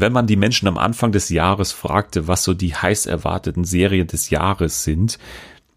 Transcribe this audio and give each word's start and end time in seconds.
Wenn 0.00 0.14
man 0.14 0.26
die 0.26 0.36
Menschen 0.36 0.66
am 0.66 0.78
Anfang 0.78 1.12
des 1.12 1.28
Jahres 1.28 1.72
fragte, 1.72 2.26
was 2.26 2.42
so 2.42 2.54
die 2.54 2.74
heiß 2.74 3.04
erwarteten 3.04 3.64
Serien 3.64 4.06
des 4.06 4.30
Jahres 4.30 4.82
sind, 4.82 5.18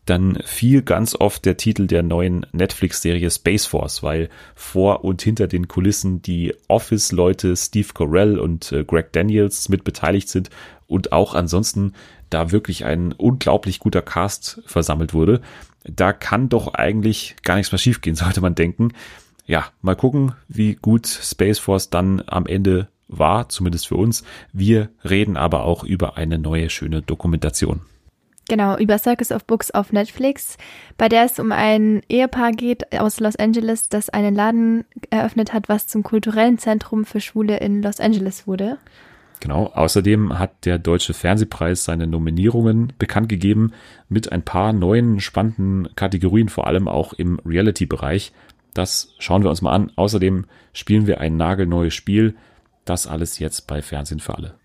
dann 0.05 0.37
fiel 0.45 0.81
ganz 0.81 1.13
oft 1.13 1.43
der 1.43 1.57
Titel 1.57 1.87
der 1.87 2.03
neuen 2.03 2.45
Netflix-Serie 2.53 3.29
Space 3.29 3.65
Force, 3.65 4.01
weil 4.01 4.29
vor 4.55 5.03
und 5.03 5.21
hinter 5.21 5.47
den 5.47 5.67
Kulissen 5.67 6.21
die 6.21 6.55
Office-Leute 6.69 7.57
Steve 7.57 7.89
Carell 7.93 8.39
und 8.39 8.71
äh, 8.71 8.85
Greg 8.85 9.11
Daniels 9.11 9.67
mit 9.67 9.83
beteiligt 9.83 10.29
sind 10.29 10.49
und 10.87 11.11
auch 11.11 11.35
ansonsten 11.35 11.91
da 12.29 12.53
wirklich 12.53 12.85
ein 12.85 13.11
unglaublich 13.11 13.79
guter 13.79 14.01
Cast 14.01 14.61
versammelt 14.65 15.13
wurde. 15.13 15.41
Da 15.83 16.13
kann 16.13 16.47
doch 16.47 16.73
eigentlich 16.73 17.35
gar 17.43 17.57
nichts 17.57 17.73
mehr 17.73 17.79
schiefgehen, 17.79 18.15
sollte 18.17 18.39
man 18.39 18.55
denken. 18.55 18.93
Ja, 19.45 19.65
mal 19.81 19.97
gucken, 19.97 20.31
wie 20.47 20.75
gut 20.75 21.07
Space 21.07 21.59
Force 21.59 21.89
dann 21.89 22.23
am 22.25 22.45
Ende 22.45 22.87
war, 23.17 23.49
zumindest 23.49 23.87
für 23.87 23.95
uns. 23.95 24.23
Wir 24.51 24.89
reden 25.03 25.37
aber 25.37 25.63
auch 25.63 25.83
über 25.83 26.17
eine 26.17 26.39
neue 26.39 26.69
schöne 26.69 27.01
Dokumentation. 27.01 27.81
Genau, 28.49 28.77
über 28.77 28.97
Circus 28.97 29.31
of 29.31 29.45
Books 29.45 29.71
auf 29.71 29.93
Netflix, 29.93 30.57
bei 30.97 31.07
der 31.07 31.23
es 31.23 31.39
um 31.39 31.53
ein 31.53 32.01
Ehepaar 32.09 32.51
geht 32.51 32.99
aus 32.99 33.21
Los 33.21 33.37
Angeles, 33.37 33.87
das 33.87 34.09
einen 34.09 34.35
Laden 34.35 34.83
eröffnet 35.09 35.53
hat, 35.53 35.69
was 35.69 35.87
zum 35.87 36.03
kulturellen 36.03 36.57
Zentrum 36.57 37.05
für 37.05 37.21
Schwule 37.21 37.57
in 37.57 37.81
Los 37.81 38.01
Angeles 38.01 38.45
wurde. 38.45 38.79
Genau, 39.39 39.67
außerdem 39.67 40.39
hat 40.39 40.65
der 40.65 40.77
Deutsche 40.77 41.13
Fernsehpreis 41.13 41.83
seine 41.83 42.07
Nominierungen 42.07 42.93
bekannt 42.97 43.27
gegeben 43.27 43.73
mit 44.07 44.31
ein 44.31 44.43
paar 44.43 44.71
neuen 44.71 45.19
spannenden 45.19 45.93
Kategorien, 45.95 46.47
vor 46.47 46.67
allem 46.67 46.87
auch 46.87 47.13
im 47.13 47.39
Reality-Bereich. 47.45 48.31
Das 48.73 49.13
schauen 49.19 49.43
wir 49.43 49.49
uns 49.49 49.61
mal 49.61 49.73
an. 49.73 49.91
Außerdem 49.95 50.45
spielen 50.71 51.07
wir 51.07 51.19
ein 51.19 51.37
nagelneues 51.37 51.93
Spiel. 51.93 52.35
Das 52.85 53.07
alles 53.07 53.39
jetzt 53.39 53.65
bei 53.67 53.81
Fernsehen 53.81 54.19
für 54.19 54.35
alle. 54.35 54.55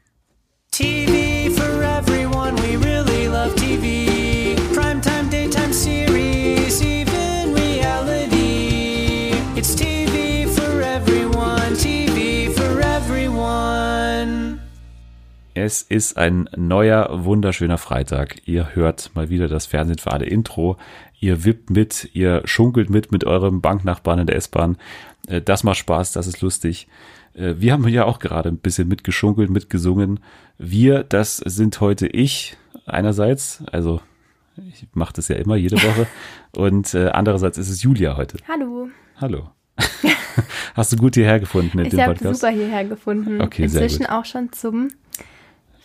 TV 0.73 1.51
for 1.55 1.83
everyone, 1.83 2.57
we 2.57 2.77
really 2.77 3.27
love 3.29 3.55
TV. 3.55 4.56
Primetime, 4.75 5.31
daytime 5.31 5.73
series, 5.73 6.83
even 6.83 7.55
reality. 7.55 9.33
It's 9.57 9.77
TV 9.77 10.48
for 10.48 10.83
everyone, 10.83 11.77
TV 11.77 12.51
for 12.51 12.81
everyone. 12.81 14.59
Es 15.55 15.83
ist 15.83 16.17
ein 16.17 16.48
neuer, 16.57 17.25
wunderschöner 17.25 17.79
Freitag. 17.79 18.42
Ihr 18.47 18.75
hört 18.75 19.12
mal 19.14 19.29
wieder 19.29 19.47
das 19.47 19.67
Fernsehen 19.67 19.98
für 19.98 20.11
alle 20.11 20.27
Intro. 20.27 20.77
Ihr 21.20 21.45
wippt 21.45 21.70
mit, 21.70 22.11
ihr 22.14 22.42
schunkelt 22.45 22.91
mit 22.91 23.12
mit 23.12 23.25
eurem 23.25 23.61
Banknachbarn 23.61 24.20
in 24.20 24.27
der 24.27 24.37
S-Bahn. 24.37 24.77
Äh, 25.29 25.41
das 25.41 25.62
macht 25.62 25.79
Spaß, 25.79 26.12
das 26.12 26.27
ist 26.27 26.41
lustig. 26.41 26.89
Äh, 27.39 27.61
wir 27.61 27.72
haben 27.72 27.86
ja 27.89 28.05
auch 28.05 28.19
gerade 28.19 28.48
ein 28.48 28.58
bisschen 28.58 28.89
mitgeschunkelt, 28.89 29.50
mitgesungen. 29.50 30.20
Wir, 30.58 31.05
das 31.05 31.39
sind 31.39 31.80
heute 31.80 32.06
ich 32.06 32.56
einerseits, 32.86 33.62
also 33.70 34.00
ich 34.56 34.89
mache 34.92 35.12
das 35.12 35.28
ja 35.28 35.36
immer 35.36 35.56
jede 35.56 35.77
Woche 35.77 36.06
und 36.56 36.92
äh, 36.95 37.08
andererseits 37.08 37.58
ist 37.58 37.69
es 37.69 37.83
Julia 37.83 38.17
heute. 38.17 38.39
Hallo. 38.48 38.89
Hallo. 39.17 39.50
Hast 40.75 40.92
du 40.92 40.97
gut 40.97 41.14
hierher 41.14 41.41
gefunden 41.41 41.78
in 41.78 41.86
ich 41.86 41.91
dem 41.91 41.98
Podcast? 41.98 42.20
Ich 42.20 42.27
habe 42.27 42.34
super 42.36 42.53
hierher 42.53 42.84
gefunden. 42.84 43.41
Okay, 43.41 43.64
Inzwischen 43.64 43.98
sehr 43.98 44.08
gut. 44.08 44.17
auch 44.17 44.25
schon 44.25 44.52
zum 44.52 44.89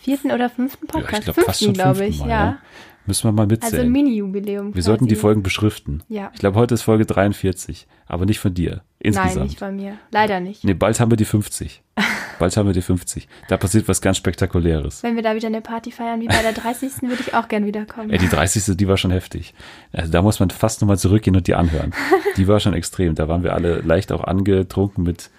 vierten 0.01 0.31
oder 0.31 0.49
fünften 0.49 0.87
Podcast. 0.87 1.11
Ja, 1.11 1.19
ich 1.19 1.23
glaube 1.25 1.41
fast 1.41 1.63
schon 1.63 1.73
glaube 1.73 2.05
ich, 2.05 2.19
Mal, 2.19 2.29
ja. 2.29 2.57
Müssen 3.05 3.25
wir 3.25 3.31
mal 3.33 3.47
mitzählen. 3.47 3.73
Also 3.73 3.85
ein 3.85 3.91
Mini-Jubiläum. 3.91 4.73
Wir 4.73 4.83
sollten 4.83 5.07
die 5.07 5.15
Folgen 5.15 5.43
beschriften. 5.43 6.03
Ja. 6.07 6.31
Ich 6.33 6.39
glaube, 6.39 6.57
heute 6.57 6.73
ist 6.73 6.83
Folge 6.83 7.05
43, 7.05 7.87
aber 8.05 8.25
nicht 8.25 8.39
von 8.39 8.53
dir. 8.53 8.81
Insgesamt. 8.99 9.35
Nein, 9.35 9.43
nicht 9.43 9.59
von 9.59 9.75
mir. 9.75 9.97
Leider 10.11 10.39
nicht. 10.39 10.63
Nee, 10.63 10.73
bald 10.73 10.99
haben 10.99 11.11
wir 11.11 11.17
die 11.17 11.25
50. 11.25 11.83
Bald 12.39 12.57
haben 12.57 12.65
wir 12.65 12.73
die 12.73 12.81
50. 12.81 13.27
Da 13.47 13.57
passiert 13.57 13.87
was 13.87 14.01
ganz 14.01 14.17
Spektakuläres. 14.17 15.03
Wenn 15.03 15.15
wir 15.15 15.21
da 15.21 15.35
wieder 15.35 15.47
eine 15.47 15.61
Party 15.61 15.91
feiern 15.91 16.19
wie 16.19 16.27
bei 16.27 16.41
der 16.41 16.51
30. 16.51 17.03
würde 17.03 17.19
ich 17.19 17.35
auch 17.35 17.47
gern 17.47 17.65
wiederkommen. 17.65 18.09
Ja, 18.09 18.17
die 18.17 18.27
30. 18.27 18.75
die 18.75 18.87
war 18.87 18.97
schon 18.97 19.11
heftig. 19.11 19.53
Also 19.91 20.11
da 20.11 20.23
muss 20.23 20.39
man 20.39 20.49
fast 20.49 20.81
nochmal 20.81 20.97
zurückgehen 20.97 21.35
und 21.35 21.45
die 21.45 21.53
anhören. 21.53 21.93
Die 22.37 22.47
war 22.47 22.59
schon 22.59 22.73
extrem. 22.73 23.13
Da 23.13 23.27
waren 23.27 23.43
wir 23.43 23.53
alle 23.53 23.81
leicht 23.81 24.11
auch 24.11 24.23
angetrunken 24.23 25.03
mit 25.03 25.29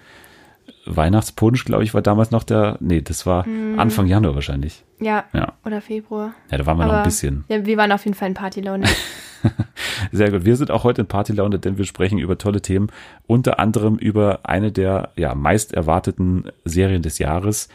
Weihnachtspunsch, 0.85 1.65
glaube 1.65 1.83
ich, 1.83 1.93
war 1.93 2.01
damals 2.01 2.31
noch 2.31 2.43
der. 2.43 2.77
Nee, 2.79 3.01
das 3.01 3.25
war 3.25 3.45
Hm. 3.45 3.79
Anfang 3.79 4.07
Januar 4.07 4.35
wahrscheinlich. 4.35 4.83
Ja. 4.99 5.25
Ja. 5.33 5.53
Oder 5.65 5.81
Februar. 5.81 6.33
Ja, 6.51 6.57
da 6.57 6.65
waren 6.65 6.77
wir 6.77 6.85
noch 6.85 6.91
Aber- 6.93 7.01
ein 7.01 7.05
bisschen. 7.07 7.43
Ja, 7.49 7.65
wir 7.65 7.77
waren 7.77 7.91
auf 7.91 8.05
jeden 8.05 8.15
Fall 8.15 8.27
in 8.29 8.33
Partylaune. 8.33 8.85
Sehr 10.11 10.31
gut. 10.31 10.45
Wir 10.45 10.55
sind 10.55 10.71
auch 10.71 10.83
heute 10.83 11.01
in 11.01 11.07
Partylaune, 11.07 11.59
denn 11.59 11.77
wir 11.77 11.85
sprechen 11.85 12.17
über 12.17 12.37
tolle 12.37 12.61
Themen, 12.61 12.87
unter 13.27 13.59
anderem 13.59 13.97
über 13.97 14.39
eine 14.43 14.71
der 14.71 15.11
ja, 15.15 15.35
meist 15.35 15.73
erwarteten 15.73 16.45
Serien 16.63 17.01
des 17.01 17.19
Jahres, 17.19 17.69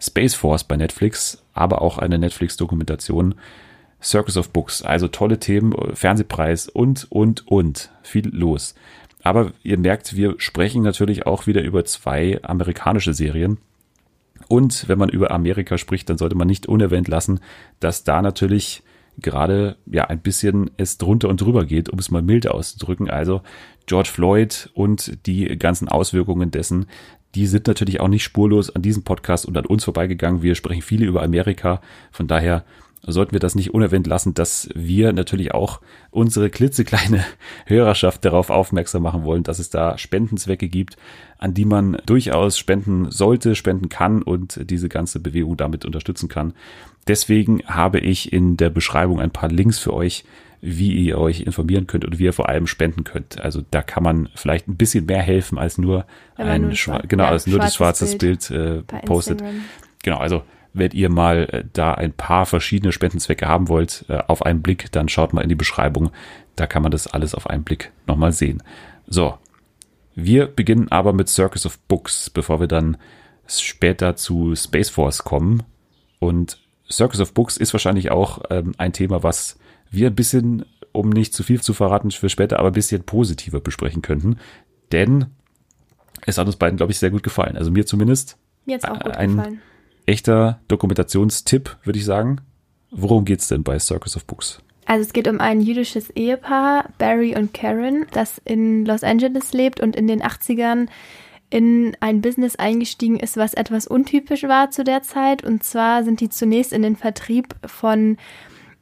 Space 0.00 0.34
Force 0.34 0.64
bei 0.64 0.76
Netflix, 0.76 1.42
aber 1.52 1.82
auch 1.82 1.98
eine 1.98 2.18
Netflix-Dokumentation, 2.18 3.34
Circus 4.02 4.36
of 4.36 4.50
Books. 4.50 4.82
Also 4.82 5.08
tolle 5.08 5.38
Themen, 5.38 5.74
Fernsehpreis 5.94 6.68
und, 6.68 7.06
und, 7.10 7.46
und. 7.46 7.90
Viel 8.02 8.28
los. 8.34 8.74
Aber 9.24 9.52
ihr 9.62 9.78
merkt, 9.78 10.14
wir 10.14 10.34
sprechen 10.36 10.82
natürlich 10.82 11.26
auch 11.26 11.46
wieder 11.46 11.62
über 11.62 11.84
zwei 11.86 12.38
amerikanische 12.42 13.14
Serien. 13.14 13.56
Und 14.48 14.86
wenn 14.86 14.98
man 14.98 15.08
über 15.08 15.30
Amerika 15.30 15.78
spricht, 15.78 16.10
dann 16.10 16.18
sollte 16.18 16.36
man 16.36 16.46
nicht 16.46 16.66
unerwähnt 16.66 17.08
lassen, 17.08 17.40
dass 17.80 18.04
da 18.04 18.20
natürlich 18.20 18.82
gerade 19.18 19.76
ja 19.86 20.04
ein 20.04 20.20
bisschen 20.20 20.70
es 20.76 20.98
drunter 20.98 21.30
und 21.30 21.40
drüber 21.40 21.64
geht, 21.64 21.88
um 21.88 21.98
es 21.98 22.10
mal 22.10 22.20
milde 22.20 22.52
auszudrücken. 22.52 23.08
Also 23.08 23.40
George 23.86 24.10
Floyd 24.12 24.70
und 24.74 25.26
die 25.26 25.56
ganzen 25.58 25.88
Auswirkungen 25.88 26.50
dessen, 26.50 26.86
die 27.34 27.46
sind 27.46 27.66
natürlich 27.66 28.00
auch 28.00 28.08
nicht 28.08 28.24
spurlos 28.24 28.74
an 28.74 28.82
diesem 28.82 29.04
Podcast 29.04 29.46
und 29.46 29.56
an 29.56 29.64
uns 29.64 29.84
vorbeigegangen. 29.84 30.42
Wir 30.42 30.54
sprechen 30.54 30.82
viele 30.82 31.06
über 31.06 31.22
Amerika. 31.22 31.80
Von 32.12 32.26
daher 32.26 32.64
sollten 33.06 33.32
wir 33.32 33.40
das 33.40 33.54
nicht 33.54 33.74
unerwähnt 33.74 34.06
lassen, 34.06 34.34
dass 34.34 34.68
wir 34.74 35.12
natürlich 35.12 35.52
auch 35.52 35.80
unsere 36.10 36.50
klitzekleine 36.50 37.24
Hörerschaft 37.66 38.24
darauf 38.24 38.50
aufmerksam 38.50 39.02
machen 39.02 39.24
wollen, 39.24 39.42
dass 39.42 39.58
es 39.58 39.70
da 39.70 39.98
Spendenzwecke 39.98 40.68
gibt, 40.68 40.96
an 41.38 41.54
die 41.54 41.64
man 41.64 41.96
durchaus 42.06 42.58
spenden 42.58 43.10
sollte, 43.10 43.54
spenden 43.54 43.88
kann 43.88 44.22
und 44.22 44.70
diese 44.70 44.88
ganze 44.88 45.20
Bewegung 45.20 45.56
damit 45.56 45.84
unterstützen 45.84 46.28
kann. 46.28 46.54
Deswegen 47.06 47.62
habe 47.66 47.98
ich 47.98 48.32
in 48.32 48.56
der 48.56 48.70
Beschreibung 48.70 49.20
ein 49.20 49.30
paar 49.30 49.50
Links 49.50 49.78
für 49.78 49.92
euch, 49.92 50.24
wie 50.62 50.92
ihr 50.92 51.18
euch 51.18 51.42
informieren 51.42 51.86
könnt 51.86 52.06
und 52.06 52.18
wie 52.18 52.24
ihr 52.24 52.32
vor 52.32 52.48
allem 52.48 52.66
spenden 52.66 53.04
könnt. 53.04 53.38
Also 53.38 53.62
da 53.70 53.82
kann 53.82 54.02
man 54.02 54.30
vielleicht 54.34 54.66
ein 54.66 54.76
bisschen 54.76 55.04
mehr 55.04 55.20
helfen 55.20 55.58
als 55.58 55.76
nur 55.76 56.06
Wenn 56.36 56.46
ein 56.48 56.62
nur 56.62 56.70
schwa- 56.72 57.06
genau 57.06 57.24
ja, 57.24 57.30
als 57.30 57.46
nur 57.46 57.58
das 57.58 57.74
schwarzes 57.74 58.12
schwarzes 58.12 58.18
Bild, 58.18 58.50
äh, 58.50 58.82
postet. 59.04 59.42
Instagram. 59.42 59.64
Genau, 60.02 60.16
also 60.18 60.42
wenn 60.74 60.90
ihr 60.90 61.08
mal 61.08 61.48
äh, 61.50 61.64
da 61.72 61.94
ein 61.94 62.12
paar 62.12 62.44
verschiedene 62.46 62.92
Spendenzwecke 62.92 63.48
haben 63.48 63.68
wollt, 63.68 64.04
äh, 64.08 64.18
auf 64.26 64.44
einen 64.44 64.60
Blick, 64.60 64.92
dann 64.92 65.08
schaut 65.08 65.32
mal 65.32 65.40
in 65.40 65.48
die 65.48 65.54
Beschreibung. 65.54 66.10
Da 66.56 66.66
kann 66.66 66.82
man 66.82 66.92
das 66.92 67.06
alles 67.06 67.34
auf 67.34 67.48
einen 67.48 67.64
Blick 67.64 67.92
nochmal 68.06 68.32
sehen. 68.32 68.62
So, 69.06 69.38
wir 70.14 70.46
beginnen 70.46 70.90
aber 70.90 71.12
mit 71.12 71.28
Circus 71.28 71.64
of 71.64 71.78
Books, 71.80 72.28
bevor 72.30 72.60
wir 72.60 72.66
dann 72.68 72.96
später 73.46 74.16
zu 74.16 74.54
Space 74.56 74.90
Force 74.90 75.24
kommen. 75.24 75.62
Und 76.18 76.58
Circus 76.90 77.20
of 77.20 77.34
Books 77.34 77.56
ist 77.56 77.72
wahrscheinlich 77.72 78.10
auch 78.10 78.42
ähm, 78.50 78.74
ein 78.78 78.92
Thema, 78.92 79.22
was 79.22 79.58
wir 79.90 80.08
ein 80.08 80.14
bisschen, 80.14 80.64
um 80.92 81.10
nicht 81.10 81.34
zu 81.34 81.42
viel 81.42 81.60
zu 81.60 81.72
verraten 81.74 82.10
für 82.10 82.28
später, 82.28 82.58
aber 82.58 82.68
ein 82.68 82.74
bisschen 82.74 83.02
positiver 83.04 83.60
besprechen 83.60 84.02
könnten. 84.02 84.38
Denn 84.92 85.26
es 86.26 86.38
hat 86.38 86.46
uns 86.46 86.56
beiden, 86.56 86.76
glaube 86.76 86.92
ich, 86.92 86.98
sehr 86.98 87.10
gut 87.10 87.22
gefallen. 87.22 87.56
Also 87.56 87.70
mir 87.70 87.86
zumindest 87.86 88.36
Mir 88.64 88.72
jetzt 88.72 88.88
auch 88.88 88.98
gut 88.98 89.16
Ein- 89.16 89.36
gefallen. 89.36 89.62
Echter 90.06 90.60
Dokumentationstipp, 90.68 91.76
würde 91.84 91.98
ich 91.98 92.04
sagen. 92.04 92.40
Worum 92.90 93.24
geht's 93.24 93.48
denn 93.48 93.64
bei 93.64 93.78
Circus 93.78 94.16
of 94.16 94.24
Books? 94.24 94.60
Also 94.86 95.02
es 95.02 95.12
geht 95.12 95.28
um 95.28 95.40
ein 95.40 95.60
jüdisches 95.60 96.10
Ehepaar, 96.10 96.90
Barry 96.98 97.34
und 97.36 97.54
Karen, 97.54 98.06
das 98.12 98.40
in 98.44 98.84
Los 98.84 99.02
Angeles 99.02 99.52
lebt 99.52 99.80
und 99.80 99.96
in 99.96 100.06
den 100.06 100.22
80ern 100.22 100.88
in 101.50 101.96
ein 102.00 102.20
Business 102.20 102.56
eingestiegen 102.56 103.18
ist, 103.18 103.36
was 103.36 103.54
etwas 103.54 103.86
untypisch 103.86 104.42
war 104.44 104.70
zu 104.70 104.84
der 104.84 105.02
Zeit. 105.02 105.44
Und 105.44 105.62
zwar 105.62 106.04
sind 106.04 106.20
die 106.20 106.28
zunächst 106.28 106.72
in 106.72 106.82
den 106.82 106.96
Vertrieb 106.96 107.54
von 107.64 108.16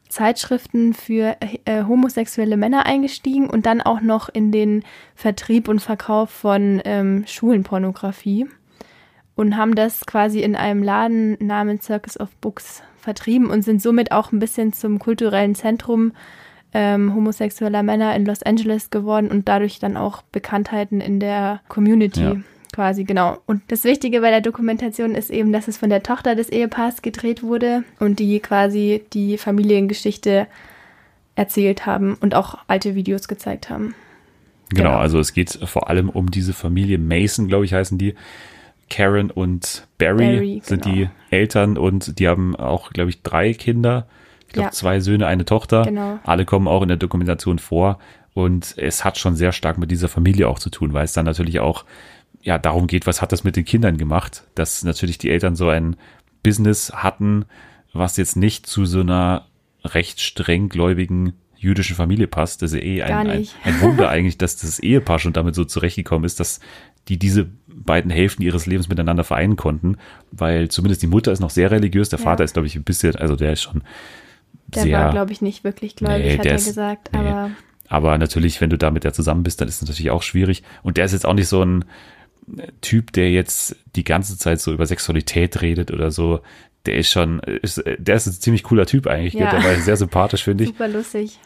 Zeitschriften 0.09 0.93
für 0.93 1.37
äh, 1.65 1.83
homosexuelle 1.83 2.57
Männer 2.57 2.85
eingestiegen 2.85 3.49
und 3.49 3.65
dann 3.65 3.81
auch 3.81 4.01
noch 4.01 4.29
in 4.29 4.51
den 4.51 4.83
Vertrieb 5.15 5.67
und 5.67 5.81
Verkauf 5.81 6.29
von 6.29 6.81
ähm, 6.85 7.25
Schulenpornografie 7.27 8.47
und 9.35 9.57
haben 9.57 9.75
das 9.75 10.05
quasi 10.05 10.41
in 10.41 10.55
einem 10.55 10.83
Laden 10.83 11.37
namens 11.39 11.85
Circus 11.85 12.19
of 12.19 12.35
Books 12.37 12.83
vertrieben 12.99 13.49
und 13.49 13.63
sind 13.63 13.81
somit 13.81 14.11
auch 14.11 14.31
ein 14.31 14.39
bisschen 14.39 14.73
zum 14.73 14.99
kulturellen 14.99 15.55
Zentrum 15.55 16.13
ähm, 16.73 17.13
homosexueller 17.13 17.83
Männer 17.83 18.15
in 18.15 18.25
Los 18.25 18.43
Angeles 18.43 18.89
geworden 18.89 19.29
und 19.29 19.47
dadurch 19.47 19.79
dann 19.79 19.97
auch 19.97 20.21
Bekanntheiten 20.23 21.01
in 21.01 21.19
der 21.19 21.61
Community. 21.67 22.23
Ja. 22.23 22.35
Quasi, 22.73 23.03
genau. 23.03 23.37
Und 23.45 23.61
das 23.67 23.83
Wichtige 23.83 24.21
bei 24.21 24.31
der 24.31 24.41
Dokumentation 24.41 25.13
ist 25.13 25.29
eben, 25.29 25.53
dass 25.53 25.67
es 25.67 25.77
von 25.77 25.91
der 25.91 26.01
Tochter 26.01 26.33
des 26.33 26.49
Ehepaars 26.49 27.03
gedreht 27.03 27.43
wurde 27.43 27.83
und 27.99 28.17
die 28.17 28.39
quasi 28.39 29.03
die 29.13 29.37
Familiengeschichte 29.37 30.47
erzählt 31.35 31.85
haben 31.85 32.15
und 32.19 32.33
auch 32.33 32.57
alte 32.67 32.95
Videos 32.95 33.27
gezeigt 33.27 33.69
haben. 33.69 33.93
Genau, 34.69 34.89
Genau. 34.89 34.97
also 34.97 35.19
es 35.19 35.33
geht 35.33 35.51
vor 35.65 35.89
allem 35.89 36.09
um 36.09 36.31
diese 36.31 36.53
Familie 36.53 36.97
Mason, 36.97 37.47
glaube 37.47 37.65
ich, 37.65 37.73
heißen 37.75 37.99
die. 37.99 38.15
Karen 38.93 39.31
und 39.31 39.87
Barry, 39.97 40.35
Barry, 40.35 40.61
sind 40.63 40.83
genau. 40.83 40.95
die 40.95 41.09
Eltern 41.31 41.79
und 41.79 42.19
die 42.19 42.27
haben 42.27 42.55
auch, 42.55 42.91
glaube 42.91 43.09
ich, 43.09 43.23
drei 43.23 43.53
Kinder. 43.53 44.05
Ich 44.47 44.53
glaube, 44.53 44.67
Ja. 44.67 44.71
zwei 44.71 44.99
Söhne, 44.99 45.25
eine 45.25 45.45
Tochter. 45.45 45.81
Genau. 45.81 46.19
Alle 46.23 46.45
kommen 46.45 46.67
auch 46.67 46.83
in 46.83 46.89
der 46.89 46.97
Dokumentation 46.97 47.57
vor. 47.57 47.97
Und 48.35 48.75
es 48.77 49.03
hat 49.03 49.17
schon 49.17 49.35
sehr 49.35 49.51
stark 49.51 49.79
mit 49.79 49.89
dieser 49.89 50.09
Familie 50.09 50.47
auch 50.47 50.59
zu 50.59 50.69
tun, 50.69 50.93
weil 50.93 51.05
es 51.05 51.13
dann 51.13 51.25
natürlich 51.25 51.59
auch 51.59 51.85
ja 52.43 52.59
darum 52.59 52.85
geht, 52.85 53.07
was 53.07 53.19
hat 53.19 53.31
das 53.31 53.43
mit 53.43 53.55
den 53.55 53.65
Kindern 53.65 53.97
gemacht, 53.97 54.43
dass 54.53 54.83
natürlich 54.83 55.17
die 55.17 55.31
Eltern 55.31 55.55
so 55.55 55.69
ein 55.69 55.95
Business 56.43 56.91
hatten, 56.93 57.45
was 57.93 58.17
jetzt 58.17 58.35
nicht 58.35 58.67
zu 58.67 58.85
so 58.85 58.99
einer 58.99 59.47
recht 59.83 60.21
strenggläubigen 60.21 61.33
jüdischen 61.57 61.95
Familie 61.95 62.27
passt. 62.27 62.61
Das 62.61 62.73
ist 62.73 62.77
ja 62.77 62.83
eh 62.83 63.01
ein, 63.03 63.27
ein, 63.27 63.47
ein 63.63 63.81
Wunder 63.81 64.09
eigentlich, 64.15 64.37
dass 64.37 64.57
das 64.57 64.79
Ehepaar 64.79 65.17
schon 65.17 65.33
damit 65.33 65.55
so 65.55 65.65
zurechtgekommen 65.65 66.25
ist, 66.25 66.39
dass 66.39 66.59
die 67.07 67.17
diese 67.17 67.49
beiden 67.75 68.11
Hälften 68.11 68.41
ihres 68.43 68.65
Lebens 68.65 68.87
miteinander 68.89 69.23
vereinen 69.23 69.55
konnten, 69.55 69.97
weil 70.31 70.69
zumindest 70.69 71.01
die 71.01 71.07
Mutter 71.07 71.31
ist 71.31 71.39
noch 71.39 71.49
sehr 71.49 71.71
religiös, 71.71 72.09
der 72.09 72.19
Ja. 72.19 72.25
Vater 72.25 72.43
ist, 72.43 72.53
glaube 72.53 72.67
ich, 72.67 72.75
ein 72.75 72.83
bisschen, 72.83 73.15
also 73.15 73.35
der 73.35 73.53
ist 73.53 73.61
schon 73.61 73.83
Der 74.67 74.83
sehr, 74.83 74.99
war, 74.99 75.11
glaube 75.11 75.31
ich, 75.31 75.41
nicht 75.41 75.63
wirklich 75.63 75.95
gläubig, 75.95 76.25
Nee, 76.25 76.37
hat 76.37 76.45
der 76.45 76.51
er 76.53 76.57
ist- 76.57 76.65
gesagt. 76.65 77.09
nee. 77.13 77.19
Aber 77.19 77.51
aber 77.89 78.17
natürlich, 78.17 78.59
wenn 78.61 78.69
du 78.71 78.77
da 78.77 78.89
mit 78.89 79.03
der 79.03 79.13
zusammen 79.13 79.43
bist, 79.43 79.61
dann 79.61 79.67
ist 79.67 79.75
es 79.81 79.87
natürlich 79.87 80.09
auch 80.09 80.23
schwierig. 80.23 80.63
Und 80.81 80.97
der 80.97 81.05
ist 81.05 81.11
jetzt 81.11 81.25
auch 81.27 81.33
nicht 81.35 81.47
so 81.47 81.63
ein 81.63 81.85
Typ, 82.81 83.13
der 83.13 83.29
jetzt 83.31 83.75
die 83.95 84.03
ganze 84.03 84.37
Zeit 84.37 84.59
so 84.61 84.73
über 84.73 84.85
Sexualität 84.87 85.61
redet 85.61 85.91
oder 85.91 86.09
so. 86.09 86.39
Der 86.87 86.95
ist 86.95 87.11
schon, 87.11 87.39
ist, 87.39 87.83
der 87.85 88.15
ist 88.15 88.25
ein 88.27 88.33
ziemlich 88.33 88.63
cooler 88.63 88.85
Typ 88.87 89.05
eigentlich. 89.07 89.35
Ja. 89.35 89.51
Der 89.51 89.63
war 89.63 89.75
sehr 89.75 89.95
sympathisch, 89.95 90.43
finde 90.43 90.63
ich. 90.63 90.69
super 90.71 90.87
lustig. 90.87 91.37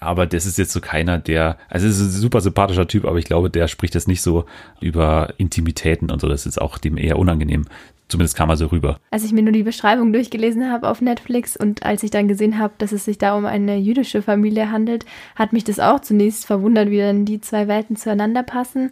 Aber 0.00 0.26
das 0.26 0.46
ist 0.46 0.58
jetzt 0.58 0.72
so 0.72 0.80
keiner, 0.80 1.18
der, 1.18 1.58
also 1.68 1.86
es 1.86 2.00
ist 2.00 2.16
ein 2.16 2.20
super 2.20 2.40
sympathischer 2.40 2.86
Typ, 2.86 3.04
aber 3.04 3.18
ich 3.18 3.24
glaube, 3.24 3.50
der 3.50 3.68
spricht 3.68 3.94
jetzt 3.94 4.08
nicht 4.08 4.22
so 4.22 4.44
über 4.80 5.34
Intimitäten 5.38 6.10
und 6.10 6.20
so. 6.20 6.28
Das 6.28 6.46
ist 6.46 6.60
auch 6.60 6.78
dem 6.78 6.96
eher 6.96 7.18
unangenehm. 7.18 7.66
Zumindest 8.08 8.36
kam 8.36 8.50
er 8.50 8.56
so 8.56 8.66
rüber. 8.66 8.98
Als 9.10 9.24
ich 9.24 9.32
mir 9.32 9.42
nur 9.42 9.52
die 9.52 9.62
Beschreibung 9.62 10.12
durchgelesen 10.12 10.70
habe 10.70 10.88
auf 10.88 11.00
Netflix 11.00 11.56
und 11.56 11.84
als 11.84 12.02
ich 12.02 12.10
dann 12.10 12.28
gesehen 12.28 12.58
habe, 12.58 12.74
dass 12.78 12.92
es 12.92 13.06
sich 13.06 13.18
da 13.18 13.34
um 13.34 13.46
eine 13.46 13.76
jüdische 13.76 14.20
Familie 14.20 14.70
handelt, 14.70 15.06
hat 15.36 15.52
mich 15.52 15.64
das 15.64 15.80
auch 15.80 16.00
zunächst 16.00 16.44
verwundert, 16.46 16.90
wie 16.90 16.98
dann 16.98 17.24
die 17.24 17.40
zwei 17.40 17.66
Welten 17.66 17.96
zueinander 17.96 18.42
passen. 18.42 18.90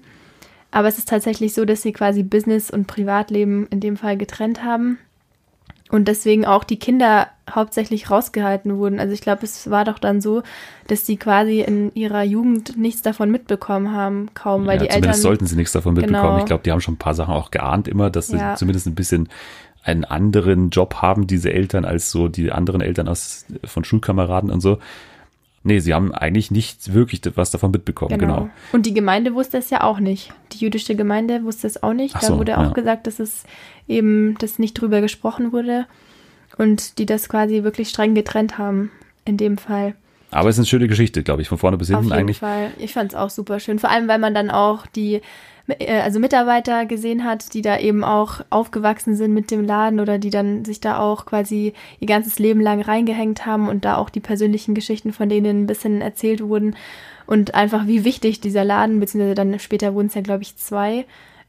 Aber 0.71 0.89
es 0.89 0.97
ist 0.97 1.09
tatsächlich 1.09 1.53
so, 1.53 1.67
dass 1.67 1.83
sie 1.83 1.93
quasi 1.93 2.23
Business 2.23 2.71
und 2.71 2.87
Privatleben 2.87 3.67
in 3.69 3.81
dem 3.81 3.99
Fall 3.99 4.17
getrennt 4.17 4.65
haben. 4.65 4.99
Und 5.93 6.09
deswegen 6.09 6.47
auch 6.47 6.65
die 6.65 6.79
Kinder 6.79 7.29
hauptsächlich 7.51 8.11
rausgehalten 8.11 8.79
wurden. 8.79 8.99
Also 8.99 9.13
ich 9.13 9.21
glaube, 9.21 9.45
es 9.45 9.69
war 9.71 9.85
doch 9.85 9.99
dann 9.99 10.23
so, 10.23 10.43
dass 10.89 11.05
die 11.05 11.19
quasi 11.19 11.61
in 11.61 11.95
ihrer 11.95 12.23
Jugend 12.23 12.79
nichts 12.79 13.03
davon 13.03 13.31
mitbekommen 13.31 13.93
haben, 13.93 14.31
kaum, 14.33 14.67
weil 14.67 14.79
ja, 14.79 14.85
die 14.85 14.89
zumindest 14.89 15.19
Eltern 15.19 15.21
sollten 15.21 15.47
sie 15.47 15.57
nichts 15.57 15.73
davon 15.73 15.93
mitbekommen. 15.93 16.23
Genau. 16.23 16.39
Ich 16.39 16.47
glaube, 16.47 16.63
die 16.65 16.73
haben 16.73 16.81
schon 16.81 16.95
ein 16.95 16.99
paar 16.99 17.15
Sachen 17.15 17.35
auch 17.35 17.51
geahnt 17.51 17.89
immer, 17.89 18.09
dass 18.09 18.29
sie 18.29 18.39
Ja. 18.39 18.55
zumindest 18.55 18.87
ein 18.87 18.95
bisschen 18.95 19.29
einen 19.85 20.07
anderen 20.07 20.71
Job 20.71 20.95
haben, 21.03 21.27
diese 21.27 21.53
Eltern, 21.53 21.85
als 21.85 22.11
so 22.11 22.29
die 22.29 22.53
anderen 22.53 22.81
Eltern 22.81 23.07
aus, 23.07 23.45
von 23.65 23.85
Schulkameraden 23.85 24.51
und 24.51 24.61
so. 24.61 24.79
Nee, 25.65 25.79
sie 25.79 25.95
haben 25.95 26.13
eigentlich 26.13 26.51
nicht 26.51 26.93
wirklich 26.93 27.21
was 27.37 27.53
davon 27.53 27.71
mitbekommen, 27.71 28.19
genau. 28.19 28.51
Und 28.73 28.85
die 28.85 28.95
Gemeinde 28.95 29.35
wusste 29.35 29.59
es 29.59 29.71
ja 29.71 29.83
auch 29.83 30.01
nicht. 30.01 30.33
Die 30.53 30.59
jüdische 30.59 30.97
Gemeinde 30.97 31.45
wusste 31.45 31.69
es 31.69 31.83
auch 31.83 31.93
nicht. 31.93 32.17
Ach 32.17 32.21
da 32.21 32.27
so, 32.27 32.39
wurde 32.39 32.59
auch 32.59 32.65
ja. 32.65 32.73
gesagt, 32.73 33.07
dass 33.07 33.21
es 33.21 33.45
eben, 33.87 34.37
dass 34.39 34.59
nicht 34.59 34.75
drüber 34.75 35.01
gesprochen 35.01 35.53
wurde 35.53 35.87
und 36.59 36.99
die 36.99 37.07
das 37.07 37.29
quasi 37.29 37.63
wirklich 37.63 37.89
streng 37.89 38.15
getrennt 38.15 38.59
haben 38.59 38.91
in 39.25 39.37
dem 39.37 39.57
Fall. 39.57 39.95
Aber 40.33 40.49
es 40.49 40.57
ist 40.57 40.61
eine 40.61 40.67
schöne 40.67 40.89
Geschichte, 40.89 41.23
glaube 41.23 41.43
ich, 41.43 41.49
von 41.49 41.59
vorne 41.59 41.77
bis 41.77 41.91
Auf 41.91 41.99
hinten 41.99 42.05
jeden 42.07 42.19
eigentlich. 42.19 42.39
Fall. 42.39 42.73
Ich 42.79 42.95
fand 42.95 43.13
es 43.13 43.17
auch 43.17 43.31
super 43.31 43.61
schön. 43.61 43.79
Vor 43.79 43.91
allem, 43.91 44.09
weil 44.09 44.19
man 44.19 44.35
dann 44.35 44.51
auch 44.51 44.87
die 44.87 45.21
also 45.79 46.19
Mitarbeiter 46.19 46.87
gesehen 46.87 47.25
hat, 47.25 47.55
die 47.55 47.63
da 47.63 47.79
eben 47.79 48.05
auch 48.05 48.41
aufgewachsen 48.51 49.17
sind 49.17 49.33
mit 49.35 49.51
dem 49.51 49.65
Laden 49.65 50.01
oder 50.01 50.19
die 50.19 50.31
dann 50.31 50.65
sich 50.65 50.81
da 50.81 50.99
auch 50.99 51.27
quasi 51.27 51.73
ihr 52.01 52.07
ganzes 52.07 52.39
Leben 52.39 52.61
lang 52.61 52.81
reingehängt 52.81 53.47
haben 53.47 53.69
und 53.69 53.85
da 53.85 53.97
auch 53.97 54.11
die 54.11 54.21
persönlichen 54.21 54.75
Geschichten 54.75 55.13
von 55.13 55.29
denen 55.29 55.63
ein 55.63 55.67
bisschen 55.67 56.01
erzählt 56.01 56.43
wurden. 56.43 56.77
Und 57.27 57.55
einfach 57.55 57.87
wie 57.87 58.05
wichtig 58.05 58.41
dieser 58.41 58.65
Laden, 58.65 59.01
beziehungsweise 59.01 59.35
dann 59.35 59.59
später 59.59 59.95
wurden 59.95 60.09
es 60.09 60.15
ja, 60.15 60.21
glaube 60.21 60.43
ich, 60.43 60.57
zwei, 60.57 61.07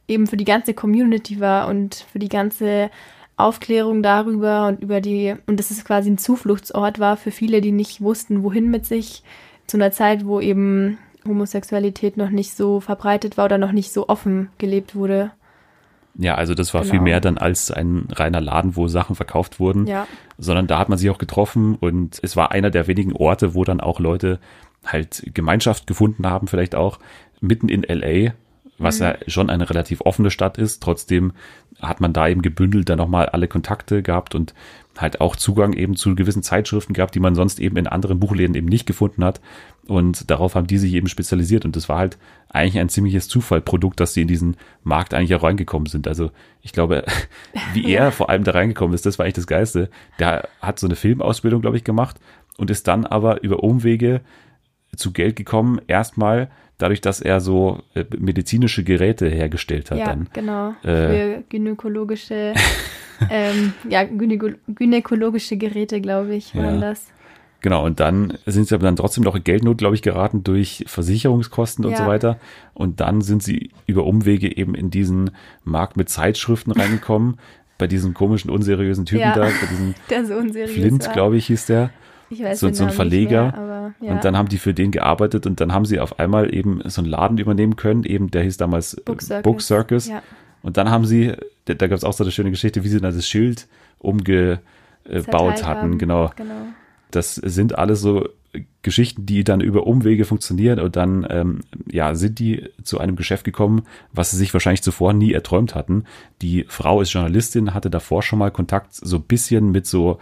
eben 0.07 0.27
für 0.27 0.37
die 0.37 0.45
ganze 0.45 0.73
Community 0.73 1.39
war 1.39 1.67
und 1.67 2.05
für 2.11 2.19
die 2.19 2.29
ganze 2.29 2.89
Aufklärung 3.35 4.03
darüber 4.03 4.67
und 4.67 4.81
über 4.81 5.01
die, 5.01 5.35
und 5.47 5.59
dass 5.59 5.71
es 5.71 5.83
quasi 5.83 6.09
ein 6.09 6.17
Zufluchtsort 6.17 6.99
war 6.99 7.17
für 7.17 7.31
viele, 7.31 7.61
die 7.61 7.71
nicht 7.71 8.01
wussten, 8.01 8.43
wohin 8.43 8.69
mit 8.69 8.85
sich, 8.85 9.23
zu 9.67 9.77
einer 9.77 9.91
Zeit, 9.91 10.25
wo 10.25 10.39
eben 10.39 10.97
Homosexualität 11.25 12.17
noch 12.17 12.29
nicht 12.29 12.55
so 12.55 12.79
verbreitet 12.79 13.37
war 13.37 13.45
oder 13.45 13.57
noch 13.57 13.71
nicht 13.71 13.91
so 13.93 14.07
offen 14.09 14.49
gelebt 14.57 14.95
wurde. 14.95 15.31
Ja, 16.15 16.35
also 16.35 16.53
das 16.53 16.73
war 16.73 16.81
Genau. 16.81 16.91
viel 16.91 17.01
mehr 17.01 17.19
dann 17.21 17.37
als 17.39 17.71
ein 17.71 18.07
reiner 18.11 18.39
Laden, 18.41 18.75
wo 18.75 18.87
Sachen 18.87 19.15
verkauft 19.15 19.59
wurden, 19.59 19.87
Ja. 19.87 20.07
sondern 20.37 20.67
da 20.67 20.77
hat 20.77 20.89
man 20.89 20.97
sich 20.97 21.09
auch 21.09 21.17
getroffen 21.17 21.75
und 21.75 22.19
es 22.21 22.35
war 22.35 22.51
einer 22.51 22.69
der 22.69 22.87
wenigen 22.87 23.13
Orte, 23.13 23.55
wo 23.55 23.63
dann 23.63 23.79
auch 23.81 23.99
Leute 23.99 24.39
halt 24.85 25.23
Gemeinschaft 25.33 25.87
gefunden 25.87 26.27
haben, 26.29 26.47
vielleicht 26.47 26.75
auch 26.75 26.99
mitten 27.41 27.67
in 27.69 27.83
LA, 27.83 28.33
was 28.77 28.99
ja 28.99 29.15
schon 29.27 29.49
eine 29.49 29.69
relativ 29.69 30.01
offene 30.01 30.29
Stadt 30.29 30.57
ist. 30.57 30.83
Trotzdem 30.83 31.33
hat 31.81 31.99
man 32.01 32.13
da 32.13 32.27
eben 32.27 32.41
gebündelt 32.41 32.89
dann 32.89 32.97
nochmal 32.97 33.27
alle 33.27 33.47
Kontakte 33.47 34.03
gehabt 34.03 34.35
und 34.35 34.53
halt 34.97 35.19
auch 35.21 35.35
Zugang 35.35 35.73
eben 35.73 35.95
zu 35.95 36.13
gewissen 36.15 36.43
Zeitschriften 36.43 36.93
gehabt, 36.93 37.15
die 37.15 37.19
man 37.19 37.33
sonst 37.33 37.59
eben 37.59 37.77
in 37.77 37.87
anderen 37.87 38.19
Buchläden 38.19 38.55
eben 38.55 38.67
nicht 38.67 38.85
gefunden 38.85 39.23
hat. 39.23 39.41
Und 39.87 40.29
darauf 40.31 40.55
haben 40.55 40.67
die 40.67 40.77
sich 40.77 40.93
eben 40.93 41.07
spezialisiert. 41.07 41.65
Und 41.65 41.75
das 41.75 41.89
war 41.89 41.97
halt 41.97 42.17
eigentlich 42.49 42.79
ein 42.79 42.87
ziemliches 42.89 43.27
Zufallprodukt, 43.27 43.99
dass 43.99 44.13
sie 44.13 44.21
in 44.21 44.27
diesen 44.29 44.55
Markt 44.83 45.13
eigentlich 45.13 45.35
auch 45.35 45.43
reingekommen 45.43 45.87
sind. 45.87 46.07
Also 46.07 46.31
ich 46.61 46.71
glaube, 46.71 47.03
wie 47.73 47.91
er 47.91 48.11
vor 48.13 48.29
allem 48.29 48.43
da 48.45 48.51
reingekommen 48.51 48.93
ist, 48.95 49.05
das 49.05 49.19
war 49.19 49.25
eigentlich 49.25 49.33
das 49.35 49.47
Geiste. 49.47 49.89
Der 50.19 50.47
hat 50.61 50.79
so 50.79 50.87
eine 50.87 50.95
Filmausbildung, 50.95 51.61
glaube 51.61 51.75
ich, 51.77 51.83
gemacht 51.83 52.17
und 52.57 52.69
ist 52.69 52.87
dann 52.87 53.05
aber 53.05 53.43
über 53.43 53.61
Umwege 53.63 54.21
zu 54.95 55.11
Geld 55.11 55.35
gekommen, 55.35 55.81
erstmal 55.87 56.49
dadurch, 56.77 57.01
dass 57.01 57.19
er 57.19 57.39
so 57.41 57.81
äh, 57.95 58.05
medizinische 58.17 58.83
Geräte 58.83 59.27
hergestellt 59.27 59.89
hat 59.91 59.97
Ja, 59.97 60.05
dann. 60.05 60.29
genau. 60.33 60.69
Äh. 60.83 60.85
Für 60.85 61.43
gynäkologische, 61.49 62.53
ähm, 63.31 63.73
ja, 63.89 64.03
gynäko 64.03 64.49
gynäkologische 64.67 65.57
Geräte, 65.57 65.99
glaube 65.99 66.35
ich, 66.35 66.55
waren 66.55 66.75
Ja. 66.75 66.89
das. 66.89 67.07
Genau, 67.63 67.83
und 67.85 67.99
dann 67.99 68.37
sind 68.45 68.67
sie 68.67 68.75
aber 68.75 68.83
dann 68.83 68.95
trotzdem 68.97 69.23
noch 69.23 69.35
in 69.35 69.43
Geldnot, 69.43 69.77
glaube 69.79 69.95
ich, 69.95 70.01
geraten 70.03 70.43
durch 70.43 70.83
Versicherungskosten 70.85 71.85
und 71.85 71.91
Ja. 71.93 71.97
so 71.97 72.05
weiter. 72.05 72.37
Und 72.75 72.99
dann 72.99 73.21
sind 73.21 73.41
sie 73.41 73.71
über 73.87 74.03
Umwege 74.05 74.55
eben 74.55 74.75
in 74.75 74.91
diesen 74.91 75.31
Markt 75.63 75.97
mit 75.97 76.09
Zeitschriften 76.09 76.71
reingekommen, 76.71 77.37
bei 77.79 77.87
diesen 77.87 78.13
komischen, 78.13 78.51
unseriösen 78.51 79.05
Typen 79.05 79.21
Ja. 79.21 79.33
da, 79.33 79.41
bei 79.45 79.67
diesem 79.71 79.95
Der 80.09 80.25
so 80.25 80.35
unseriös 80.35 80.71
Flint, 80.71 81.11
glaube 81.13 81.37
ich, 81.37 81.47
hieß 81.47 81.65
der. 81.65 81.89
Ich 82.29 82.43
weiß 82.43 82.59
so- 82.59 82.71
so 82.73 82.83
ein 82.83 82.89
Verleger. 82.91 83.43
Mehr, 83.43 83.57
aber, 83.57 83.93
ja. 84.01 84.11
Und 84.13 84.23
dann 84.25 84.35
haben 84.37 84.49
die 84.49 84.57
für 84.57 84.73
den 84.73 84.91
gearbeitet 84.91 85.45
und 85.45 85.59
dann 85.61 85.71
haben 85.71 85.85
sie 85.85 85.99
auf 85.99 86.19
einmal 86.19 86.53
eben 86.53 86.81
so 86.85 87.01
einen 87.01 87.09
Laden 87.09 87.37
übernehmen 87.37 87.75
können, 87.77 88.03
eben 88.03 88.29
der 88.29 88.43
hieß 88.43 88.57
damals 88.57 88.93
äh, 88.95 89.01
Book 89.05 89.21
Circus. 89.21 89.43
Book 89.43 89.61
Circus. 89.61 90.07
Ja. 90.09 90.21
Und 90.63 90.77
dann 90.77 90.89
haben 90.91 91.05
sie, 91.05 91.33
da, 91.65 91.73
da 91.75 91.87
gab 91.87 91.97
es 91.97 92.03
auch 92.03 92.13
so 92.13 92.23
eine 92.23 92.31
schöne 92.31 92.49
Geschichte, 92.49 92.83
wie 92.83 92.89
sie 92.89 92.99
dann 92.99 93.13
das 93.15 93.27
Schild 93.27 93.67
umgebaut 93.99 94.59
Zerteilt 95.05 95.65
hatten. 95.65 95.81
haben. 95.81 95.97
Genau. 95.97 96.31
genau. 96.35 96.53
Das 97.15 97.35
sind 97.35 97.77
alles 97.77 98.01
so 98.01 98.27
Geschichten, 98.83 99.25
die 99.25 99.43
dann 99.43 99.61
über 99.61 99.87
Umwege 99.87 100.25
funktionieren 100.25 100.79
und 100.79 100.95
dann 100.95 101.25
ähm, 101.29 101.61
ja 101.89 102.13
sind 102.13 102.37
die 102.37 102.69
zu 102.83 102.99
einem 102.99 103.15
Geschäft 103.15 103.45
gekommen, 103.45 103.83
was 104.11 104.31
sie 104.31 104.37
sich 104.37 104.53
wahrscheinlich 104.53 104.83
zuvor 104.83 105.13
nie 105.13 105.33
erträumt 105.33 105.73
hatten. 105.73 106.03
Die 106.41 106.65
Frau 106.67 107.01
ist 107.01 107.13
Journalistin, 107.13 107.73
hatte 107.73 107.89
davor 107.89 108.21
schon 108.21 108.39
mal 108.39 108.51
Kontakt 108.51 108.93
so 108.93 109.17
ein 109.17 109.23
bisschen 109.23 109.71
mit 109.71 109.87
so 109.87 110.19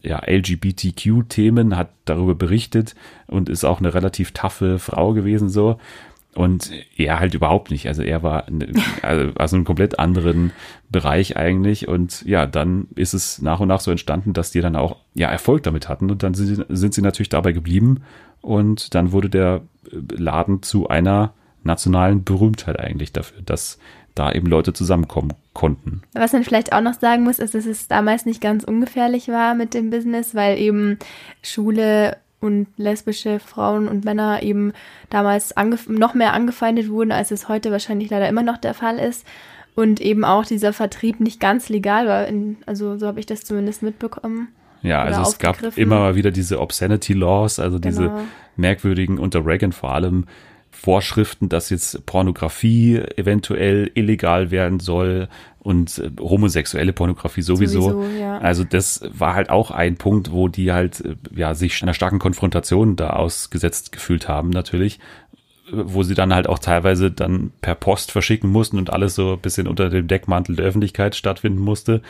ja, 0.00 0.22
LGBTQ-Themen, 0.24 1.76
hat 1.76 1.90
darüber 2.04 2.34
berichtet 2.34 2.94
und 3.26 3.48
ist 3.48 3.64
auch 3.64 3.80
eine 3.80 3.94
relativ 3.94 4.32
taffe 4.32 4.78
Frau 4.78 5.12
gewesen 5.12 5.48
so. 5.48 5.78
Und 6.34 6.70
er 6.96 7.18
halt 7.18 7.34
überhaupt 7.34 7.70
nicht. 7.70 7.88
Also 7.88 8.02
er 8.02 8.22
war 8.22 8.48
ne- 8.50 8.72
also 9.02 9.32
aus 9.36 9.52
einem 9.52 9.64
komplett 9.64 9.98
anderen 9.98 10.52
Bereich 10.90 11.36
eigentlich. 11.36 11.88
Und 11.88 12.24
ja, 12.26 12.46
dann 12.46 12.86
ist 12.94 13.14
es 13.14 13.42
nach 13.42 13.60
und 13.60 13.68
nach 13.68 13.80
so 13.80 13.90
entstanden, 13.90 14.34
dass 14.34 14.50
die 14.50 14.60
dann 14.60 14.76
auch 14.76 14.96
ja 15.14 15.28
Erfolg 15.30 15.62
damit 15.64 15.88
hatten. 15.88 16.10
Und 16.10 16.22
dann 16.22 16.34
sind 16.34 16.64
sind 16.68 16.94
sie 16.94 17.02
natürlich 17.02 17.28
dabei 17.30 17.52
geblieben. 17.52 18.02
Und 18.40 18.94
dann 18.94 19.10
wurde 19.12 19.30
der 19.30 19.62
Laden 19.90 20.62
zu 20.62 20.88
einer 20.88 21.32
nationalen 21.64 22.22
Berühmtheit 22.24 22.78
eigentlich 22.78 23.12
dafür, 23.12 23.42
dass 23.42 23.78
da 24.14 24.32
eben 24.32 24.46
Leute 24.46 24.72
zusammenkommen 24.72 25.32
konnten. 25.54 26.02
Was 26.12 26.32
man 26.32 26.44
vielleicht 26.44 26.72
auch 26.72 26.80
noch 26.80 26.94
sagen 26.94 27.24
muss, 27.24 27.38
ist, 27.38 27.54
dass 27.54 27.66
es 27.66 27.88
damals 27.88 28.26
nicht 28.26 28.40
ganz 28.40 28.64
ungefährlich 28.64 29.28
war 29.28 29.54
mit 29.54 29.74
dem 29.74 29.90
Business, 29.90 30.34
weil 30.34 30.58
eben 30.58 30.98
Schule 31.42 32.16
und 32.40 32.68
lesbische 32.76 33.40
Frauen 33.40 33.88
und 33.88 34.04
Männer 34.04 34.42
eben 34.42 34.72
damals 35.10 35.54
noch 35.88 36.14
mehr 36.14 36.32
angefeindet 36.34 36.88
wurden, 36.88 37.12
als 37.12 37.30
es 37.30 37.48
heute 37.48 37.70
wahrscheinlich 37.72 38.10
leider 38.10 38.28
immer 38.28 38.42
noch 38.42 38.58
der 38.58 38.74
Fall 38.74 38.98
ist. 38.98 39.26
Und 39.74 40.00
eben 40.00 40.24
auch 40.24 40.44
dieser 40.44 40.72
Vertrieb 40.72 41.20
nicht 41.20 41.38
ganz 41.38 41.68
legal 41.68 42.08
war. 42.08 42.26
In, 42.26 42.56
also 42.66 42.96
so 42.96 43.06
habe 43.06 43.20
ich 43.20 43.26
das 43.26 43.44
zumindest 43.44 43.82
mitbekommen. 43.82 44.48
Ja, 44.82 45.02
also 45.02 45.22
es 45.22 45.38
gab 45.38 45.76
immer 45.76 46.00
mal 46.00 46.14
wieder 46.16 46.30
diese 46.30 46.60
Obscenity 46.60 47.12
Laws, 47.12 47.58
also 47.58 47.78
diese 47.78 48.04
Genau. 48.04 48.20
merkwürdigen 48.56 49.18
unter 49.18 49.44
Reagan 49.44 49.72
vor 49.72 49.92
allem 49.94 50.26
Vorschriften, 50.70 51.48
dass 51.48 51.70
jetzt 51.70 52.06
Pornografie 52.06 53.02
eventuell 53.16 53.90
illegal 53.94 54.50
werden 54.50 54.78
soll 54.80 55.28
und 55.68 55.98
äh, 55.98 56.10
homosexuelle 56.18 56.94
Pornografie 56.94 57.42
sowieso. 57.42 57.82
Sowieso, 57.82 58.18
ja. 58.18 58.38
Also 58.38 58.64
das 58.64 59.02
war 59.12 59.34
halt 59.34 59.50
auch 59.50 59.70
ein 59.70 59.96
Punkt, 59.96 60.32
wo 60.32 60.48
die 60.48 60.72
halt 60.72 61.04
äh, 61.04 61.16
ja 61.36 61.54
sich 61.54 61.82
einer 61.82 61.92
starken 61.92 62.18
Konfrontation 62.18 62.96
da 62.96 63.10
ausgesetzt 63.10 63.92
gefühlt 63.92 64.28
haben 64.28 64.48
natürlich, 64.48 64.98
äh, 65.66 65.72
wo 65.72 66.02
sie 66.04 66.14
dann 66.14 66.34
halt 66.34 66.48
auch 66.48 66.58
teilweise 66.58 67.10
dann 67.10 67.52
per 67.60 67.74
Post 67.74 68.12
verschicken 68.12 68.50
mussten 68.50 68.78
und 68.78 68.90
alles 68.90 69.14
so 69.14 69.34
ein 69.34 69.40
bisschen 69.40 69.68
unter 69.68 69.90
dem 69.90 70.08
Deckmantel 70.08 70.56
der 70.56 70.64
Öffentlichkeit 70.64 71.14
stattfinden 71.14 71.60
musste. 71.60 72.00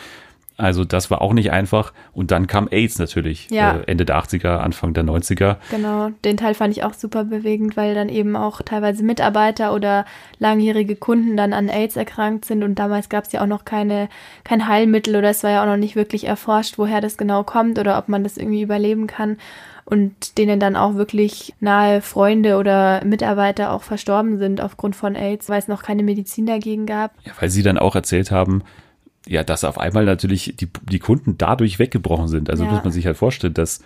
Also 0.59 0.85
das 0.85 1.09
war 1.11 1.23
auch 1.23 1.33
nicht 1.33 1.53
einfach. 1.53 1.93
Und 2.13 2.33
dann 2.33 2.49
kam 2.49 2.67
AIDS 2.71 2.99
natürlich, 2.99 3.49
Ja. 3.51 3.77
äh, 3.77 3.85
Ende 3.87 4.05
der 4.05 4.17
80er, 4.19 4.59
Anfang 4.59 4.93
der 4.93 5.05
90er. 5.05 5.57
Genau, 5.71 6.11
den 6.25 6.37
Teil 6.37 6.55
fand 6.55 6.77
ich 6.77 6.83
auch 6.83 6.95
super 6.95 7.23
bewegend, 7.25 7.77
weil 7.77 7.95
dann 7.95 8.09
eben 8.09 8.35
auch 8.37 8.61
teilweise 8.63 9.05
Mitarbeiter 9.05 9.73
oder 9.73 10.05
langjährige 10.41 10.97
Kunden 10.97 11.37
dann 11.37 11.53
an 11.53 11.69
AIDS 11.69 11.97
erkrankt 11.97 12.45
sind 12.45 12.65
und 12.65 12.75
damals 12.79 13.09
gab 13.09 13.25
es 13.25 13.33
ja 13.33 13.41
auch 13.43 13.47
noch 13.47 13.65
keine, 13.65 14.09
kein 14.45 14.67
Heilmittel 14.67 15.15
oder 15.17 15.31
es 15.31 15.45
war 15.45 15.51
ja 15.53 15.63
auch 15.63 15.67
noch 15.67 15.77
nicht 15.77 15.95
wirklich 15.97 16.25
erforscht, 16.27 16.77
woher 16.77 17.01
das 17.01 17.17
genau 17.17 17.45
kommt 17.45 17.79
oder 17.79 17.97
ob 17.97 18.09
man 18.09 18.25
das 18.25 18.37
irgendwie 18.37 18.63
überleben 18.63 19.07
kann 19.07 19.37
und 19.85 20.39
denen 20.39 20.59
dann 20.61 20.75
auch 20.77 20.97
wirklich 20.97 21.55
nahe 21.61 22.03
Freunde 22.03 22.57
oder 22.57 23.03
Mitarbeiter 23.05 23.73
auch 23.73 23.83
verstorben 23.83 24.39
sind 24.39 24.61
aufgrund 24.61 24.97
von 24.97 25.15
AIDS, 25.15 25.49
weil 25.49 25.61
es 25.61 25.69
noch 25.69 25.83
keine 25.85 26.03
Medizin 26.03 26.47
dagegen 26.47 26.85
gab. 26.85 27.13
Ja, 27.25 27.33
weil 27.41 27.49
sie 27.49 27.63
dann 27.63 27.79
auch 27.79 27.95
erzählt 27.95 28.31
haben, 28.33 28.63
ja, 29.29 29.45
dass 29.45 29.63
auf 29.65 29.79
einmal 29.79 30.05
natürlich 30.07 30.55
die, 30.57 30.69
die 30.91 30.99
Kunden 30.99 31.37
dadurch 31.37 31.79
weggebrochen 31.79 32.29
sind. 32.29 32.49
Also 32.51 32.65
Ja. 32.65 32.71
muss 32.73 32.83
man 32.83 32.93
sich 32.93 33.07
halt 33.07 33.17
vorstellen, 33.17 33.55
dass 33.55 33.81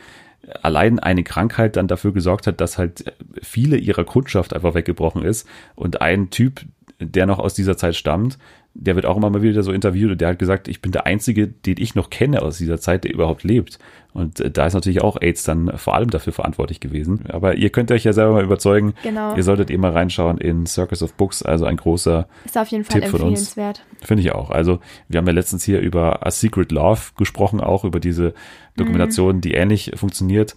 allein 0.62 0.98
eine 0.98 1.24
Krankheit 1.24 1.76
dann 1.76 1.88
dafür 1.88 2.12
gesorgt 2.12 2.46
hat, 2.46 2.60
dass 2.60 2.78
halt 2.78 3.12
viele 3.42 3.76
ihrer 3.76 4.04
Kundschaft 4.04 4.54
einfach 4.54 4.74
weggebrochen 4.74 5.22
ist. 5.24 5.46
Und 5.74 6.00
ein 6.00 6.30
Typ, 6.30 6.62
der 7.00 7.26
noch 7.26 7.40
aus 7.40 7.54
dieser 7.54 7.76
Zeit 7.76 7.96
stammt, 7.96 8.38
der 8.74 8.94
wird 8.94 9.04
auch 9.04 9.16
immer 9.16 9.30
mal 9.30 9.42
wieder 9.42 9.62
so 9.62 9.72
interviewt 9.72 10.12
und 10.12 10.20
der 10.20 10.28
hat 10.28 10.38
gesagt, 10.38 10.68
ich 10.68 10.80
bin 10.80 10.92
der 10.92 11.06
Einzige, 11.06 11.46
den 11.48 11.76
ich 11.78 11.94
noch 11.94 12.08
kenne 12.08 12.40
aus 12.42 12.58
dieser 12.58 12.78
Zeit, 12.80 13.04
der 13.04 13.12
überhaupt 13.12 13.42
lebt. 13.42 13.78
Und 14.14 14.40
äh, 14.40 14.50
da 14.50 14.66
ist 14.66 14.74
natürlich 14.74 15.02
auch 15.02 15.20
AIDS 15.20 15.42
dann 15.42 15.76
vor 15.76 15.94
allem 15.94 16.10
dafür 16.10 16.32
verantwortlich 16.32 16.80
gewesen. 16.80 17.24
Aber 17.28 17.54
ihr 17.54 17.70
könnt 17.70 17.90
euch 17.90 18.04
ja 18.04 18.12
selber 18.12 18.32
mal 18.32 18.44
überzeugen. 18.44 18.94
Genau. 19.02 19.34
Ihr 19.34 19.42
solltet 19.42 19.70
eh 19.70 19.78
mal 19.78 19.92
reinschauen 19.92 20.38
in 20.38 20.66
Circus 20.66 21.02
of 21.02 21.14
Books, 21.14 21.42
also 21.42 21.64
ein 21.64 21.76
großer 21.76 22.26
Ist 22.44 22.58
auf 22.58 22.68
jeden 22.68 22.84
Fall 22.84 23.00
Tipp 23.00 23.10
von 23.10 23.22
uns. 23.22 23.54
Finde 24.02 24.22
ich 24.22 24.32
auch. 24.32 24.50
Also 24.50 24.80
wir 25.08 25.18
haben 25.18 25.26
ja 25.26 25.32
letztens 25.32 25.64
hier 25.64 25.80
über 25.80 26.26
A 26.26 26.30
Secret 26.30 26.72
Love 26.72 27.00
gesprochen, 27.16 27.60
auch 27.60 27.84
über 27.84 28.00
diese 28.00 28.34
Dokumentation, 28.76 29.40
die 29.40 29.54
ähnlich 29.54 29.92
funktioniert, 29.94 30.56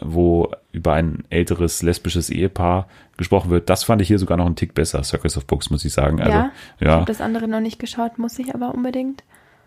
wo 0.00 0.50
über 0.72 0.94
ein 0.94 1.24
älteres 1.30 1.82
lesbisches 1.82 2.30
Ehepaar 2.30 2.88
gesprochen 3.16 3.50
wird. 3.50 3.70
Das 3.70 3.84
fand 3.84 4.02
ich 4.02 4.08
hier 4.08 4.18
sogar 4.18 4.36
noch 4.36 4.46
einen 4.46 4.56
Tick 4.56 4.74
besser, 4.74 5.02
Circus 5.04 5.36
of 5.36 5.46
Books, 5.46 5.70
muss 5.70 5.84
ich 5.84 5.92
sagen. 5.92 6.20
Also 6.20 6.32
ja, 6.32 6.52
ich 6.80 6.86
ja, 6.86 6.92
habe 6.92 7.04
das 7.04 7.20
andere 7.20 7.48
noch 7.48 7.60
nicht 7.60 7.78
geschaut, 7.78 8.18
muss 8.18 8.38
ich 8.38 8.54
aber 8.54 8.74
unbedingt. 8.74 9.22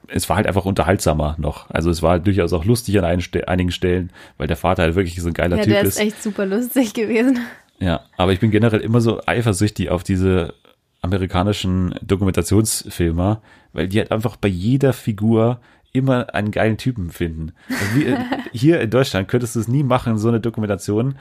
Es 0.07 0.29
war 0.29 0.37
halt 0.37 0.47
einfach 0.47 0.65
unterhaltsamer 0.65 1.35
noch. 1.39 1.69
Also 1.69 1.89
es 1.89 2.01
war 2.01 2.19
durchaus 2.19 2.53
auch 2.53 2.65
lustig 2.65 2.97
an 2.97 3.05
ein, 3.05 3.21
einigen 3.47 3.71
Stellen, 3.71 4.11
weil 4.37 4.47
der 4.47 4.57
Vater 4.57 4.83
halt 4.83 4.95
wirklich 4.95 5.21
so 5.21 5.27
ein 5.27 5.33
geiler 5.33 5.57
Ja, 5.57 5.63
Typ 5.63 5.73
der 5.73 5.81
ist. 5.83 5.95
ist 5.95 5.99
echt 5.99 6.23
super 6.23 6.45
lustig 6.45 6.93
gewesen. 6.93 7.39
Ja, 7.79 8.01
aber 8.17 8.31
ich 8.33 8.39
bin 8.39 8.51
generell 8.51 8.79
immer 8.79 9.01
so 9.01 9.21
eifersüchtig 9.25 9.89
auf 9.89 10.03
diese 10.03 10.53
amerikanischen 11.01 11.93
Dokumentationsfilmer, 12.01 13.41
weil 13.73 13.87
die 13.87 13.99
halt 13.99 14.11
einfach 14.11 14.35
bei 14.35 14.47
jeder 14.47 14.93
Figur 14.93 15.59
immer 15.93 16.33
einen 16.33 16.51
geilen 16.51 16.77
Typen 16.77 17.11
finden. 17.11 17.53
Also 17.69 17.95
wie, 17.95 18.05
äh, 18.05 18.17
hier 18.51 18.81
in 18.81 18.89
Deutschland 18.89 19.27
könntest 19.27 19.55
du 19.55 19.59
es 19.59 19.67
nie 19.67 19.83
machen, 19.83 20.17
so 20.17 20.27
eine 20.27 20.39
Dokumentation. 20.39 21.15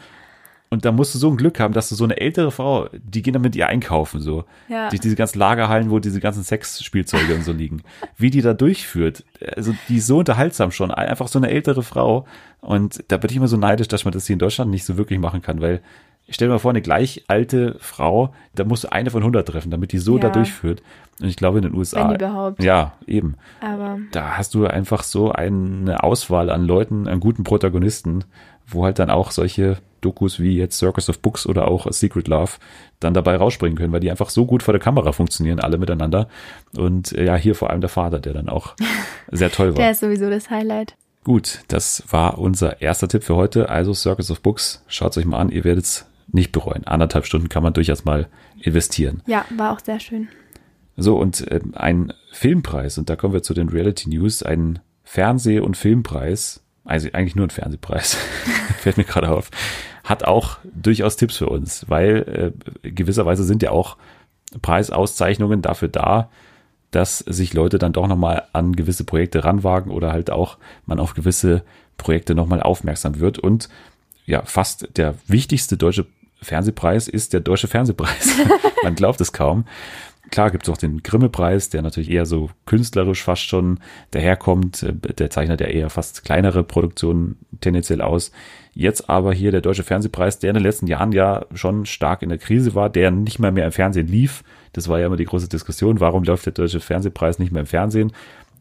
Und 0.77 0.85
da 0.85 0.93
musst 0.93 1.15
du 1.15 1.19
so 1.19 1.31
ein 1.31 1.39
Glück 1.39 1.59
haben, 1.59 1.73
dass 1.73 1.89
du 1.89 1.95
so 1.95 2.05
eine 2.05 2.21
ältere 2.21 2.51
Frau, 2.51 2.91
die 2.93 3.23
gehen 3.23 3.33
dann 3.33 3.41
mit 3.41 3.57
ihr 3.57 3.67
einkaufen, 3.67 4.21
so. 4.21 4.45
Ja. 4.69 4.91
Durch 4.91 5.01
diese 5.01 5.17
ganzen 5.17 5.39
Lagerhallen, 5.39 5.91
wo 5.91 6.01
diese 6.01 6.21
ganzen 6.21 6.43
Sexspielzeuge 6.43 7.35
und 7.35 7.45
so 7.45 7.53
liegen. 7.63 7.83
Wie 8.19 8.29
die 8.29 8.43
da 8.43 8.53
durchführt. 8.53 9.25
Also, 9.57 9.75
die 9.89 9.97
ist 9.97 10.07
so 10.07 10.19
unterhaltsam 10.19 10.71
schon. 10.73 10.91
Einfach 10.91 11.29
so 11.29 11.39
eine 11.39 11.49
ältere 11.49 11.83
Frau. 11.83 12.27
Und 12.61 13.03
da 13.09 13.17
bin 13.17 13.31
ich 13.31 13.37
immer 13.39 13.49
so 13.49 13.57
neidisch, 13.57 13.89
dass 13.89 14.05
man 14.05 14.13
das 14.13 14.27
hier 14.27 14.35
in 14.35 14.39
Deutschland 14.39 14.71
nicht 14.71 14.85
so 14.85 14.99
wirklich 14.99 15.19
machen 15.19 15.41
kann, 15.41 15.63
weil 15.63 15.81
ich 16.27 16.35
stell 16.35 16.49
dir 16.49 16.53
mal 16.55 16.59
vor, 16.59 16.73
eine 16.73 16.83
gleich 16.83 17.25
alte 17.29 17.77
Frau, 17.79 18.35
da 18.55 18.65
musst 18.65 18.85
du 18.85 18.93
eine 18.93 19.11
von 19.11 19.23
100 19.23 19.49
treffen, 19.49 19.71
damit 19.71 19.93
die 19.93 19.99
so 19.99 20.17
Ja. 20.17 20.23
da 20.25 20.29
durchführt. 20.31 20.83
Und 21.21 21.29
ich 21.29 21.37
glaube 21.37 21.59
in 21.59 21.63
den 21.63 21.75
USA. 21.75 22.09
Wenn 22.09 22.17
überhaupt. 22.17 22.63
Ja, 22.63 22.93
eben. 23.07 23.37
Aber 23.63 23.99
Da 24.13 24.37
hast 24.37 24.55
du 24.55 24.67
einfach 24.67 25.05
so 25.05 25.33
eine 25.33 26.03
Auswahl 26.03 26.51
an 26.51 26.67
Leuten, 26.67 27.09
an 27.09 27.21
guten 27.21 27.45
Protagonisten, 27.45 28.25
wo 28.67 28.85
halt 28.85 28.99
dann 28.99 29.09
auch 29.09 29.31
solche 29.31 29.79
Dokus 30.07 30.39
wie 30.39 30.57
jetzt 30.57 30.79
Circus 30.79 31.09
of 31.11 31.19
Books 31.19 31.47
oder 31.47 31.67
auch 31.67 31.91
Secret 31.91 32.29
Love 32.29 32.53
dann 33.01 33.13
dabei 33.13 33.37
rausspringen 33.37 33.77
können, 33.77 33.93
weil 33.93 34.01
die 34.01 34.11
einfach 34.11 34.31
so 34.31 34.47
gut 34.47 34.63
vor 34.63 34.73
der 34.73 34.81
Kamera 34.81 35.11
funktionieren, 35.11 35.59
alle 35.59 35.79
miteinander. 35.79 36.29
Und 36.77 37.13
äh, 37.13 37.25
ja, 37.25 37.35
hier 37.35 37.57
vor 37.57 37.71
allem 37.71 37.81
der 37.81 37.91
Vater, 37.91 38.21
der 38.21 38.35
dann 38.35 38.49
auch 38.49 38.75
sehr 39.33 39.51
toll 39.51 39.69
war. 39.69 39.75
der 39.75 39.91
ist 39.91 40.01
sowieso 40.01 40.31
das 40.31 40.49
Highlight. 40.49 40.95
Gut, 41.25 41.63
das 41.67 42.05
war 42.09 42.39
unser 42.39 42.81
erster 42.81 43.09
Tipp 43.09 43.25
für 43.25 43.35
heute. 43.35 43.69
Also 43.69 43.93
Circus 43.93 44.31
of 44.31 44.41
Books, 44.43 44.85
schaut 44.87 45.19
euch 45.19 45.25
mal 45.25 45.41
an, 45.41 45.51
ihr 45.51 45.65
werdet 45.65 45.85
es 45.85 46.07
nicht 46.31 46.53
bereuen. 46.53 46.87
Anderthalb 46.87 47.27
Stunden 47.27 47.49
kann 47.49 47.65
man 47.65 47.73
durchaus 47.73 48.05
mal 48.05 48.29
investieren. 48.61 49.23
Ja, 49.27 49.45
war 49.57 49.73
auch 49.73 49.81
sehr 49.81 49.99
schön. 49.99 50.29
So, 50.97 51.19
und 51.19 51.45
ähm, 51.51 51.73
ein 51.75 52.13
Filmpreis, 52.33 52.97
und 52.97 53.11
da 53.11 53.17
kommen 53.17 53.35
wir 53.35 53.43
zu 53.43 53.55
den 53.55 53.69
Reality 53.69 54.09
News, 54.09 54.45
ein 54.45 54.79
Fernseh- 55.03 55.61
und 55.61 55.77
Filmpreis, 55.77 56.63
also 56.85 57.09
eigentlich 57.13 57.37
nur 57.37 57.47
ein 57.47 57.51
Fernsehpreis, 57.51 58.15
fällt 58.79 58.97
mir 58.97 59.05
gerade 59.05 59.31
auf, 59.31 59.51
hat 60.07 60.25
auch 60.25 60.59
durchaus 60.65 61.17
Tipps 61.17 61.37
für 61.37 61.49
uns, 61.49 61.85
weil 61.89 62.53
äh, 62.83 62.91
gewisserweise 62.91 63.45
sind 63.45 63.63
ja 63.63 63.73
auch 63.73 63.97
Preisauszeichnungen 64.63 65.63
dafür 65.63 65.89
da, 65.89 66.31
dass 66.93 67.19
sich 67.19 67.53
Leute 67.53 67.79
dann 67.79 67.93
doch 67.93 68.07
nochmal 68.07 68.45
an 68.53 68.75
gewisse 68.77 69.05
Projekte 69.05 69.45
ranwagen 69.45 69.91
oder 69.91 70.13
halt 70.13 70.31
auch 70.31 70.59
man 70.87 71.01
auf 71.01 71.15
gewisse 71.15 71.63
Projekte 71.99 72.35
nochmal 72.35 72.63
aufmerksam 72.63 73.19
wird. 73.19 73.39
Und 73.39 73.69
ja, 74.25 74.43
fast 74.45 74.97
der 74.97 75.15
wichtigste 75.27 75.77
deutsche 75.77 76.07
Fernsehpreis 76.41 77.09
ist 77.09 77.33
der 77.33 77.41
Deutsche 77.41 77.67
Fernsehpreis. 77.67 78.31
man 78.85 78.95
glaubt 78.95 79.21
es 79.21 79.33
kaum. 79.33 79.65
Klar 80.31 80.51
gibt 80.51 80.67
es 80.67 80.73
auch 80.73 80.77
den 80.77 81.03
Grimme-Preis, 81.03 81.71
der 81.71 81.83
natürlich 81.83 82.11
eher 82.11 82.27
so 82.27 82.51
künstlerisch 82.65 83.23
fast 83.23 83.43
schon 83.43 83.79
daherkommt. 84.11 84.83
Äh, 84.83 84.95
Der 84.95 85.31
zeichnet 85.31 85.61
ja 85.61 85.67
eher 85.67 85.91
fast 85.91 86.25
kleinere 86.25 86.65
Produktionen 86.65 87.37
tendenziell 87.61 88.01
aus. 88.01 88.33
Jetzt 88.75 89.09
aber 89.09 89.33
hier 89.33 89.53
der 89.53 89.61
Deutsche 89.61 89.85
Fernsehpreis, 89.85 90.39
der 90.39 90.51
in 90.51 90.55
den 90.55 90.63
letzten 90.63 90.87
Jahren 90.87 91.13
ja 91.13 91.47
schon 91.55 91.87
stark 91.87 92.23
in 92.23 92.29
der 92.29 92.39
Krise 92.39 92.75
war, 92.75 92.91
der 92.91 93.11
nicht 93.11 93.39
mehr 93.39 93.53
mehr 93.53 93.67
im 93.67 93.73
Fernsehen 93.73 94.09
lief. 94.09 94.43
Das 94.73 94.89
war 94.89 94.99
ja 94.99 95.07
immer 95.07 95.17
die 95.17 95.25
große 95.25 95.49
Diskussion. 95.49 96.01
Warum 96.01 96.25
läuft 96.25 96.47
der 96.47 96.53
Deutsche 96.53 96.81
Fernsehpreis 96.81 97.39
nicht 97.39 97.53
mehr 97.53 97.61
im 97.61 97.67
Fernsehen? 97.67 98.13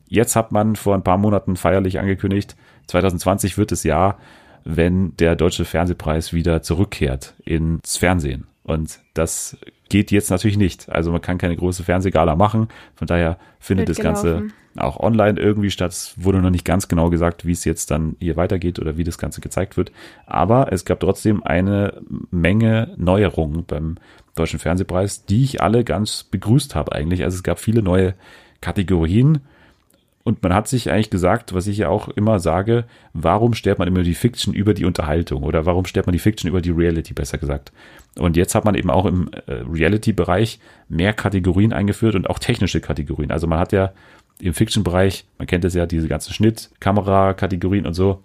Jetzt 0.08 0.36
hat 0.36 0.52
man 0.52 0.76
vor 0.76 0.94
ein 0.94 1.04
paar 1.04 1.18
Monaten 1.18 1.56
feierlich 1.56 2.00
angekündigt, 2.00 2.56
2020 2.88 3.58
wird 3.58 3.72
das 3.72 3.84
Jahr, 3.84 4.20
wenn 4.64 5.18
der 5.18 5.36
Deutsche 5.36 5.66
Fernsehpreis 5.66 6.34
wieder 6.34 6.62
zurückkehrt 6.62 7.34
ins 7.44 7.98
Fernsehen. 7.98 8.48
Und 8.66 9.00
das 9.14 9.58
geht 9.90 10.12
jetzt 10.12 10.32
natürlich 10.32 10.58
nicht. 10.58 10.90
Also 10.90 11.12
man 11.12 11.22
kann 11.22 11.38
keine 11.38 11.56
große 11.56 11.84
Fernsehgala 11.84 12.36
machen. 12.36 12.68
Von 12.96 13.08
daher 13.08 13.38
findet 13.60 13.90
das 13.90 13.98
Ganze 13.98 14.48
auch 14.76 15.00
online 15.00 15.40
irgendwie 15.40 15.70
statt. 15.70 15.92
Es 15.92 16.16
wurde 16.18 16.40
noch 16.40 16.50
nicht 16.50 16.66
ganz 16.66 16.88
genau 16.88 17.12
gesagt, 17.12 17.46
wie 17.46 17.52
es 17.52 17.64
jetzt 17.64 17.92
dann 17.92 18.16
hier 18.20 18.36
weitergeht 18.36 18.80
oder 18.80 18.98
wie 18.98 19.04
das 19.04 19.20
Ganze 19.20 19.40
gezeigt 19.40 19.78
wird. 19.78 19.92
Aber 20.26 20.74
es 20.74 20.84
gab 20.84 21.00
trotzdem 21.00 21.44
eine 21.44 22.02
Menge 22.32 22.94
Neuerungen 22.98 23.66
beim 23.66 23.98
Deutschen 24.34 24.60
Fernsehpreis, 24.60 25.26
die 25.26 25.44
ich 25.44 25.62
alle 25.62 25.84
ganz 25.84 26.24
begrüßt 26.24 26.74
habe 26.74 26.92
eigentlich. 26.92 27.24
Also 27.24 27.36
es 27.36 27.44
gab 27.44 27.60
viele 27.60 27.84
neue 27.84 28.16
Kategorien. 28.62 29.42
Und 30.28 30.42
man 30.42 30.56
hat 30.56 30.68
sich 30.68 30.90
eigentlich 30.90 31.12
gesagt, 31.12 31.54
was 31.54 31.68
ich 31.68 31.78
ja 31.78 31.90
auch 31.90 32.10
immer 32.10 32.40
sage, 32.40 32.86
warum 33.14 33.54
stellt 33.54 33.78
man 33.78 33.88
immer 33.88 34.02
die 34.02 34.16
Fiction 34.16 34.56
über 34.56 34.74
die 34.74 34.84
Unterhaltung 34.84 35.44
oder 35.44 35.68
warum 35.68 35.86
stellt 35.86 36.08
man 36.08 36.14
die 36.14 36.20
Fiction 36.20 36.50
über 36.50 36.62
die 36.62 36.72
Reality, 36.72 37.14
besser 37.14 37.38
gesagt. 37.38 37.72
Und 38.18 38.36
jetzt 38.36 38.56
hat 38.56 38.66
man 38.66 38.74
eben 38.74 38.90
auch 38.90 39.06
im 39.06 39.30
äh, 39.46 39.52
Reality-Bereich 39.72 40.60
mehr 40.90 41.14
Kategorien 41.14 41.74
eingeführt 41.74 42.16
und 42.16 42.28
auch 42.28 42.40
technische 42.40 42.82
Kategorien. 42.82 43.30
Also 43.30 43.46
man 43.46 43.60
hat 43.60 43.72
ja 43.72 43.94
im 44.40 44.56
Fiction-Bereich, 44.56 45.26
man 45.38 45.46
kennt 45.46 45.64
es 45.64 45.76
ja, 45.76 45.86
diese 45.86 46.08
ganzen 46.08 46.34
Schnitt, 46.34 46.72
Kamera-Kategorien 46.80 47.86
und 47.86 47.94
so. 47.94 48.24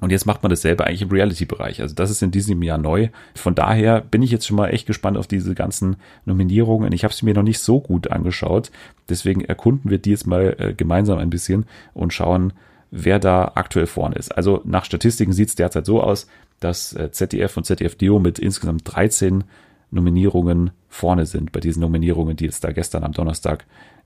Und 0.00 0.10
jetzt 0.10 0.26
macht 0.26 0.42
man 0.42 0.50
dasselbe 0.50 0.86
eigentlich 0.86 1.02
im 1.02 1.10
Reality-Bereich. 1.10 1.80
Also 1.80 1.94
das 1.94 2.10
ist 2.10 2.22
in 2.22 2.32
diesem 2.32 2.62
Jahr 2.62 2.78
neu. 2.78 3.08
Von 3.34 3.54
daher 3.54 4.00
bin 4.00 4.22
ich 4.22 4.30
jetzt 4.32 4.46
schon 4.46 4.56
mal 4.56 4.68
echt 4.68 4.86
gespannt 4.86 5.16
auf 5.16 5.28
diese 5.28 5.54
ganzen 5.54 5.96
Nominierungen. 6.24 6.92
Ich 6.92 7.04
habe 7.04 7.14
sie 7.14 7.24
mir 7.24 7.34
noch 7.34 7.44
nicht 7.44 7.60
so 7.60 7.80
gut 7.80 8.10
angeschaut. 8.10 8.72
Deswegen 9.08 9.42
erkunden 9.42 9.90
wir 9.90 9.98
die 9.98 10.10
jetzt 10.10 10.26
mal 10.26 10.56
äh, 10.58 10.74
gemeinsam 10.74 11.18
ein 11.18 11.30
bisschen 11.30 11.66
und 11.94 12.12
schauen, 12.12 12.52
wer 12.90 13.18
da 13.18 13.52
aktuell 13.54 13.86
vorne 13.86 14.16
ist. 14.16 14.36
Also 14.36 14.60
nach 14.64 14.84
Statistiken 14.84 15.32
sieht 15.32 15.48
es 15.48 15.54
derzeit 15.54 15.86
so 15.86 16.02
aus, 16.02 16.26
dass 16.58 16.92
äh, 16.94 17.12
ZDF 17.12 17.56
und 17.56 17.64
ZDF 17.64 17.94
Deo 17.94 18.18
mit 18.18 18.38
insgesamt 18.38 18.82
13 18.84 19.44
Nominierungen 19.90 20.72
vorne 20.88 21.24
sind 21.26 21.52
bei 21.52 21.60
diesen 21.60 21.80
Nominierungen, 21.80 22.36
die 22.36 22.44
jetzt 22.44 22.64
da 22.64 22.72
gestern 22.72 23.04
am 23.04 23.12
Donnerstag 23.12 23.64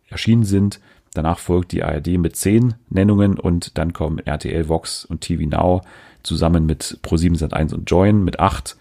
erschienen 0.08 0.44
sind. 0.44 0.80
Danach 1.14 1.38
folgt 1.38 1.72
die 1.72 1.82
ARD 1.82 2.18
mit 2.18 2.36
10 2.36 2.74
Nennungen 2.90 3.38
und 3.38 3.78
dann 3.78 3.92
kommen 3.92 4.18
RTL, 4.18 4.68
Vox 4.68 5.04
und 5.04 5.20
TV 5.20 5.44
Now 5.48 5.82
zusammen 6.22 6.66
mit 6.66 6.98
Pro7 7.02 7.38
Sat1 7.38 7.74
und 7.74 7.90
Join 7.90 8.24
mit 8.24 8.40
8 8.40 8.76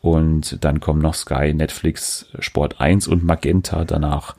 und 0.00 0.64
dann 0.64 0.80
kommen 0.80 1.00
noch 1.00 1.14
Sky, 1.14 1.52
Netflix, 1.54 2.26
Sport 2.38 2.80
1 2.80 3.08
und 3.08 3.24
Magenta 3.24 3.84
danach. 3.84 4.36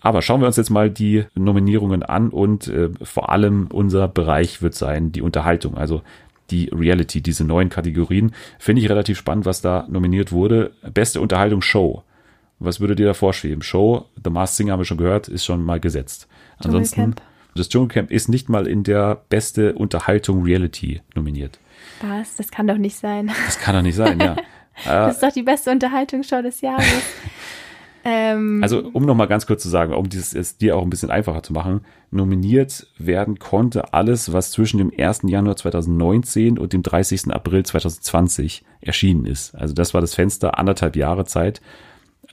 Aber 0.00 0.20
schauen 0.20 0.40
wir 0.40 0.46
uns 0.46 0.56
jetzt 0.56 0.70
mal 0.70 0.90
die 0.90 1.24
Nominierungen 1.34 2.02
an 2.02 2.28
und 2.28 2.68
äh, 2.68 2.90
vor 3.02 3.30
allem 3.30 3.68
unser 3.72 4.06
Bereich 4.06 4.60
wird 4.60 4.74
sein 4.74 5.12
die 5.12 5.22
Unterhaltung, 5.22 5.78
also 5.78 6.02
die 6.50 6.68
Reality, 6.68 7.22
diese 7.22 7.44
neuen 7.44 7.70
Kategorien. 7.70 8.32
Finde 8.58 8.82
ich 8.82 8.90
relativ 8.90 9.18
spannend, 9.18 9.46
was 9.46 9.62
da 9.62 9.86
nominiert 9.88 10.30
wurde. 10.30 10.72
Beste 10.92 11.20
Unterhaltung 11.20 11.62
Show. 11.62 12.02
Was 12.58 12.80
würde 12.80 12.96
dir 12.96 13.06
da 13.06 13.14
vorschweben? 13.14 13.62
Show, 13.62 14.06
The 14.22 14.30
Masked 14.30 14.56
Singer 14.56 14.72
haben 14.72 14.80
wir 14.80 14.84
schon 14.84 14.98
gehört, 14.98 15.28
ist 15.28 15.44
schon 15.44 15.64
mal 15.64 15.80
gesetzt. 15.80 16.28
Ansonsten, 16.58 16.94
Dschungelcamp. 16.96 17.22
das 17.54 17.68
Dschungelcamp 17.68 18.10
ist 18.10 18.28
nicht 18.28 18.48
mal 18.48 18.66
in 18.66 18.84
der 18.84 19.22
beste 19.28 19.74
Unterhaltung 19.74 20.42
Reality 20.42 21.00
nominiert. 21.14 21.58
Was? 22.00 22.36
Das 22.36 22.50
kann 22.50 22.66
doch 22.66 22.78
nicht 22.78 22.96
sein. 22.96 23.30
Das 23.46 23.58
kann 23.58 23.74
doch 23.74 23.82
nicht 23.82 23.96
sein, 23.96 24.18
ja. 24.20 24.34
Äh, 24.34 24.44
Das 24.84 25.14
ist 25.14 25.22
doch 25.22 25.32
die 25.32 25.44
beste 25.44 25.70
Unterhaltungsshow 25.70 26.42
des 26.42 26.60
Jahres. 26.60 26.84
ähm, 28.04 28.60
Also, 28.60 28.80
um 28.92 29.04
nochmal 29.06 29.28
ganz 29.28 29.46
kurz 29.46 29.62
zu 29.62 29.68
sagen, 29.68 29.94
um 29.94 30.08
dieses 30.08 30.34
es 30.34 30.58
dir 30.58 30.76
auch 30.76 30.82
ein 30.82 30.90
bisschen 30.90 31.10
einfacher 31.10 31.44
zu 31.44 31.52
machen, 31.52 31.82
nominiert 32.10 32.88
werden 32.98 33.38
konnte 33.38 33.92
alles, 33.92 34.32
was 34.32 34.50
zwischen 34.50 34.78
dem 34.78 34.90
1. 34.96 35.20
Januar 35.26 35.56
2019 35.56 36.58
und 36.58 36.72
dem 36.72 36.82
30. 36.82 37.30
April 37.32 37.64
2020 37.64 38.64
erschienen 38.80 39.26
ist. 39.26 39.54
Also 39.54 39.74
das 39.74 39.94
war 39.94 40.00
das 40.00 40.14
Fenster, 40.14 40.58
anderthalb 40.58 40.96
Jahre 40.96 41.24
Zeit. 41.24 41.60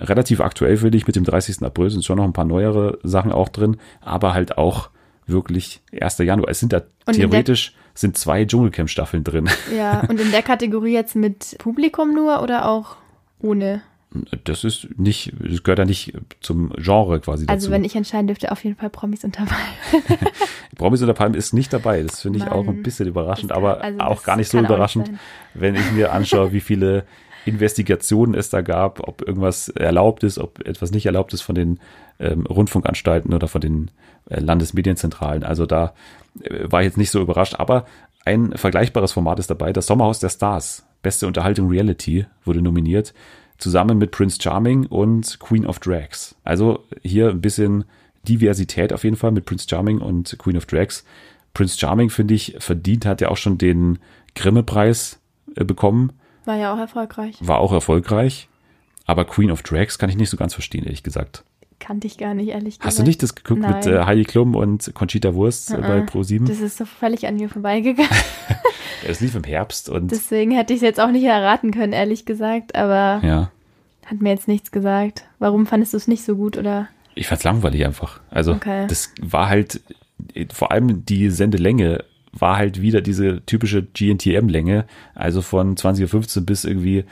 Relativ 0.01 0.41
aktuell 0.41 0.77
finde 0.77 0.97
ich, 0.97 1.07
mit 1.07 1.15
dem 1.15 1.23
30. 1.23 1.61
April 1.63 1.89
sind 1.89 2.03
schon 2.03 2.17
noch 2.17 2.25
ein 2.25 2.33
paar 2.33 2.45
neuere 2.45 2.99
Sachen 3.03 3.31
auch 3.31 3.49
drin, 3.49 3.77
aber 4.01 4.33
halt 4.33 4.57
auch 4.57 4.89
wirklich 5.27 5.81
1. 5.99 6.17
Januar. 6.19 6.49
Es 6.49 6.59
sind 6.59 6.73
da 6.73 6.81
Und 7.05 7.15
theoretisch 7.15 7.75
sind 7.93 8.17
zwei 8.17 8.45
Dschungelcamp-Staffeln 8.45 9.23
drin. 9.23 9.49
ja, 9.75 10.01
und 10.09 10.19
in 10.19 10.31
der 10.31 10.41
Kategorie 10.41 10.93
jetzt 10.93 11.15
mit 11.15 11.55
Publikum 11.59 12.13
nur 12.13 12.41
oder 12.41 12.67
auch 12.67 12.95
ohne? 13.39 13.81
Das 14.43 14.65
ist 14.65 14.87
nicht, 14.97 15.31
das 15.39 15.63
gehört 15.63 15.79
ja 15.79 15.85
nicht 15.85 16.13
zum 16.41 16.73
Genre 16.75 17.21
quasi 17.21 17.45
dazu. 17.45 17.53
Also 17.53 17.71
wenn 17.71 17.85
ich 17.85 17.95
entscheiden 17.95 18.27
dürfte, 18.27 18.51
auf 18.51 18.61
jeden 18.63 18.75
Fall 18.75 18.89
Promis 18.89 19.23
unter 19.23 19.45
Palmen. 19.45 20.19
Promis 20.75 21.01
unter 21.01 21.13
Palmen 21.13 21.35
ist 21.35 21.53
nicht 21.53 21.71
dabei. 21.71 22.03
Das 22.03 22.21
finde 22.21 22.39
ich 22.39 22.45
Mann. 22.45 22.53
auch 22.53 22.67
ein 22.67 22.83
bisschen 22.83 23.07
überraschend, 23.07 23.53
aber 23.53 23.81
also 23.81 23.99
auch 24.01 24.23
gar 24.23 24.35
nicht 24.35 24.49
so 24.49 24.61
sein. 24.61 25.19
wenn 25.53 25.75
ich 25.75 25.91
mir 25.91 26.11
anschaue, 26.11 26.51
wie 26.51 26.59
viele 26.59 27.05
Investigationen 27.45 28.35
es 28.35 28.49
da 28.49 28.61
gab, 28.61 29.07
ob 29.07 29.27
irgendwas 29.27 29.69
erlaubt 29.69 30.23
ist, 30.23 30.37
ob 30.37 30.65
etwas 30.65 30.91
nicht 30.91 31.05
erlaubt 31.05 31.33
ist 31.33 31.41
von 31.41 31.55
den 31.55 31.79
ähm, 32.19 32.45
Rundfunkanstalten 32.45 33.33
oder 33.33 33.47
von 33.47 33.61
den 33.61 33.91
äh, 34.29 34.39
Landesmedienzentralen. 34.39 35.43
Also 35.43 35.65
da 35.65 35.93
äh, 36.41 36.71
war 36.71 36.81
ich 36.81 36.85
jetzt 36.85 36.97
nicht 36.97 37.11
so 37.11 37.21
überrascht, 37.21 37.55
aber 37.57 37.85
ein 38.25 38.53
vergleichbares 38.55 39.11
Format 39.11 39.39
ist 39.39 39.49
dabei. 39.49 39.73
Das 39.73 39.87
Sommerhaus 39.87 40.19
der 40.19 40.29
Stars, 40.29 40.85
beste 41.01 41.27
Unterhaltung 41.27 41.69
Reality, 41.69 42.25
wurde 42.45 42.61
nominiert, 42.61 43.13
zusammen 43.57 43.97
mit 43.97 44.11
Prince 44.11 44.39
Charming 44.41 44.85
und 44.85 45.39
Queen 45.39 45.65
of 45.65 45.79
Drags. 45.79 46.35
Also 46.43 46.83
hier 47.01 47.29
ein 47.29 47.41
bisschen 47.41 47.85
Diversität 48.27 48.93
auf 48.93 49.03
jeden 49.03 49.15
Fall 49.15 49.31
mit 49.31 49.45
Prince 49.45 49.67
Charming 49.67 49.99
und 49.99 50.37
Queen 50.37 50.57
of 50.57 50.65
Drags. 50.65 51.03
Prince 51.53 51.77
Charming, 51.77 52.09
finde 52.09 52.33
ich, 52.33 52.55
verdient, 52.59 53.05
hat 53.05 53.21
ja 53.21 53.29
auch 53.29 53.37
schon 53.37 53.57
den 53.57 53.99
Grimme-Preis 54.35 55.19
äh, 55.55 55.63
bekommen, 55.63 56.13
War 56.45 56.57
ja 56.57 56.73
auch 56.73 56.77
erfolgreich. 56.79 57.35
war 57.41 57.59
auch 57.59 57.71
erfolgreich. 57.71 58.47
Aber 59.05 59.25
Queen 59.25 59.51
of 59.51 59.61
Drags 59.63 59.97
kann 59.99 60.09
ich 60.09 60.15
nicht 60.17 60.29
so 60.29 60.37
ganz 60.37 60.53
verstehen, 60.53 60.83
ehrlich 60.85 61.03
gesagt. 61.03 61.43
Kannte 61.79 62.05
ich 62.07 62.17
gar 62.17 62.33
nicht, 62.35 62.49
ehrlich 62.49 62.75
gesagt. 62.75 62.85
Hast 62.85 62.99
du 62.99 63.03
nicht 63.03 63.21
das 63.23 63.33
geguckt 63.35 63.61
mit 63.61 63.85
Nein. 63.85 63.87
äh, 63.93 64.05
Heidi 64.05 64.23
Klum 64.23 64.55
und 64.55 64.91
Conchita 64.93 65.33
Wurst 65.33 65.71
äh, 65.71 65.77
bei 65.77 66.01
Mhm. 66.01 66.05
Pro7? 66.05 66.47
Das 66.47 66.59
ist 66.59 66.77
so 66.77 66.85
völlig 66.85 67.25
an 67.27 67.35
mir 67.37 67.49
vorbeigegangen. 67.49 68.09
Es 69.07 69.19
lief 69.19 69.33
im 69.33 69.43
Herbst 69.43 69.89
und 69.89 70.11
Deswegen 70.11 70.51
hätte 70.51 70.73
ich 70.73 70.77
es 70.77 70.83
jetzt 70.83 70.99
auch 70.99 71.09
nicht 71.09 71.23
erraten 71.23 71.71
können, 71.71 71.91
ehrlich 71.91 72.23
gesagt. 72.27 72.75
Aber 72.75 73.19
ja, 73.25 73.49
hat 74.05 74.21
mir 74.21 74.29
jetzt 74.29 74.47
nichts 74.47 74.71
gesagt. 74.71 75.23
Warum 75.39 75.65
fandest 75.65 75.93
du 75.93 75.97
es 75.97 76.07
nicht 76.07 76.23
so 76.23 76.35
gut 76.35 76.55
oder? 76.55 76.87
ich 77.15 77.25
fand's 77.27 77.43
langweilig 77.43 77.83
einfach. 77.83 78.19
Also 78.29 78.51
Okay. 78.53 78.85
das 78.87 79.11
war 79.19 79.49
halt, 79.49 79.81
vor 80.53 80.71
allem 80.71 81.03
die 81.03 81.31
Sendelänge 81.31 82.03
war 82.33 82.57
halt 82.57 82.81
wieder 82.81 83.01
diese 83.01 83.45
typische 83.45 83.83
GNTM-Länge, 83.83 84.85
also 85.15 85.41
von 85.41 85.75
20.15 85.75 86.37
Uhr 86.37 86.45
bis 86.45 86.63
irgendwie 86.63 87.05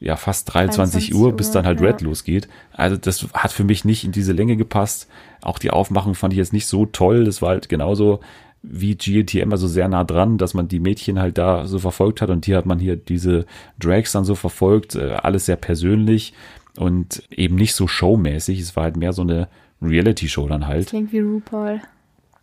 ja 0.00 0.16
fast 0.16 0.52
23 0.52 1.10
23 1.10 1.14
Uhr, 1.14 1.32
bis 1.32 1.48
Uhr, 1.48 1.52
dann 1.54 1.66
halt 1.66 1.80
ja. 1.80 1.86
Red 1.86 2.00
losgeht. 2.00 2.48
Also 2.72 2.96
das 2.96 3.26
hat 3.34 3.52
für 3.52 3.64
mich 3.64 3.84
nicht 3.84 4.04
in 4.04 4.12
diese 4.12 4.32
Länge 4.32 4.56
gepasst. 4.56 5.08
Auch 5.42 5.58
die 5.58 5.70
Aufmachung 5.70 6.14
fand 6.14 6.32
ich 6.32 6.38
jetzt 6.38 6.52
nicht 6.52 6.66
so 6.66 6.86
toll. 6.86 7.24
Das 7.24 7.40
war 7.40 7.50
halt 7.50 7.68
genauso 7.68 8.20
wie 8.62 8.96
GNTM, 8.96 9.50
also 9.50 9.66
sehr 9.66 9.88
nah 9.88 10.04
dran, 10.04 10.38
dass 10.38 10.54
man 10.54 10.68
die 10.68 10.80
Mädchen 10.80 11.18
halt 11.18 11.36
da 11.36 11.66
so 11.66 11.78
verfolgt 11.78 12.22
hat 12.22 12.30
und 12.30 12.46
hier 12.46 12.56
hat 12.56 12.66
man 12.66 12.78
hier 12.78 12.96
diese 12.96 13.44
Drags 13.78 14.12
dann 14.12 14.24
so 14.24 14.36
verfolgt, 14.36 14.94
äh, 14.94 15.10
alles 15.20 15.46
sehr 15.46 15.56
persönlich 15.56 16.32
und 16.76 17.24
eben 17.30 17.56
nicht 17.56 17.74
so 17.74 17.88
showmäßig. 17.88 18.60
Es 18.60 18.76
war 18.76 18.84
halt 18.84 18.96
mehr 18.96 19.12
so 19.12 19.22
eine 19.22 19.48
Reality-Show 19.82 20.46
dann 20.46 20.66
halt. 20.66 20.88
Klingt 20.88 21.12
wie 21.12 21.20
RuPaul. 21.20 21.80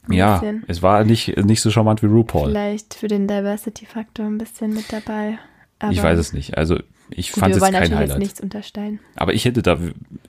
Ja, 0.07 0.39
bisschen. 0.39 0.63
es 0.67 0.81
war 0.81 1.03
nicht, 1.03 1.37
nicht 1.37 1.61
so 1.61 1.69
charmant 1.71 2.01
wie 2.01 2.07
RuPaul. 2.07 2.49
Vielleicht 2.49 2.93
für 2.93 3.07
den 3.07 3.27
Diversity-Faktor 3.27 4.25
ein 4.25 4.37
bisschen 4.37 4.73
mit 4.73 4.91
dabei. 4.91 5.37
Ich 5.91 6.01
weiß 6.01 6.19
es 6.19 6.33
nicht. 6.33 6.57
Also 6.57 6.77
ich 7.09 7.31
Gut, 7.31 7.41
fand 7.41 7.55
es 7.55 7.61
kein 7.61 7.73
natürlich 7.73 7.91
jetzt 7.91 7.99
Highlight. 8.01 8.19
nichts 8.19 8.41
unterstellen. 8.41 8.99
Aber 9.15 9.33
ich 9.33 9.45
hätte 9.45 9.61
da 9.61 9.77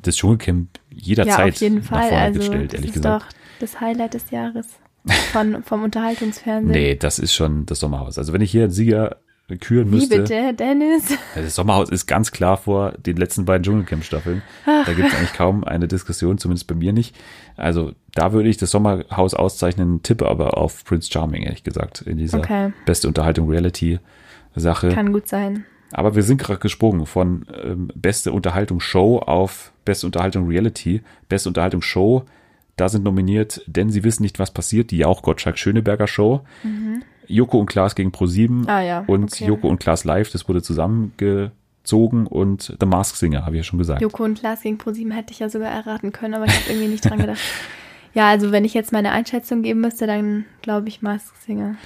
das 0.03 0.17
Dschungelcamp 0.17 0.69
Ja, 0.91 0.97
jederzeit 0.97 1.55
auf 1.55 1.61
jeden 1.61 1.83
Fall. 1.83 2.11
Also 2.11 2.39
gestellt, 2.39 2.73
das 2.73 2.75
ehrlich 2.75 2.91
ist 2.91 2.95
gesagt. 2.95 3.25
doch 3.25 3.29
das 3.59 3.81
Highlight 3.81 4.15
des 4.15 4.31
Jahres 4.31 4.67
von, 5.33 5.63
vom 5.65 5.83
Unterhaltungsfernsehen. 5.83 6.71
Nee, 6.73 6.95
das 6.97 7.19
ist 7.19 7.35
schon 7.35 7.67
das 7.67 7.81
Sommerhaus. 7.81 8.19
Also 8.19 8.33
wenn 8.33 8.41
ich 8.43 8.51
hier 8.51 8.65
einen 8.65 8.73
Sieger 8.73 9.17
küren 9.57 9.91
Wie 9.91 9.97
müsste, 9.97 10.19
bitte, 10.19 10.55
Dennis? 10.55 11.05
Das 11.35 11.55
Sommerhaus 11.55 11.91
ist 11.91 12.07
ganz 12.07 12.31
klar 12.33 12.57
vor 12.57 12.93
den 12.93 13.17
letzten 13.17 13.45
beiden 13.45 13.63
Dschungelcamp-Staffeln. 13.65 14.43
Da 14.67 14.93
gibt 14.93 15.09
es 15.09 15.15
eigentlich 15.15 15.33
kaum 15.33 15.65
eine 15.65 15.89
Diskussion, 15.89 16.39
zumindest 16.39 16.67
bei 16.67 16.75
mir 16.75 16.93
nicht. 16.93 17.17
Also 17.57 17.93
da 18.15 18.33
würde 18.33 18.49
ich 18.49 18.57
das 18.57 18.71
Sommerhaus 18.71 19.35
auszeichnen, 19.35 20.03
tippe 20.03 20.29
aber 20.29 20.59
auf 20.59 20.85
Prince 20.85 21.11
Charming, 21.11 21.43
ehrlich 21.43 21.65
gesagt, 21.65 22.03
in 22.03 22.19
dieser 22.19 22.39
Okay. 22.39 22.73
beste 22.87 23.09
Unterhaltung 23.09 23.49
Reality-Sache. 23.49 24.89
Kann 24.91 25.13
gut 25.13 25.29
sein. 25.29 25.65
Aber 25.93 26.15
wir 26.15 26.23
sind 26.23 26.41
gerade 26.41 26.61
gesprungen 26.61 27.05
von 27.07 27.47
ähm, 27.65 27.91
beste 27.95 28.33
Unterhaltung 28.33 28.81
Show 28.81 29.19
auf 29.19 29.73
beste 29.85 30.07
Unterhaltung 30.07 30.47
Reality. 30.47 31.03
Beste 31.29 31.49
Unterhaltung 31.49 31.83
Show, 31.83 32.25
da 32.77 32.89
sind 32.89 33.03
nominiert, 33.05 33.63
denn 33.67 33.91
sie 33.91 34.05
wissen 34.05 34.23
nicht, 34.23 34.39
was 34.39 34.53
passiert, 34.53 34.93
die 34.93 34.99
Jauch 34.99 35.23
Gottschalk 35.23 35.59
Schöneberger 35.59 36.07
Show. 36.07 36.43
Joko 37.31 37.59
und 37.59 37.67
Klaas 37.67 37.95
gegen 37.95 38.11
Pro7 38.11 38.69
Ah 38.69 38.83
ja, 38.83 39.05
und 39.07 39.33
okay. 39.33 39.47
Joko 39.47 39.69
und 39.69 39.79
Klaas 39.79 40.05
Live, 40.05 40.31
das 40.31 40.49
wurde 40.49 40.63
zusammengezogen 40.63 42.27
und 42.27 42.77
The 42.81 42.87
Mask 42.87 43.17
Singer, 43.17 43.47
habe 43.47 43.57
ich 43.57 43.61
ja 43.61 43.65
schon 43.65 43.79
gesagt. 43.79 44.03
Joko 44.03 44.25
und 44.25 44.39
Klaas 44.39 44.63
gegen 44.63 44.79
ProSieben 44.79 45.13
hätte 45.13 45.33
ich 45.33 45.39
ja 45.39 45.49
sogar 45.49 45.71
erraten 45.71 46.13
können, 46.13 46.35
aber 46.35 46.47
ich 46.47 46.55
habe 46.55 46.71
irgendwie 46.71 46.89
nicht 46.89 47.09
dran 47.09 47.19
gedacht. 47.19 47.41
Ja, 48.13 48.29
also 48.29 48.51
wenn 48.51 48.65
ich 48.65 48.75
jetzt 48.75 48.91
meine 48.91 49.13
Einschätzung 49.13 49.63
geben 49.63 49.83
müsste, 49.83 50.09
dann 50.09 50.45
glaube 50.63 50.89
ich 50.89 51.01
Mask 51.01 51.33
Singer. 51.47 51.77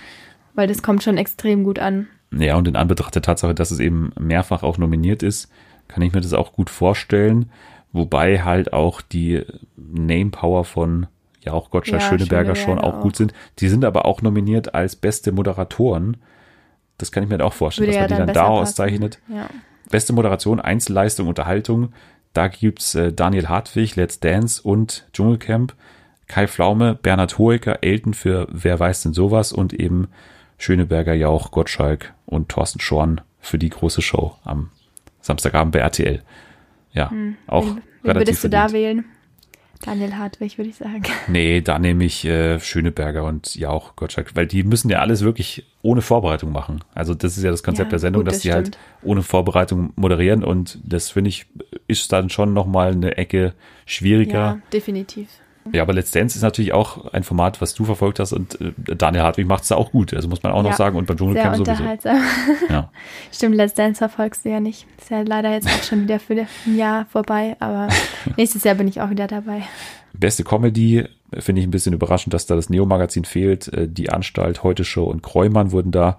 Weil 0.54 0.68
das 0.68 0.82
kommt 0.82 1.02
schon 1.02 1.18
extrem 1.18 1.64
gut 1.64 1.78
an. 1.78 2.06
Ja, 2.32 2.56
und 2.56 2.66
in 2.66 2.76
Anbetracht 2.76 3.14
der 3.14 3.20
Tatsache, 3.20 3.54
dass 3.54 3.70
es 3.70 3.78
eben 3.78 4.10
mehrfach 4.18 4.62
auch 4.62 4.78
nominiert 4.78 5.22
ist, 5.22 5.50
kann 5.86 6.02
ich 6.02 6.14
mir 6.14 6.20
das 6.20 6.32
auch 6.32 6.52
gut 6.52 6.70
vorstellen. 6.70 7.50
Wobei 7.92 8.42
halt 8.42 8.72
auch 8.72 9.02
die 9.02 9.42
Name 9.76 10.30
Power 10.30 10.64
von 10.64 11.06
ja 11.44 11.52
auch 11.52 11.70
Gottschalk 11.70 12.02
Ja, 12.02 12.08
Schöneberger 12.08 12.54
schon 12.54 12.64
Schöneberger 12.78 12.96
auch 12.98 13.00
gut 13.02 13.16
sind. 13.16 13.32
Die 13.58 13.68
sind 13.68 13.84
aber 13.84 14.04
auch 14.06 14.22
nominiert 14.22 14.74
als 14.74 14.96
beste 14.96 15.32
Moderatoren. 15.32 16.16
Das 16.98 17.12
kann 17.12 17.22
ich 17.22 17.28
mir 17.28 17.34
halt 17.34 17.42
auch 17.42 17.52
vorstellen, 17.52 17.88
Würde 17.88 17.98
dass 17.98 18.10
ja 18.10 18.16
man 18.16 18.26
die 18.26 18.26
dann 18.26 18.34
dann 18.34 18.34
da 18.34 18.50
passen. 18.50 18.62
auszeichnet. 18.62 19.18
Ja. 19.28 19.48
Beste 19.90 20.12
Moderation, 20.12 20.60
Einzelleistung, 20.60 21.28
Unterhaltung. 21.28 21.92
Da 22.32 22.48
gibt's 22.48 22.94
äh, 22.94 23.12
Daniel 23.12 23.48
Hartwig, 23.48 23.96
Let's 23.96 24.20
Dance 24.20 24.62
und 24.62 25.06
Dschungelcamp. 25.12 25.74
Kai 26.26 26.48
Pflaume, 26.48 26.94
Bernhard 26.94 27.38
Hoeker, 27.38 27.82
Elton 27.82 28.14
für 28.14 28.48
Wer 28.50 28.80
weiß 28.80 29.02
denn 29.02 29.12
sowas 29.12 29.52
und 29.52 29.72
eben 29.74 30.08
Schöneberger, 30.56 31.12
Jauch, 31.14 31.50
Gottschalk 31.50 32.14
und 32.26 32.48
Thorsten 32.48 32.80
Schorn 32.80 33.20
für 33.40 33.58
die 33.58 33.68
große 33.68 34.00
Show 34.02 34.34
am 34.44 34.70
Samstagabend 35.20 35.72
bei 35.72 35.80
RTL. 35.80 36.22
Ja, 36.92 37.12
auch 37.46 37.64
Wen, 37.66 37.76
wen 38.02 38.10
relativ 38.10 38.28
würdest 38.28 38.44
du 38.44 38.48
da 38.48 38.68
verdient. 38.68 38.72
wählen? 38.74 39.04
Daniel 39.84 40.16
Hartwig, 40.16 40.56
würde 40.58 40.70
ich 40.70 40.76
sagen. 40.76 41.02
Nee, 41.28 41.60
da 41.60 41.78
nehme 41.78 42.04
ich 42.04 42.24
äh, 42.24 42.58
Schöneberger 42.60 43.24
und 43.24 43.54
Jauch, 43.54 43.96
Gottschalk, 43.96 44.34
weil 44.34 44.46
die 44.46 44.62
müssen 44.62 44.88
ja 44.90 45.00
alles 45.00 45.22
wirklich 45.22 45.64
ohne 45.82 46.00
Vorbereitung 46.00 46.52
machen. 46.52 46.80
Also 46.94 47.14
das 47.14 47.36
ist 47.36 47.42
ja 47.44 47.50
das 47.50 47.62
Konzept 47.62 47.88
Ja, 47.88 47.90
der 47.90 47.98
Sendung, 47.98 48.20
gut, 48.20 48.28
dass 48.28 48.36
das 48.36 48.42
die 48.42 48.52
halt 48.52 48.68
stimmt. 48.68 48.78
ohne 49.02 49.22
Vorbereitung 49.22 49.92
moderieren 49.96 50.42
und 50.44 50.78
das 50.84 51.10
finde 51.10 51.28
ich 51.28 51.46
ist 51.86 52.12
dann 52.12 52.30
schon 52.30 52.54
nochmal 52.54 52.92
eine 52.92 53.16
Ecke 53.16 53.54
schwieriger. 53.86 54.32
Ja, 54.38 54.58
definitiv. 54.72 55.28
Ja, 55.72 55.82
aber 55.82 55.92
Let's 55.94 56.10
Dance 56.10 56.36
ist 56.36 56.42
natürlich 56.42 56.72
auch 56.72 57.12
ein 57.12 57.22
Format, 57.22 57.60
was 57.60 57.74
du 57.74 57.84
verfolgt 57.84 58.20
hast 58.20 58.32
und 58.32 58.60
äh, 58.60 58.72
Daniel 58.96 59.22
Hartwig 59.22 59.46
macht 59.46 59.62
es 59.62 59.68
da 59.70 59.76
auch 59.76 59.90
gut. 59.92 60.12
Also 60.14 60.28
muss 60.28 60.42
man 60.42 60.52
auch 60.52 60.62
noch 60.62 60.70
Ja, 60.70 60.76
sagen 60.76 60.96
und 60.96 61.06
beim 61.06 61.16
Dschungelcamp 61.16 61.56
sowieso. 61.56 61.72
unterhaltsam. 61.72 62.18
Ja. 62.68 62.90
Stimmt, 63.32 63.56
Let's 63.56 63.74
Dance 63.74 63.98
verfolgst 63.98 64.44
du 64.44 64.50
ja 64.50 64.60
nicht. 64.60 64.86
Ist 65.00 65.10
ja 65.10 65.22
leider 65.22 65.50
jetzt 65.52 65.66
auch 65.66 65.82
schon 65.82 66.02
wieder 66.02 66.18
für 66.20 66.34
ein 66.66 66.76
Jahr 66.76 67.06
vorbei, 67.06 67.56
aber 67.60 67.88
nächstes 68.36 68.64
Jahr 68.64 68.74
bin 68.74 68.88
ich 68.88 69.00
auch 69.00 69.10
wieder 69.10 69.26
dabei. 69.26 69.62
Beste 70.12 70.44
Comedy 70.44 71.04
finde 71.36 71.60
ich 71.60 71.66
ein 71.66 71.70
bisschen 71.72 71.92
überraschend, 71.94 72.32
dass 72.34 72.46
da 72.46 72.54
das 72.54 72.70
Neo-Magazin 72.70 73.24
fehlt. 73.24 73.68
Äh, 73.72 73.88
Die 73.88 74.10
Anstalt, 74.10 74.62
Heute 74.62 74.84
Show 74.84 75.04
und 75.04 75.22
Kreumann 75.22 75.72
wurden 75.72 75.90
da 75.90 76.18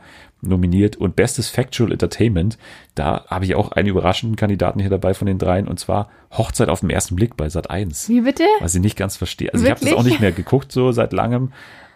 nominiert. 0.50 0.96
Und 0.98 1.16
Bestes 1.16 1.50
Factual 1.50 1.92
Entertainment, 1.92 2.58
da 2.96 3.26
habe 3.28 3.46
ich 3.46 3.56
auch 3.56 3.72
einen 3.72 3.88
überraschenden 3.88 4.36
Kandidaten 4.36 4.80
hier 4.80 4.90
dabei 4.90 5.14
von 5.14 5.28
den 5.28 5.38
dreien. 5.38 5.68
Und 5.68 5.80
zwar 5.80 6.10
Hochzeit 6.32 6.70
auf 6.70 6.82
den 6.82 6.90
ersten 6.90 7.16
Blick 7.16 7.38
bei 7.38 7.50
Sat 7.50 7.70
1. 7.70 8.10
Wie 8.10 8.22
bitte? 8.22 8.44
Was 8.60 8.76
ich 8.76 8.82
nicht 8.82 8.98
ganz 8.98 9.18
verstehe. 9.18 9.54
Also 9.54 9.66
ich 9.66 9.72
habe 9.72 9.80
das 9.80 9.90
Wirklich? 9.90 10.00
auch 10.00 10.10
nicht 10.10 10.20
mehr 10.20 10.32
geguckt 10.32 10.72
so 10.72 10.92
seit 10.92 11.14
langem. 11.14 11.52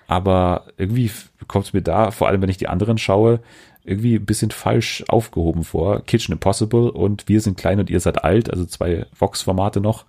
Aber 0.08 0.66
irgendwie 0.78 1.12
kommt 1.48 1.68
es 1.68 1.74
mir 1.74 1.84
da, 1.84 2.10
vor 2.10 2.28
allem 2.28 2.42
wenn 2.42 2.50
ich 2.50 2.58
die 2.58 2.68
anderen 2.68 2.98
schaue, 2.98 3.42
irgendwie 3.84 4.16
ein 4.16 4.26
bisschen 4.26 4.52
falsch 4.52 5.04
aufgehoben 5.08 5.64
vor. 5.64 6.02
Kitchen 6.06 6.34
Impossible 6.34 6.90
und 6.90 7.28
Wir 7.30 7.42
sind 7.42 7.58
klein 7.58 7.80
und 7.80 7.90
ihr 7.90 8.00
seid 8.00 8.24
alt, 8.24 8.50
also 8.52 8.66
zwei 8.66 9.06
Vox-Formate 9.18 9.82
noch. 9.82 10.06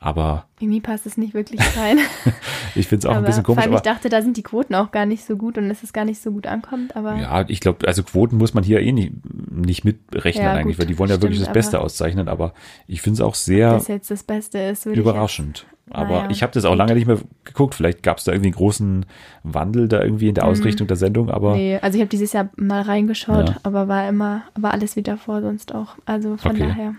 Aber 0.00 0.44
Irgendwie 0.60 0.80
passt 0.80 1.06
es 1.06 1.16
nicht 1.16 1.34
wirklich 1.34 1.60
rein. 1.76 1.98
ich 2.76 2.86
finde 2.86 3.00
es 3.00 3.06
auch 3.06 3.10
ein 3.10 3.16
aber 3.18 3.26
bisschen 3.26 3.42
komisch. 3.42 3.64
vor 3.64 3.70
allem, 3.72 3.76
ich 3.76 3.82
dachte, 3.82 4.08
da 4.08 4.22
sind 4.22 4.36
die 4.36 4.44
Quoten 4.44 4.76
auch 4.76 4.92
gar 4.92 5.06
nicht 5.06 5.24
so 5.24 5.36
gut 5.36 5.58
und 5.58 5.68
dass 5.68 5.82
es 5.82 5.92
gar 5.92 6.04
nicht 6.04 6.22
so 6.22 6.30
gut 6.30 6.46
ankommt, 6.46 6.94
aber 6.94 7.16
ja, 7.16 7.44
ich 7.48 7.58
glaube, 7.58 7.84
also 7.88 8.04
Quoten 8.04 8.36
muss 8.36 8.54
man 8.54 8.62
hier 8.62 8.80
eh 8.80 8.92
nicht, 8.92 9.12
nicht 9.50 9.84
mitrechnen 9.84 10.44
Ja, 10.44 10.52
eigentlich, 10.52 10.76
gut, 10.76 10.84
weil 10.84 10.86
die 10.86 10.98
wollen 11.00 11.10
ja 11.10 11.16
wirklich 11.20 11.38
das 11.40 11.46
stimmt, 11.46 11.54
Beste 11.54 11.80
auszeichnen. 11.80 12.28
Aber 12.28 12.52
ich 12.86 13.02
finde 13.02 13.14
es 13.14 13.20
auch 13.22 13.34
sehr 13.34 13.72
das 13.72 13.88
jetzt 13.88 14.08
das 14.12 14.22
Beste 14.22 14.58
ist. 14.60 14.86
würde 14.86 15.00
ich 15.00 15.04
überraschend. 15.04 15.66
Aber 15.90 16.18
Naja, 16.18 16.30
ich 16.30 16.42
habe 16.44 16.52
das 16.52 16.64
auch 16.64 16.76
lange 16.76 16.94
nicht 16.94 17.06
mehr 17.06 17.18
geguckt. 17.44 17.74
Vielleicht 17.74 18.02
gab 18.04 18.18
es 18.18 18.24
da 18.24 18.30
irgendwie 18.32 18.48
einen 18.48 18.54
großen 18.56 19.06
Wandel 19.42 19.88
da 19.88 20.02
irgendwie 20.02 20.28
in 20.28 20.34
der 20.34 20.44
Ausrichtung 20.44 20.86
der 20.86 20.96
Sendung, 20.98 21.28
aber 21.30 21.56
Jetzt. 21.56 21.58
Nee, 21.58 21.78
also 21.82 21.96
ich 21.96 22.02
habe 22.02 22.10
dieses 22.10 22.32
Jahr 22.34 22.50
mal 22.56 22.82
reingeschaut, 22.82 23.48
Ja. 23.48 23.56
aber 23.64 23.88
war 23.88 24.06
immer, 24.08 24.42
war 24.54 24.72
alles 24.72 24.94
wie 24.96 25.02
davor 25.02 25.40
sonst 25.40 25.74
auch. 25.74 25.96
Also 26.04 26.36
von 26.36 26.52
Okay. 26.52 26.68
daher. 26.68 26.94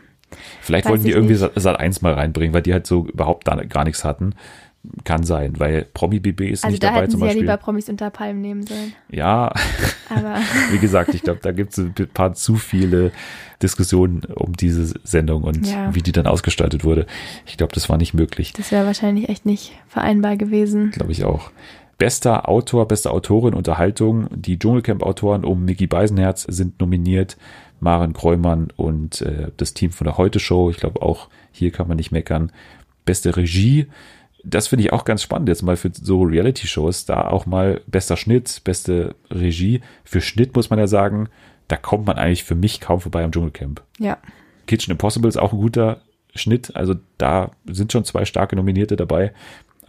Vielleicht 0.61 0.85
Weiß 0.85 0.91
wollten 0.91 1.05
die 1.05 1.11
irgendwie 1.11 1.35
nicht. 1.35 1.51
Sat 1.55 1.79
1 1.79 2.01
mal 2.01 2.13
reinbringen, 2.13 2.53
weil 2.53 2.61
die 2.61 2.73
halt 2.73 2.87
so 2.87 3.05
überhaupt 3.07 3.47
da 3.47 3.55
gar 3.55 3.83
nichts 3.83 4.03
hatten. 4.03 4.33
Kann 5.03 5.23
sein, 5.23 5.59
weil 5.59 5.85
Promi 5.93 6.19
BB 6.19 6.51
ist 6.51 6.63
Also 6.63 6.71
nicht 6.71 6.83
da 6.83 6.87
dabei 6.87 7.01
hätten 7.01 7.11
zum 7.11 7.19
sie 7.19 7.25
ja 7.25 7.27
Beispiel. 7.29 7.41
lieber 7.43 7.57
Promis 7.57 7.89
unter 7.89 8.09
Palmen 8.09 8.39
nehmen 8.41 8.65
sollen. 8.65 8.93
ja, 9.09 9.51
Aber 10.09 10.37
wie 10.71 10.77
gesagt, 10.77 11.13
ich 11.13 11.21
glaube, 11.21 11.41
da 11.43 11.51
gibt 11.51 11.73
es 11.73 11.79
ein 11.79 11.93
paar 12.13 12.33
zu 12.33 12.55
viele 12.55 13.11
Diskussionen 13.61 14.23
um 14.23 14.53
diese 14.53 14.93
Sendung 15.03 15.43
und 15.43 15.67
Ja. 15.69 15.93
wie 15.93 16.01
die 16.01 16.13
dann 16.13 16.27
ausgestaltet 16.27 16.85
wurde. 16.85 17.07
Ich 17.45 17.57
glaube, 17.57 17.73
das 17.73 17.89
war 17.89 17.97
nicht 17.97 18.13
möglich. 18.13 18.53
das 18.53 18.71
wäre 18.71 18.85
wahrscheinlich 18.85 19.27
echt 19.27 19.45
nicht 19.45 19.73
vereinbar 19.89 20.37
gewesen. 20.37 20.91
Glaube 20.91 21.11
ich 21.11 21.25
auch. 21.25 21.51
Bester 21.97 22.47
Autor, 22.47 22.87
beste 22.87 23.11
Autorin 23.11 23.53
Unterhaltung. 23.53 24.29
Die 24.33 24.57
Dschungelcamp-Autoren 24.57 25.43
um 25.43 25.65
Mickey 25.65 25.87
Beisenherz 25.87 26.43
sind 26.47 26.79
nominiert. 26.79 27.35
Maren 27.79 28.13
Kreumann 28.13 28.69
und 28.75 29.21
äh, 29.21 29.51
das 29.57 29.73
Team 29.73 29.91
von 29.91 30.05
der 30.05 30.17
Heute-Show. 30.17 30.69
Ich 30.69 30.77
glaube 30.77 31.01
auch, 31.01 31.29
hier 31.51 31.71
kann 31.71 31.87
man 31.87 31.97
nicht 31.97 32.11
meckern. 32.11 32.51
Beste 33.05 33.35
Regie. 33.35 33.87
Das 34.43 34.67
finde 34.67 34.85
ich 34.85 34.93
auch 34.93 35.05
ganz 35.05 35.21
spannend 35.21 35.49
jetzt 35.49 35.63
mal 35.63 35.77
für 35.77 35.91
so 35.93 36.21
Reality-Shows. 36.21 37.05
Da 37.05 37.27
auch 37.27 37.45
mal 37.45 37.81
bester 37.87 38.17
Schnitt, 38.17 38.61
beste 38.63 39.15
Regie. 39.29 39.81
Für 40.03 40.21
Schnitt 40.21 40.55
muss 40.55 40.69
man 40.69 40.79
ja 40.79 40.87
sagen, 40.87 41.29
da 41.67 41.75
kommt 41.75 42.05
man 42.05 42.17
eigentlich 42.17 42.43
für 42.43 42.55
mich 42.55 42.79
kaum 42.79 43.01
vorbei 43.01 43.23
am 43.23 43.31
Dschungelcamp. 43.31 43.81
Ja. 43.99 44.17
Kitchen 44.67 44.91
Impossible 44.91 45.27
ist 45.27 45.37
auch 45.37 45.53
ein 45.53 45.59
guter 45.59 46.01
Schnitt. 46.35 46.75
Also 46.75 46.95
da 47.17 47.51
sind 47.65 47.91
schon 47.91 48.05
zwei 48.05 48.25
starke 48.25 48.55
Nominierte 48.55 48.95
dabei. 48.95 49.33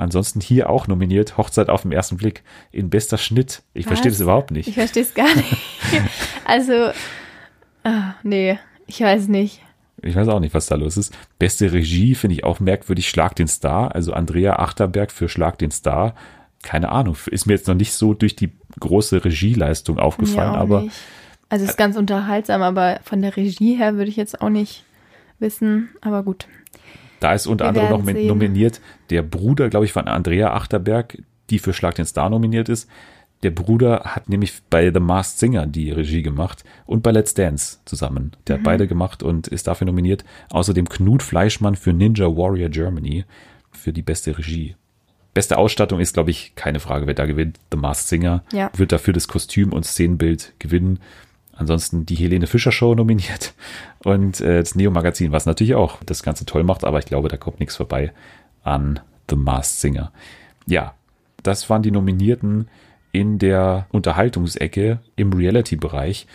Ansonsten 0.01 0.41
hier 0.41 0.71
auch 0.71 0.87
nominiert 0.87 1.37
Hochzeit 1.37 1.69
auf 1.69 1.83
den 1.83 1.93
ersten 1.93 2.17
Blick 2.17 2.43
in 2.73 2.89
bester 2.89 3.19
Schnitt. 3.19 3.63
Ich 3.75 3.85
verstehe 3.85 4.11
das 4.11 4.19
überhaupt 4.19 4.51
nicht. 4.51 4.67
Ich 4.67 4.75
verstehe 4.75 5.03
es 5.03 5.13
gar 5.13 5.35
nicht. 5.35 5.57
also, 6.47 6.91
ah, 7.85 8.15
nee, 8.23 8.59
ich 8.87 9.01
weiß 9.01 9.29
nicht. 9.29 9.63
Ich 10.03 10.17
weiß 10.17 10.29
auch 10.29 10.41
nicht, 10.41 10.55
was 10.55 10.67
da 10.67 10.77
los 10.77 10.97
ist. 10.97 11.17
Beste 11.39 11.73
Regie 11.73 12.15
finde 12.15 12.35
ich 12.35 12.45
auch 12.45 12.61
merkwürdig. 12.61 13.09
Schlag 13.09 13.37
den 13.37 13.49
Star. 13.49 13.95
Also 13.95 14.13
Andrea 14.13 14.57
Achterberg 14.57 15.13
für 15.13 15.29
Schlag 15.29 15.59
den 15.59 15.71
Star. 15.71 16.15
Keine 16.63 16.91
Ahnung. 16.91 17.17
Ist 17.31 17.47
mir 17.47 17.55
jetzt 17.55 17.69
noch 17.69 17.75
nicht 17.75 17.93
so 17.93 18.15
durch 18.15 18.35
die 18.35 18.51
große 18.79 19.25
Regieleistung 19.25 19.99
aufgefallen, 19.99 20.55
aber 20.55 20.83
nicht. 20.83 20.97
Also 21.51 21.65
es 21.65 21.73
ist 21.73 21.77
ganz 21.77 21.97
unterhaltsam, 21.97 22.63
aber 22.63 23.01
von 23.03 23.21
der 23.21 23.37
Regie 23.37 23.75
her 23.75 23.97
würde 23.97 24.09
ich 24.09 24.17
jetzt 24.17 24.41
auch 24.41 24.51
nicht 24.51 24.85
wissen. 25.39 25.91
Aber 26.01 26.23
gut. 26.23 26.47
Da 27.19 27.35
ist 27.35 27.47
unter 27.47 27.67
anderem 27.69 27.91
noch 27.91 28.05
sehen. 28.05 28.27
nominiert 28.27 28.81
der 29.11 29.23
Bruder, 29.23 29.69
glaube 29.69 29.85
ich, 29.85 29.93
von 29.93 30.09
Andrea 30.09 30.55
Achterberg, 30.55 31.19
die 31.51 31.59
für 31.59 31.73
Schlag 31.73 31.97
den 31.97 32.07
Star 32.07 32.31
nominiert 32.31 32.69
ist. 32.69 32.89
Der 33.43 33.51
Bruder 33.51 34.01
hat 34.05 34.29
nämlich 34.29 34.53
bei 34.69 34.93
The 34.93 35.01
Masked 35.01 35.39
Singer 35.39 35.67
die 35.67 35.91
Regie 35.91 36.23
gemacht 36.23 36.63
und 36.87 37.03
bei 37.03 37.11
Let's 37.11 37.33
Dance 37.35 37.79
zusammen. 37.87 38.33
Der 38.47 38.57
Mhm. 38.57 38.61
hat 38.61 38.65
beide 38.65 38.87
gemacht 38.87 39.23
und 39.23 39.49
ist 39.49 39.67
dafür 39.67 39.87
nominiert. 39.87 40.25
Außerdem 40.51 40.89
Knut 40.89 41.23
Fleischmann 41.23 41.75
für 41.77 41.93
Ninja 41.93 42.27
Warrior 42.27 42.69
Germany 42.69 43.25
für 43.73 43.93
die 43.93 44.03
beste 44.03 44.37
Regie. 44.37 44.77
Beste 45.33 45.57
Ausstattung 45.59 46.01
ist, 46.01 46.13
glaube 46.15 46.31
ich, 46.33 46.55
keine 46.57 46.81
Frage, 46.81 47.07
wer 47.07 47.15
da 47.15 47.25
gewinnt. 47.25 47.59
The 47.73 47.79
Masked 47.79 48.09
Singer 48.09 48.43
Ja. 48.53 48.71
wird 48.77 48.93
dafür 48.93 49.15
das 49.15 49.29
Kostüm 49.29 49.73
und 49.73 49.87
Szenenbild 49.87 50.53
gewinnen. 50.59 50.99
Ansonsten 51.55 52.05
die 52.05 52.15
Helene 52.17 52.47
Fischer 52.47 52.73
Show 52.73 52.95
nominiert 52.95 53.55
und 54.05 54.41
äh, 54.41 54.61
das 54.61 54.75
Neo 54.75 54.91
Magazin, 54.91 55.31
was 55.33 55.47
natürlich 55.47 55.75
auch 55.75 56.03
das 56.05 56.23
Ganze 56.23 56.47
toll 56.47 56.65
macht, 56.65 56.85
aber 56.85 56.99
ich 56.99 57.05
glaube, 57.07 57.29
da 57.29 57.37
kommt 57.37 57.61
nichts 57.61 57.77
vorbei 57.77 58.13
an 58.65 59.01
The 59.31 59.37
Masked 59.37 59.79
Singer. 59.81 60.13
Ja, 60.67 60.95
das 61.43 61.71
waren 61.71 61.83
die 61.83 61.91
Nominierten 61.91 62.69
in 63.13 63.39
der 63.39 63.87
Unterhaltungsecke 63.91 65.01
im 65.17 65.33
Reality-Bereich. 65.33 66.27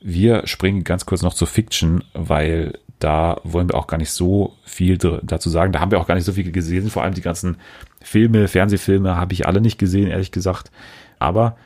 Wir 0.00 0.46
springen 0.46 0.84
ganz 0.84 1.06
kurz 1.06 1.22
noch 1.22 1.34
zur 1.34 1.46
Fiction, 1.46 2.04
weil 2.14 2.78
da 2.98 3.40
wollen 3.44 3.68
wir 3.68 3.76
auch 3.76 3.86
gar 3.86 3.98
nicht 3.98 4.10
so 4.10 4.54
viel 4.64 4.96
dazu 4.96 5.50
sagen. 5.50 5.72
Da 5.72 5.80
haben 5.80 5.90
wir 5.90 6.00
auch 6.00 6.06
gar 6.06 6.14
nicht 6.14 6.24
so 6.24 6.32
viel 6.32 6.50
gesehen. 6.50 6.88
Vor 6.88 7.02
allem 7.02 7.14
die 7.14 7.20
ganzen 7.20 7.56
Filme, 8.00 8.48
Fernsehfilme 8.48 9.16
habe 9.16 9.32
ich 9.32 9.46
alle 9.46 9.60
nicht 9.60 9.78
gesehen, 9.78 10.08
ehrlich 10.08 10.30
gesagt. 10.30 10.70
Aber 11.18 11.56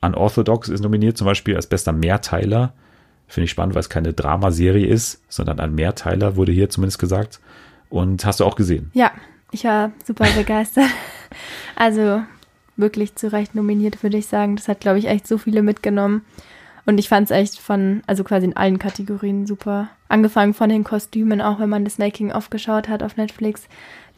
Unorthodox 0.00 0.68
ist 0.68 0.80
nominiert 0.80 1.16
zum 1.16 1.26
Beispiel 1.26 1.56
als 1.56 1.66
bester 1.66 1.92
Mehrteiler. 1.92 2.72
Finde 3.28 3.44
ich 3.44 3.50
spannend, 3.50 3.74
weil 3.74 3.80
es 3.80 3.88
keine 3.88 4.12
Dramaserie 4.12 4.86
ist, 4.86 5.22
sondern 5.28 5.60
ein 5.60 5.74
Mehrteiler, 5.74 6.34
wurde 6.36 6.52
hier 6.52 6.70
zumindest 6.70 6.98
gesagt. 6.98 7.40
Und 7.88 8.24
hast 8.24 8.40
du 8.40 8.44
auch 8.44 8.56
gesehen? 8.56 8.90
Ja, 8.92 9.12
ich 9.52 9.64
war 9.64 9.92
super 10.04 10.26
begeistert. 10.36 10.90
Also 11.76 12.22
wirklich 12.80 13.14
zu 13.14 13.32
Recht 13.32 13.54
nominiert, 13.54 14.02
würde 14.02 14.18
ich 14.18 14.26
sagen. 14.26 14.56
Das 14.56 14.68
hat, 14.68 14.80
glaube 14.80 14.98
ich, 14.98 15.06
echt 15.06 15.26
so 15.26 15.38
viele 15.38 15.62
mitgenommen. 15.62 16.24
Und 16.86 16.98
ich 16.98 17.08
fand 17.08 17.26
es 17.26 17.30
echt 17.30 17.58
von, 17.58 18.02
also 18.06 18.24
quasi 18.24 18.46
in 18.46 18.56
allen 18.56 18.78
Kategorien 18.78 19.46
super. 19.46 19.88
Angefangen 20.08 20.54
von 20.54 20.70
den 20.70 20.84
Kostümen, 20.84 21.40
auch 21.40 21.60
wenn 21.60 21.68
man 21.68 21.84
das 21.84 21.98
Making-of 21.98 22.50
geschaut 22.50 22.88
hat 22.88 23.02
auf 23.02 23.16
Netflix. 23.16 23.68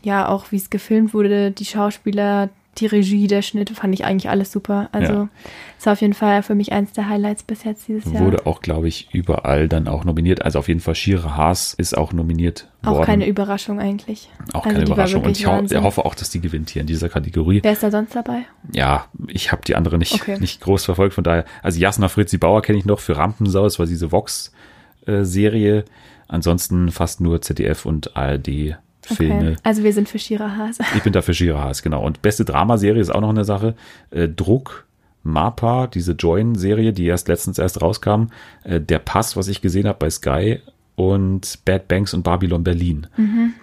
Ja, 0.02 0.28
auch 0.28 0.50
wie 0.50 0.56
es 0.56 0.70
gefilmt 0.70 1.12
wurde, 1.14 1.50
die 1.50 1.64
Schauspieler, 1.64 2.48
die 2.78 2.86
Regie, 2.86 3.26
der 3.26 3.42
Schnitt, 3.42 3.68
fand 3.70 3.92
ich 3.92 4.04
eigentlich 4.06 4.30
alles 4.30 4.50
super. 4.50 4.88
Also 4.92 5.12
Ja. 5.12 5.28
ist 5.78 5.86
auf 5.88 6.00
jeden 6.00 6.14
Fall 6.14 6.42
für 6.42 6.54
mich 6.54 6.72
eins 6.72 6.92
der 6.94 7.06
Highlights 7.08 7.42
bis 7.42 7.64
jetzt 7.64 7.86
dieses 7.86 8.10
Jahr. 8.10 8.24
Wurde 8.24 8.46
auch, 8.46 8.62
glaube 8.62 8.88
ich, 8.88 9.08
überall 9.12 9.68
dann 9.68 9.88
auch 9.88 10.04
nominiert. 10.04 10.42
Also 10.42 10.58
auf 10.58 10.68
jeden 10.68 10.80
Fall 10.80 10.94
Shira 10.94 11.36
Haas 11.36 11.74
ist 11.74 11.96
auch 11.96 12.14
nominiert 12.14 12.68
auch 12.82 12.92
worden. 12.92 13.04
keine 13.04 13.26
Überraschung 13.26 13.78
eigentlich. 13.78 14.30
auch 14.54 14.64
also 14.64 14.74
keine 14.76 14.84
Überraschung. 14.86 15.22
Und 15.24 15.36
ich 15.36 15.46
Wahnsinn. 15.46 15.82
hoffe 15.82 16.04
auch, 16.06 16.14
dass 16.14 16.30
die 16.30 16.40
gewinnt 16.40 16.70
hier 16.70 16.80
in 16.80 16.86
dieser 16.86 17.10
Kategorie. 17.10 17.60
Wer 17.62 17.72
ist 17.72 17.82
da 17.82 17.90
sonst 17.90 18.16
dabei? 18.16 18.46
Ja, 18.72 19.04
ich 19.28 19.52
habe 19.52 19.60
die 19.66 19.76
andere 19.76 19.98
nicht, 19.98 20.14
Okay. 20.14 20.38
nicht 20.40 20.62
groß 20.62 20.84
verfolgt, 20.86 21.12
von 21.14 21.24
daher. 21.24 21.44
Also 21.62 21.78
Jasna 21.78 22.08
Fritzi 22.08 22.38
Bauer 22.38 22.62
kenne 22.62 22.78
ich 22.78 22.86
noch 22.86 23.00
für 23.00 23.18
Rampensau, 23.18 23.64
das 23.64 23.78
war 23.78 23.84
diese 23.86 24.10
Vox-Serie. 25.06 25.84
Ansonsten 26.28 26.90
fast 26.90 27.20
nur 27.20 27.42
ZDF 27.42 27.84
und 27.84 28.16
ARD. 28.16 28.76
Okay. 29.10 29.56
Also 29.62 29.82
wir 29.82 29.92
sind 29.92 30.08
für 30.08 30.18
Shira 30.18 30.56
Haas. 30.56 30.78
Ich 30.94 31.02
bin 31.02 31.12
dafür 31.12 31.34
Shira 31.34 31.62
Haas, 31.62 31.82
genau. 31.82 32.04
Und 32.04 32.22
beste 32.22 32.44
Dramaserie 32.44 33.00
ist 33.00 33.14
auch 33.14 33.20
noch 33.20 33.30
eine 33.30 33.44
Sache. 33.44 33.74
Äh, 34.10 34.28
Druck, 34.28 34.86
MAPA, 35.24 35.86
diese 35.88 36.12
Join-Serie, 36.12 36.92
die 36.92 37.06
erst 37.06 37.28
letztens 37.28 37.58
erst 37.58 37.82
rauskam. 37.82 38.26
Äh, 38.64 38.80
der 38.80 38.98
Pass, 38.98 39.36
was 39.36 39.48
ich 39.48 39.60
gesehen 39.60 39.88
habe 39.88 39.98
bei 39.98 40.10
Sky 40.10 40.60
und 40.94 41.58
Bad 41.64 41.88
Banks 41.88 42.14
und 42.14 42.22
Babylon 42.22 42.64
Berlin. 42.64 43.06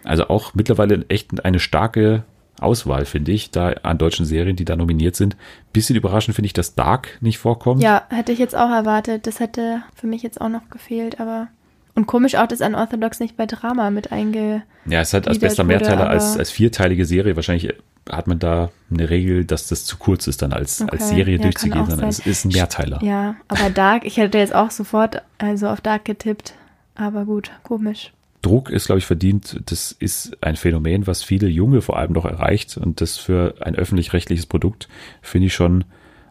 Also 0.04 0.28
auch 0.30 0.56
mittlerweile 0.56 1.06
echt 1.10 1.46
eine 1.46 1.60
starke 1.60 2.24
Auswahl, 2.60 3.06
finde 3.06 3.32
ich, 3.32 3.52
da 3.52 3.70
an 3.84 3.98
deutschen 3.98 4.26
Serien, 4.26 4.56
die 4.56 4.66
da 4.66 4.76
nominiert 4.76 5.16
sind. 5.16 5.38
Bisschen 5.72 5.96
überraschend 5.96 6.36
finde 6.36 6.48
ich, 6.48 6.54
dass 6.54 6.76
Dark 6.76 7.18
nicht 7.22 7.38
vorkommt. 7.38 7.82
Ja, 7.82 8.04
hätte 8.10 8.32
ich 8.32 8.40
jetzt 8.40 8.56
auch 8.56 8.70
erwartet. 8.70 9.28
Das 9.28 9.40
hätte 9.40 9.84
für 9.96 10.08
mich 10.08 10.24
jetzt 10.24 10.42
auch 10.42 10.50
noch 10.50 10.70
gefehlt, 10.70 11.20
aber. 11.20 11.48
Und 11.96 12.06
komisch 12.06 12.36
auch, 12.36 12.48
dass 12.48 12.62
Unorthodox 12.62 13.20
nicht 13.20 13.36
bei 13.36 13.46
Drama 13.46 13.90
mit 13.90 14.12
einge. 14.12 14.64
Ja, 14.86 15.02
es 15.02 15.14
hat 15.14 15.28
als 15.28 15.40
bester 15.40 15.64
Mehrteiler, 15.64 16.10
als, 16.10 16.38
als 16.38 16.52
vierteilige 16.52 17.06
Serie, 17.06 17.36
wahrscheinlich 17.36 17.74
hat 18.10 18.28
man 18.28 18.40
da 18.40 18.72
eine 18.92 19.10
Regel, 19.10 19.46
dass 19.46 19.68
das 19.68 19.86
zu 19.86 19.98
kurz 19.98 20.28
ist, 20.28 20.42
dann 20.42 20.54
als, 20.54 20.82
als 20.82 21.04
Okay, 21.04 21.16
Serie 21.16 21.38
ja, 21.38 21.44
durchzugehen, 21.44 21.86
sondern 21.86 22.10
es 22.10 22.20
ist 22.20 22.46
ein 22.46 22.52
Mehrteiler. 22.52 23.00
Ja, 23.04 23.36
aber 23.48 23.70
Dark, 23.70 24.06
ich 24.06 24.18
hätte 24.18 24.38
jetzt 24.38 24.56
auch 24.56 24.72
sofort 24.72 25.22
also 25.38 25.68
auf 25.68 25.82
Dark 25.82 26.06
getippt. 26.06 26.54
Aber 26.96 27.26
gut, 27.26 27.52
komisch. 27.64 28.12
Druck 28.42 28.70
ist, 28.70 28.86
glaube 28.86 29.00
ich, 29.00 29.06
verdient. 29.06 29.60
Das 29.66 29.92
ist 29.92 30.38
ein 30.42 30.56
Phänomen, 30.56 31.08
was 31.08 31.24
viele 31.24 31.48
Junge 31.48 31.82
vor 31.82 31.98
allem 31.98 32.14
noch 32.14 32.26
erreicht. 32.26 32.78
Und 32.78 33.02
das 33.02 33.18
für 33.18 33.56
ein 33.62 33.76
öffentlich-rechtliches 33.76 34.46
Produkt 34.46 34.88
finde 35.22 35.48
ich 35.48 35.54
schon 35.54 35.84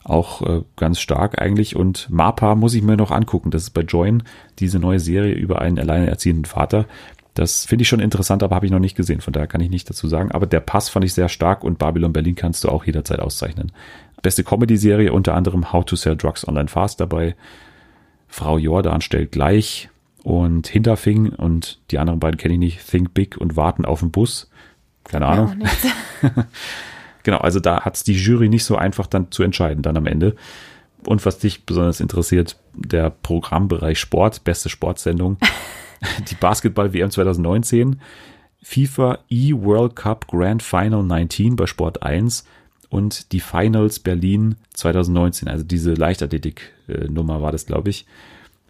auch 0.09 0.43
äh, 0.43 0.63
ganz 0.77 1.01
stark 1.01 1.41
eigentlich. 1.41 1.77
Und 1.77 2.09
MAPA 2.11 2.55
muss 2.55 2.75
ich 2.75 2.83
mir 2.83 2.97
noch 2.97 3.11
angucken. 3.11 3.51
Das 3.51 3.63
ist 3.63 3.71
bei 3.71 3.83
Join 3.83 4.23
diese 4.59 4.79
neue 4.79 5.01
Serie 5.01 5.35
über 5.35 5.61
einen 5.61 5.79
alleinerziehenden 5.79 6.45
Vater. 6.45 6.87
Das 7.35 7.67
finde 7.67 7.83
ich 7.83 7.89
schon 7.89 8.01
interessant, 8.01 8.43
aber 8.43 8.57
habe 8.57 8.67
ich 8.67 8.73
noch 8.73 8.81
nicht 8.81 8.97
gesehen, 8.97 9.21
von 9.21 9.33
daher 9.33 9.47
kann 9.47 9.61
ich 9.61 9.71
nicht 9.71 9.89
dazu 9.89 10.09
sagen. 10.09 10.33
Aber 10.33 10.47
der 10.47 10.59
Pass 10.59 10.89
fand 10.89 11.05
ich 11.05 11.15
sehr 11.15 11.29
stark 11.29 11.63
und 11.63 11.79
Babylon 11.79 12.13
Berlin 12.13 12.35
kannst 12.35 12.65
du 12.65 12.69
auch 12.69 12.85
jederzeit 12.85 13.21
auszeichnen. 13.21 13.71
Beste 14.23 14.43
Comedy-Serie, 14.43 15.13
unter 15.13 15.35
anderem 15.35 15.73
How 15.73 15.85
to 15.85 15.95
Sell 15.95 16.17
Drugs 16.17 16.49
Online 16.49 16.67
Fast 16.67 17.01
dabei. 17.01 17.37
Frau 18.27 18.59
Jordan 18.59 19.01
stellt 19.01 19.31
gleich 19.31 19.89
und 20.25 20.67
Hinterfing 20.67 21.31
und 21.31 21.79
die 21.93 21.99
anderen 21.99 22.19
beiden 22.19 22.39
kenne 22.39 22.55
ich 22.55 22.61
nicht, 22.61 22.91
Think 22.91 23.15
Big 23.15 23.37
und 23.37 23.57
Warten 23.57 23.85
auf 23.85 24.01
den 24.01 24.11
Bus. 24.11 24.51
Keine 25.05 25.27
Ahnung. 25.27 25.63
Ja, 26.23 26.31
genau, 27.29 27.41
also 27.41 27.61
da 27.61 27.83
hat 27.83 27.95
es 27.95 28.05
die 28.05 28.15
Jury 28.15 28.49
nicht 28.49 28.65
so 28.65 28.77
einfach 28.77 29.07
dann 29.07 29.31
zu 29.31 29.43
entscheiden 29.43 29.83
dann 29.83 29.99
am 29.99 30.07
Ende. 30.07 30.35
Und 31.05 31.27
was 31.27 31.39
dich 31.39 31.67
besonders 31.67 32.01
interessiert, 32.01 32.57
der 32.73 33.11
Programmbereich 33.11 34.01
Sport, 34.01 34.45
beste 34.45 34.71
Sportsendung, 34.71 35.37
die 36.31 36.35
Basketball-WM 36.37 37.11
2019, 37.11 38.01
FIFA 38.63 39.19
E-World 39.29 39.95
Cup 39.95 40.27
Grand 40.29 40.63
Final 40.63 41.03
19 41.03 41.57
bei 41.57 41.67
Sport 41.67 42.03
1 42.03 42.47
und 42.89 43.31
die 43.33 43.41
Finals 43.41 43.99
Berlin 43.99 44.57
2019, 44.73 45.49
also 45.49 45.65
diese 45.65 45.93
Leichtathletik-Nummer 45.93 47.43
war 47.43 47.53
das, 47.53 47.67
glaube 47.67 47.91
ich, 47.91 48.07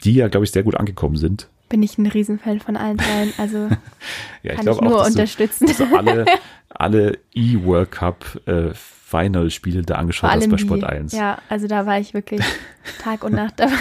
die 0.02 0.14
ja, 0.14 0.26
glaube 0.26 0.44
ich, 0.44 0.50
sehr 0.50 0.64
gut 0.64 0.74
angekommen 0.74 1.16
sind. 1.16 1.48
Bin 1.68 1.82
ich 1.82 1.98
ein 1.98 2.06
Riesenfan 2.06 2.60
von 2.60 2.76
allen 2.76 2.96
dreien, 2.96 3.32
also 3.36 3.68
ja, 4.42 4.54
kann 4.54 4.66
ich, 4.66 4.74
ich 4.74 4.80
nur 4.80 5.02
auch, 5.02 5.06
unterstützen. 5.06 5.66
Du, 5.66 5.72
dass 5.72 5.92
alle, 5.92 6.24
alle 6.70 7.18
E-World 7.34 7.90
Cup 7.90 8.24
äh, 8.46 8.70
Final-Spiele 8.74 9.82
da 9.82 9.96
angeschaut 9.96 10.30
hast 10.30 10.50
bei 10.50 10.58
Sport 10.58 10.84
1. 10.84 11.12
Ja, 11.12 11.38
also 11.48 11.66
da 11.66 11.86
war 11.86 11.98
ich 11.98 12.14
wirklich 12.14 12.42
Tag 13.00 13.24
und 13.24 13.32
Nacht 13.32 13.60
dabei. 13.60 13.72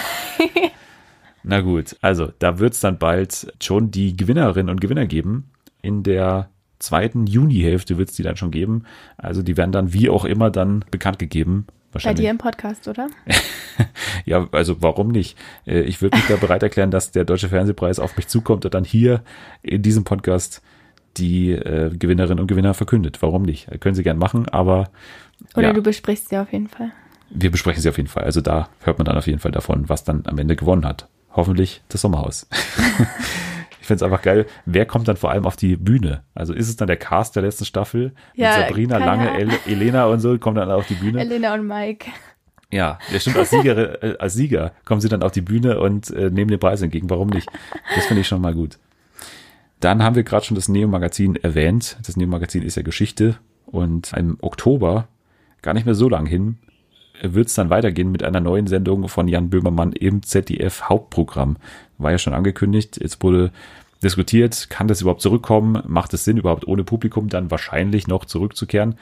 Na 1.43 1.62
gut, 1.62 1.95
also 2.02 2.32
da 2.39 2.60
wird 2.60 2.73
es 2.73 2.80
dann 2.80 2.97
bald 2.97 3.54
schon 3.62 3.91
die 3.91 4.15
Gewinnerinnen 4.15 4.69
und 4.69 4.82
Gewinner 4.82 5.06
geben. 5.06 5.52
In 5.82 6.04
der 6.04 6.50
zweiten 6.80 7.26
Junihälfte 7.26 7.97
wird 7.97 8.10
es 8.10 8.15
die 8.15 8.23
dann 8.23 8.38
schon 8.38 8.52
geben. 8.52 8.84
Also 9.17 9.41
die 9.43 9.58
werden 9.58 9.71
dann 9.71 9.93
wie 9.93 10.10
auch 10.10 10.26
immer 10.26 10.50
dann 10.50 10.86
bekannt 10.91 11.19
gegeben. 11.19 11.67
Bei 11.91 12.13
dir 12.13 12.30
im 12.30 12.38
Podcast, 12.38 12.88
oder? 12.88 13.10
ja, 14.26 14.47
also 14.52 14.82
warum 14.82 15.08
nicht? 15.10 15.38
Äh, 15.65 15.82
ich 15.82 16.02
würde 16.02 16.17
mich 16.17 16.28
da 16.28 16.36
bereit 16.36 16.63
erklären, 16.63 16.91
dass 16.91 17.12
der 17.12 17.26
Deutsche 17.26 17.50
Fernsehpreis 17.50 18.00
auf 18.00 18.15
mich 18.17 18.28
zukommt 18.28 18.65
und 18.65 18.73
dann 18.73 18.84
hier 18.84 19.23
in 19.62 19.82
diesem 19.82 20.04
Podcast 20.04 20.62
die 21.17 21.52
äh, 21.52 21.89
Gewinnerinnen 21.97 22.39
und 22.39 22.47
Gewinner 22.47 22.73
verkündet. 22.73 23.21
Warum 23.21 23.43
nicht? 23.43 23.67
Können 23.80 23.95
Sie 23.95 24.04
gern 24.04 24.17
machen, 24.17 24.47
aber. 24.50 24.89
Oder 25.56 25.67
ja, 25.67 25.73
du 25.73 25.82
besprichst 25.82 26.30
sie 26.30 26.38
auf 26.38 26.52
jeden 26.52 26.67
Fall. 26.67 26.91
Wir 27.30 27.52
besprechen 27.52 27.82
sie 27.82 27.89
auf 27.89 27.97
jeden 27.97 28.10
Fall. 28.10 28.23
Also 28.23 28.41
da 28.41 28.69
hört 28.82 28.97
man 28.97 29.06
dann 29.06 29.17
auf 29.17 29.28
jeden 29.28 29.39
Fall 29.39 29.52
davon, 29.52 29.89
was 29.89 30.04
dann 30.04 30.23
am 30.26 30.38
Ende 30.38 30.56
gewonnen 30.56 30.86
hat. 30.86 31.08
Hoffentlich 31.34 31.82
das 31.89 32.02
Sommerhaus. 32.02 32.47
ich 33.88 33.89
finde 33.89 34.04
es 34.04 34.12
einfach 34.12 34.21
geil. 34.21 34.45
Wer 34.65 34.86
kommt 34.86 35.08
dann 35.08 35.15
vor 35.15 35.32
allem 35.32 35.45
auf 35.45 35.56
die 35.56 35.78
Bühne? 35.78 36.23
Also 36.36 36.54
ist 36.54 36.67
es 36.67 36.76
dann 36.76 36.88
der 36.88 36.97
Cast 36.97 37.38
der 37.38 37.43
letzten 37.43 37.63
Staffel? 37.63 38.12
Ja, 38.36 38.58
mit 38.58 38.67
Sabrina, 38.67 38.97
Lange, 38.97 39.39
El 39.39 39.50
Elena 39.65 40.08
und 40.08 40.19
so 40.19 40.38
kommen 40.38 40.58
dann 40.58 40.69
auf 40.69 40.86
die 40.88 40.95
Bühne. 40.95 41.21
Elena 41.21 41.54
und 41.54 41.65
Mike. 41.65 42.12
Ja, 42.69 43.00
der 43.13 43.21
stimmt, 43.21 43.38
als 43.38 43.50
Sieger, 43.50 44.04
äh, 44.04 44.17
als 44.19 44.34
Sieger 44.34 44.73
kommen 44.84 45.00
sie 45.00 45.08
dann 45.08 45.23
auf 45.23 45.32
die 45.32 45.39
Bühne 45.39 45.80
und 45.80 46.10
äh, 46.10 46.30
nehmen 46.30 46.52
den 46.52 46.60
Preis 46.60 46.82
entgegen. 46.82 47.10
Warum 47.10 47.30
nicht? 47.30 47.50
Das 47.95 48.08
finde 48.08 48.19
ich 48.19 48.28
schon 48.28 48.41
mal 48.41 48.54
gut. 48.54 48.78
Dann 49.80 50.04
haben 50.04 50.17
wir 50.17 50.23
gerade 50.23 50.43
schon 50.43 50.56
das 50.56 50.67
Neo-Magazin 50.67 51.38
erwähnt. 51.38 51.97
Das 52.06 52.17
Neo-Magazin 52.17 52.63
ist 52.63 52.76
ja 52.76 52.84
Geschichte 52.84 53.38
und 53.65 54.12
im 54.17 54.38
Oktober, 54.41 55.08
gar 55.62 55.73
nicht 55.73 55.86
mehr 55.86 55.95
so 55.95 56.10
lang 56.10 56.26
hin, 56.26 56.58
wird 57.21 57.47
es 57.47 57.56
dann 57.56 57.69
weitergehen 57.69 58.12
mit 58.12 58.23
einer 58.23 58.39
neuen 58.39 58.67
Sendung 58.67 59.08
von 59.08 59.27
Jan 59.27 59.49
Böhmermann 59.49 59.93
im 59.93 60.23
ZDF 60.23 60.84
Hauptprogramm. 60.84 61.58
War 61.97 62.12
ja 62.12 62.17
schon 62.17 62.34
angekündigt. 62.34 62.99
Jetzt 63.01 63.23
wurde 63.23 63.51
diskutiert, 64.03 64.69
kann 64.69 64.88
das 64.88 65.01
überhaupt 65.01 65.21
zurückkommen? 65.21 65.82
Macht 65.88 66.13
es 66.13 66.23
Sinn, 66.23 66.38
überhaupt 66.38 66.67
ohne 66.67 66.84
Publikum 66.84 67.30
dann 67.30 67.51
wahrscheinlich 67.51 68.08
noch 68.08 68.25
zurückzukehren? 68.25 68.95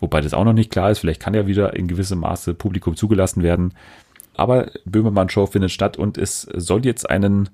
Wobei 0.00 0.20
das 0.20 0.34
auch 0.34 0.44
noch 0.44 0.52
nicht 0.52 0.70
klar 0.70 0.90
ist. 0.90 0.98
Vielleicht 0.98 1.22
kann 1.22 1.34
ja 1.34 1.46
wieder 1.46 1.74
in 1.74 1.88
gewissem 1.88 2.20
Maße 2.20 2.54
Publikum 2.54 2.96
zugelassen 2.96 3.42
werden. 3.42 3.72
Aber 4.34 4.70
Böhmermann 4.84 5.30
Show 5.30 5.46
findet 5.46 5.70
statt 5.70 5.96
und 5.96 6.18
es 6.18 6.42
soll 6.42 6.84
jetzt 6.84 7.08
einen 7.08 7.48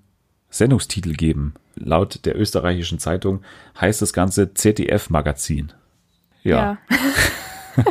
Sendungstitel 0.51 1.13
geben. 1.13 1.55
Laut 1.77 2.25
der 2.25 2.39
österreichischen 2.39 2.99
Zeitung 2.99 3.43
heißt 3.81 4.03
das 4.03 4.13
Ganze 4.13 4.53
ZDF-Magazin. 4.55 5.73
Ja. 6.43 6.79
ja. 6.91 6.97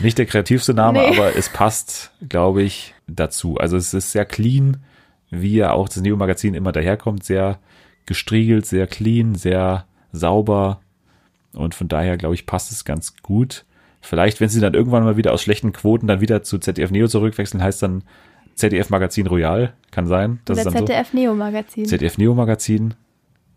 Nicht 0.00 0.18
der 0.18 0.26
kreativste 0.26 0.74
Name, 0.74 1.00
nee. 1.00 1.16
aber 1.16 1.36
es 1.36 1.48
passt, 1.48 2.12
glaube 2.28 2.62
ich, 2.62 2.94
dazu. 3.06 3.56
Also 3.56 3.76
es 3.76 3.94
ist 3.94 4.12
sehr 4.12 4.24
clean, 4.24 4.78
wie 5.30 5.56
ja 5.56 5.72
auch 5.72 5.88
das 5.88 5.98
Neo-Magazin 5.98 6.54
immer 6.54 6.72
daherkommt. 6.72 7.24
Sehr 7.24 7.58
gestriegelt, 8.06 8.66
sehr 8.66 8.86
clean, 8.86 9.34
sehr 9.34 9.86
sauber. 10.12 10.80
Und 11.52 11.74
von 11.74 11.88
daher, 11.88 12.16
glaube 12.16 12.34
ich, 12.34 12.46
passt 12.46 12.72
es 12.72 12.84
ganz 12.84 13.16
gut. 13.22 13.64
Vielleicht, 14.00 14.40
wenn 14.40 14.48
sie 14.48 14.60
dann 14.60 14.74
irgendwann 14.74 15.04
mal 15.04 15.16
wieder 15.16 15.32
aus 15.32 15.42
schlechten 15.42 15.72
Quoten 15.72 16.06
dann 16.06 16.20
wieder 16.20 16.42
zu 16.42 16.58
ZDF 16.58 16.90
Neo 16.90 17.06
zurückwechseln, 17.06 17.62
heißt 17.62 17.82
dann 17.82 18.02
ZDF 18.54 18.90
Magazin 18.90 19.26
Royal, 19.26 19.74
kann 19.90 20.06
sein. 20.06 20.40
Das 20.44 20.58
Oder 20.58 20.70
ZDF 20.70 21.12
Neo 21.12 21.34
Magazin. 21.34 21.84
ZDF 21.86 22.18
Neo 22.18 22.34
Magazin. 22.34 22.94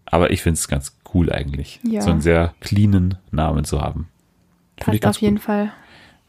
Aber 0.06 0.32
ich 0.32 0.42
finde 0.42 0.58
es 0.58 0.68
ganz 0.68 0.98
cool 1.14 1.32
eigentlich, 1.32 1.80
ja. 1.84 2.02
so 2.02 2.12
einen 2.12 2.22
sehr 2.22 2.54
cleanen 2.60 3.18
Namen 3.32 3.64
zu 3.64 3.82
haben. 3.82 4.10
Passt 4.78 5.06
auf 5.06 5.22
jeden 5.22 5.38
Fall. 5.38 5.72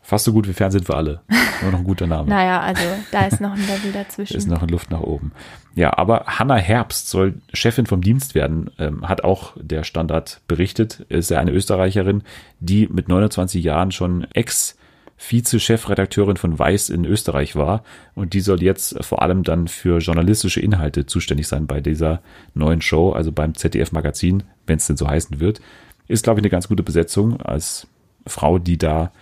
Fast 0.07 0.27
so 0.27 0.33
gut 0.35 0.47
wie 0.47 0.53
Fernsehen 0.53 0.85
für 0.85 0.95
alle. 0.97 1.23
Nur 1.63 1.73
noch 1.73 1.79
ein 1.79 1.85
guter 1.85 2.07
Name. 2.07 2.29
naja, 2.29 2.61
also 2.61 2.83
da 3.11 3.25
ist 3.27 3.41
noch 3.41 3.53
ein 3.55 3.67
Level 3.67 3.91
dazwischen. 3.93 4.37
ist 4.37 4.47
noch 4.49 4.61
eine 4.63 4.71
Luft 4.71 4.91
nach 4.91 5.01
oben. 5.01 5.33
Ja, 5.75 5.97
aber 5.97 6.25
Hanna 6.27 6.57
Herbst 6.57 7.09
soll 7.09 7.41
Chefin 7.55 7.87
vom 7.87 8.03
Dienst 8.03 8.35
werden, 8.35 8.71
ähm, 8.79 9.09
hat 9.09 9.25
auch 9.25 9.55
der 9.57 9.83
Standard 9.83 10.43
berichtet. 10.47 11.01
Ist 11.09 11.31
ja 11.31 11.41
eine 11.41 11.53
Österreicherin, 11.53 12.23
die 12.61 12.87
mit 12.87 13.09
29 13.09 13.65
Jahren 13.65 13.91
schon 13.93 14.27
Ex- 14.35 14.77
Vize-Chefredakteurin 15.17 16.37
von 16.37 16.59
Weiß 16.59 16.91
in 16.91 17.05
Österreich 17.05 17.57
war 17.57 17.83
und 18.15 18.35
die 18.35 18.41
soll 18.41 18.63
jetzt 18.63 19.03
vor 19.05 19.23
allem 19.23 19.43
dann 19.43 19.69
für 19.69 19.99
journalistische 19.99 20.61
Inhalte 20.61 21.07
zuständig 21.07 21.49
sein 21.49 21.67
bei 21.67 21.81
dieser 21.81 22.21
neuen 22.55 22.81
Show, 22.83 23.13
also 23.13 23.33
beim 23.33 23.55
ZDF 23.55 23.93
Magazin, 23.93 24.43
wenn 24.67 24.79
es 24.79 24.87
denn 24.87 24.97
so 24.97 25.09
heißen 25.09 25.41
wird. 25.41 25.61
Ist, 26.09 26.25
glaube 26.25 26.41
ich, 26.41 26.43
eine 26.43 26.51
ganz 26.51 26.69
gute 26.69 26.83
Besetzung 26.83 27.41
als 27.41 27.87
Frau, 28.27 28.59
die 28.59 28.77
da 28.77 29.13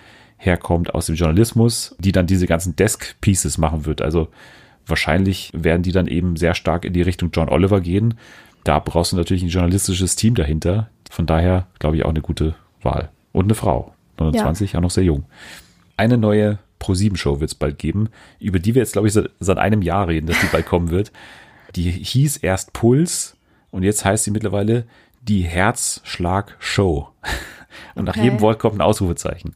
herkommt 0.43 0.95
aus 0.95 1.07
dem 1.07 1.15
Journalismus, 1.15 1.95
die 1.99 2.13
dann 2.13 2.27
diese 2.27 2.47
ganzen 2.47 2.75
Desk-Pieces 2.77 3.59
machen 3.59 3.87
wird. 3.87 4.03
Also 4.03 4.29
wahrscheinlich 4.87 5.51
werden 5.55 5.83
die 5.83 5.93
dann 5.93 6.07
eben 6.07 6.37
sehr 6.37 6.55
stark 6.55 6.85
in 6.85 6.93
die 6.93 7.03
Richtung 7.03 7.31
John 7.33 7.49
Oliver 7.49 7.81
gehen. 7.81 8.15
Da 8.65 8.79
brauchst 8.79 9.13
du 9.13 9.17
natürlich 9.17 9.43
ein 9.43 9.49
journalistisches 9.49 10.17
Team 10.17 10.35
dahinter. 10.35 10.89
Von 11.11 11.27
daher 11.27 11.67
glaube 11.79 11.97
ich 11.97 12.05
auch 12.05 12.11
eine 12.11 12.23
gute 12.23 12.55
Wahl. 12.83 13.11
Und 13.33 13.45
eine 13.45 13.55
Frau. 13.55 13.95
29, 14.19 14.73
ja, 14.73 14.79
auch 14.79 14.83
noch 14.83 14.91
sehr 14.91 15.05
jung 15.05 15.25
eine 16.03 16.19
neue 16.19 16.59
Pro-7-Show 16.79 17.41
wird 17.41 17.51
es 17.51 17.55
bald 17.55 17.79
geben, 17.79 18.09
über 18.41 18.59
die 18.59 18.75
wir 18.75 18.83
jetzt, 18.83 18.93
glaube 18.93 19.09
ich, 19.09 19.15
seit, 19.15 19.31
seit 19.39 19.59
einem 19.59 19.83
Jahr 19.83 20.09
reden, 20.09 20.27
dass 20.27 20.41
die 20.41 20.47
bald 20.47 20.67
kommen 20.67 20.91
wird. 20.91 21.13
Die 21.77 21.91
hieß 21.91 22.39
erst 22.39 22.73
Puls 22.73 23.37
und 23.71 23.83
jetzt 23.83 24.05
heißt 24.05 24.25
sie 24.25 24.31
mittlerweile 24.31 24.85
die 25.23 25.43
Herzschlag-Show. 25.43 27.09
Und 27.95 28.09
okay. 28.09 28.19
nach 28.19 28.23
jedem 28.23 28.41
Wort 28.41 28.59
kommt 28.59 28.77
ein 28.77 28.83
Ausrufezeichen. 28.83 29.55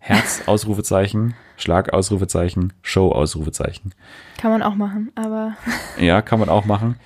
Herz, 0.00 0.42
Ausrufezeichen, 0.46 1.34
Schlag, 1.56 1.92
Ausrufezeichen, 1.92 2.72
Show, 2.82 3.12
Ausrufezeichen. 3.12 3.92
Kann 4.38 4.50
man 4.50 4.62
auch 4.62 4.74
machen, 4.74 5.12
aber. 5.14 5.54
Ja, 6.00 6.22
kann 6.22 6.40
man 6.40 6.48
auch 6.48 6.64
machen. 6.64 6.96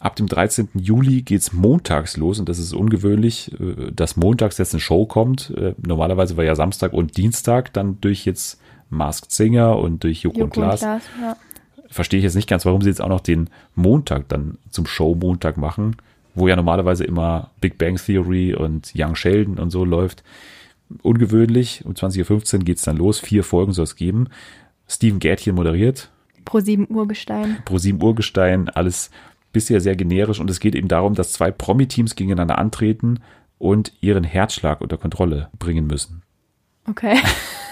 Ab 0.00 0.16
dem 0.16 0.26
13. 0.26 0.70
Juli 0.74 1.22
geht's 1.22 1.52
montags 1.52 2.16
los 2.16 2.40
und 2.40 2.48
das 2.48 2.58
ist 2.58 2.72
ungewöhnlich, 2.72 3.52
äh, 3.60 3.92
dass 3.92 4.16
montags 4.16 4.58
jetzt 4.58 4.74
eine 4.74 4.80
Show 4.80 5.06
kommt. 5.06 5.50
Äh, 5.56 5.74
normalerweise 5.86 6.36
war 6.36 6.44
ja 6.44 6.56
Samstag 6.56 6.92
und 6.92 7.16
Dienstag, 7.16 7.72
dann 7.74 8.00
durch 8.00 8.24
jetzt 8.24 8.58
Masked 8.90 9.30
Singer 9.30 9.78
und 9.78 10.02
durch 10.02 10.22
Joko, 10.22 10.40
Joko 10.40 10.44
und 10.44 10.52
Klaas. 10.52 10.80
ja. 10.80 11.00
Verstehe 11.88 12.18
ich 12.18 12.24
jetzt 12.24 12.34
nicht 12.34 12.48
ganz, 12.48 12.64
warum 12.64 12.80
sie 12.80 12.88
jetzt 12.88 13.02
auch 13.02 13.08
noch 13.08 13.20
den 13.20 13.50
Montag 13.74 14.28
dann 14.28 14.56
zum 14.70 14.86
Show-Montag 14.86 15.58
machen, 15.58 15.96
wo 16.34 16.48
ja 16.48 16.56
normalerweise 16.56 17.04
immer 17.04 17.50
Big 17.60 17.76
Bang 17.76 17.96
Theory 17.96 18.54
und 18.54 18.92
Young 18.96 19.14
Sheldon 19.14 19.58
und 19.58 19.70
so 19.70 19.84
läuft. 19.84 20.24
Ungewöhnlich, 21.02 21.84
um 21.84 21.92
20.15 21.92 22.54
Uhr 22.54 22.64
geht's 22.64 22.82
dann 22.82 22.96
los, 22.96 23.20
vier 23.20 23.44
Folgen 23.44 23.72
soll 23.72 23.84
es 23.84 23.96
geben. 23.96 24.28
Steven 24.88 25.18
Gärtchen 25.18 25.54
moderiert. 25.54 26.10
Pro 26.44 26.60
7 26.60 26.88
Urgestein. 26.88 27.58
Pro 27.64 27.78
7 27.78 28.02
Urgestein, 28.02 28.68
alles 28.68 29.10
bisher 29.52 29.80
sehr 29.80 29.96
generisch 29.96 30.40
und 30.40 30.50
es 30.50 30.60
geht 30.60 30.74
eben 30.74 30.88
darum, 30.88 31.14
dass 31.14 31.32
zwei 31.32 31.50
Promi-Teams 31.50 32.16
gegeneinander 32.16 32.58
antreten 32.58 33.20
und 33.58 33.92
ihren 34.00 34.24
Herzschlag 34.24 34.80
unter 34.80 34.96
Kontrolle 34.96 35.48
bringen 35.58 35.86
müssen. 35.86 36.22
Okay. 36.88 37.18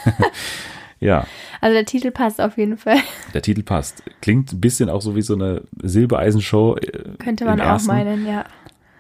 ja. 1.01 1.27
Also 1.61 1.75
der 1.75 1.85
Titel 1.85 2.11
passt 2.11 2.41
auf 2.41 2.57
jeden 2.59 2.77
Fall. 2.77 2.99
Der 3.35 3.43
Titel 3.43 3.63
passt. 3.63 4.03
Klingt 4.21 4.53
ein 4.53 4.61
bisschen 4.61 4.89
auch 4.89 5.03
so 5.03 5.17
wie 5.17 5.23
so 5.23 5.35
eine 5.35 5.63
Silbereisenshow. 5.83 6.77
Äh, 6.77 7.17
Könnte 7.19 7.45
man 7.45 7.61
auch 7.61 7.83
meinen, 7.83 8.27
ja. 8.27 8.45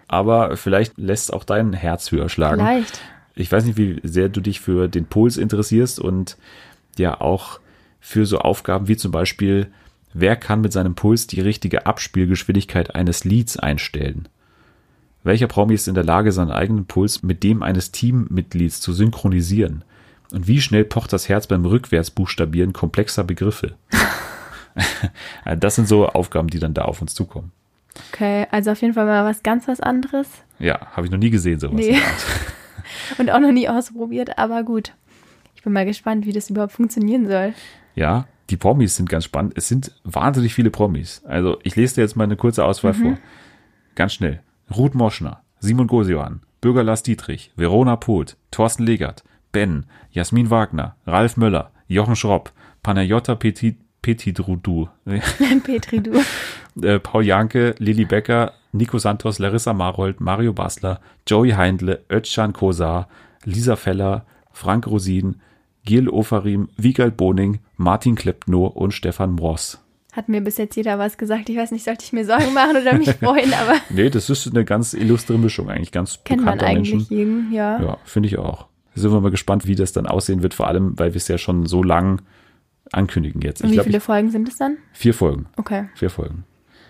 Aber 0.08 0.56
vielleicht 0.56 0.98
lässt 0.98 1.32
auch 1.32 1.44
dein 1.44 1.72
Herz 1.72 2.10
höher 2.10 2.28
schlagen. 2.28 2.60
Vielleicht. 2.60 3.00
Ich 3.34 3.50
weiß 3.50 3.64
nicht, 3.64 3.78
wie 3.78 4.00
sehr 4.02 4.28
du 4.28 4.40
dich 4.40 4.60
für 4.60 4.88
den 4.88 5.06
Puls 5.06 5.36
interessierst 5.36 6.00
und 6.00 6.36
ja 6.98 7.20
auch 7.20 7.60
für 8.00 8.26
so 8.26 8.38
Aufgaben 8.38 8.88
wie 8.88 8.96
zum 8.96 9.12
Beispiel 9.12 9.70
Wer 10.12 10.36
kann 10.36 10.60
mit 10.60 10.72
seinem 10.72 10.94
Puls 10.94 11.26
die 11.26 11.40
richtige 11.40 11.86
Abspielgeschwindigkeit 11.86 12.94
eines 12.94 13.24
Lieds 13.24 13.56
einstellen? 13.56 14.28
Welcher 15.22 15.46
Promi 15.46 15.74
ist 15.74 15.86
in 15.86 15.94
der 15.94 16.04
Lage, 16.04 16.32
seinen 16.32 16.50
eigenen 16.50 16.86
Puls 16.86 17.22
mit 17.22 17.42
dem 17.44 17.62
eines 17.62 17.92
Teammitglieds 17.92 18.80
zu 18.80 18.92
synchronisieren? 18.92 19.84
Und 20.32 20.48
wie 20.48 20.60
schnell 20.60 20.84
pocht 20.84 21.12
das 21.12 21.28
Herz 21.28 21.46
beim 21.46 21.64
Rückwärtsbuchstabieren 21.64 22.72
komplexer 22.72 23.24
Begriffe? 23.24 23.74
das 25.58 25.76
sind 25.76 25.86
so 25.86 26.08
Aufgaben, 26.08 26.48
die 26.48 26.58
dann 26.58 26.74
da 26.74 26.82
auf 26.82 27.00
uns 27.02 27.14
zukommen. 27.14 27.52
Okay, 28.12 28.46
also 28.50 28.70
auf 28.70 28.80
jeden 28.80 28.94
Fall 28.94 29.06
mal 29.06 29.24
was 29.24 29.42
ganz 29.42 29.68
was 29.68 29.80
anderes. 29.80 30.28
Ja, 30.58 30.88
habe 30.92 31.06
ich 31.06 31.12
noch 31.12 31.18
nie 31.18 31.30
gesehen, 31.30 31.60
sowas. 31.60 31.76
Nee. 31.76 31.98
Und 33.18 33.30
auch 33.30 33.40
noch 33.40 33.52
nie 33.52 33.68
ausprobiert, 33.68 34.38
aber 34.38 34.62
gut. 34.62 34.92
Ich 35.54 35.62
bin 35.62 35.72
mal 35.72 35.84
gespannt, 35.84 36.26
wie 36.26 36.32
das 36.32 36.50
überhaupt 36.50 36.72
funktionieren 36.72 37.26
soll. 37.26 37.54
Ja, 37.94 38.26
die 38.48 38.56
Promis 38.56 38.96
sind 38.96 39.08
ganz 39.08 39.24
spannend. 39.24 39.54
Es 39.56 39.68
sind 39.68 39.92
wahnsinnig 40.04 40.54
viele 40.54 40.70
Promis. 40.70 41.22
Also 41.24 41.58
ich 41.62 41.76
lese 41.76 41.96
dir 41.96 42.00
jetzt 42.02 42.16
mal 42.16 42.24
eine 42.24 42.36
kurze 42.36 42.64
Auswahl 42.64 42.94
mhm. 42.94 43.02
vor. 43.02 43.18
Ganz 43.94 44.14
schnell. 44.14 44.40
Ruth 44.74 44.94
Moschner, 44.94 45.42
Simon 45.58 45.86
Gosioan, 45.86 46.40
Bürger 46.60 46.82
Lars 46.82 47.02
Dietrich, 47.02 47.52
Verona 47.56 47.96
Poth, 47.96 48.36
Thorsten 48.50 48.84
Legert, 48.84 49.24
Ben, 49.52 49.86
Jasmin 50.10 50.50
Wagner, 50.50 50.96
Ralf 51.06 51.36
Möller, 51.36 51.72
Jochen 51.88 52.16
Schropp, 52.16 52.52
Panayota 52.82 53.34
Petit, 53.34 53.76
Petitrudu, 54.02 54.88
Petridou, 55.64 56.20
äh, 56.82 56.98
Paul 56.98 57.24
Janke, 57.24 57.74
Lilly 57.78 58.04
Becker, 58.04 58.52
Nico 58.72 58.98
Santos, 58.98 59.38
Larissa 59.38 59.72
Marold, 59.72 60.20
Mario 60.20 60.52
Basler, 60.52 61.00
Joey 61.26 61.50
Heindle, 61.50 62.00
Özcan 62.10 62.52
Kosar, 62.52 63.08
Lisa 63.44 63.76
Feller, 63.76 64.24
Frank 64.52 64.86
Rosin, 64.86 65.36
Gil 65.84 66.08
Ofarim, 66.08 66.68
Wiegald 66.76 67.16
Boning, 67.16 67.60
Martin 67.76 68.14
Klepno 68.14 68.66
und 68.66 68.92
Stefan 68.92 69.32
Mross. 69.32 69.82
Hat 70.12 70.28
mir 70.28 70.40
bis 70.40 70.58
jetzt 70.58 70.74
jeder 70.76 70.98
was 70.98 71.18
gesagt. 71.18 71.48
Ich 71.48 71.56
weiß 71.56 71.70
nicht, 71.70 71.84
sollte 71.84 72.04
ich 72.04 72.12
mir 72.12 72.24
Sorgen 72.24 72.52
machen 72.52 72.76
oder 72.76 72.94
mich 72.94 73.10
freuen, 73.20 73.52
aber. 73.54 73.76
nee, 73.90 74.10
das 74.10 74.28
ist 74.28 74.48
eine 74.48 74.64
ganz 74.64 74.92
illustre 74.92 75.38
Mischung, 75.38 75.70
eigentlich 75.70 75.92
ganz 75.92 76.18
Kennt 76.24 76.44
man 76.44 76.58
eigentlich 76.60 76.94
Menschen. 76.94 77.16
jeden, 77.16 77.52
ja. 77.52 77.80
Ja, 77.80 77.98
finde 78.04 78.28
ich 78.28 78.38
auch. 78.38 78.66
Sind 78.94 79.12
wir 79.12 79.20
mal 79.20 79.30
gespannt, 79.30 79.66
wie 79.66 79.76
das 79.76 79.92
dann 79.92 80.06
aussehen 80.06 80.42
wird, 80.42 80.52
vor 80.54 80.66
allem, 80.66 80.98
weil 80.98 81.12
wir 81.14 81.18
es 81.18 81.28
ja 81.28 81.38
schon 81.38 81.66
so 81.66 81.82
lang 81.82 82.22
ankündigen 82.92 83.40
jetzt. 83.42 83.62
Und 83.62 83.70
wie 83.70 83.74
glaub, 83.74 83.86
viele 83.86 84.00
Folgen 84.00 84.30
sind 84.30 84.48
es 84.48 84.56
dann? 84.56 84.78
Vier 84.92 85.14
Folgen. 85.14 85.46
Okay. 85.56 85.88
Vier 85.94 86.10
Folgen. 86.10 86.44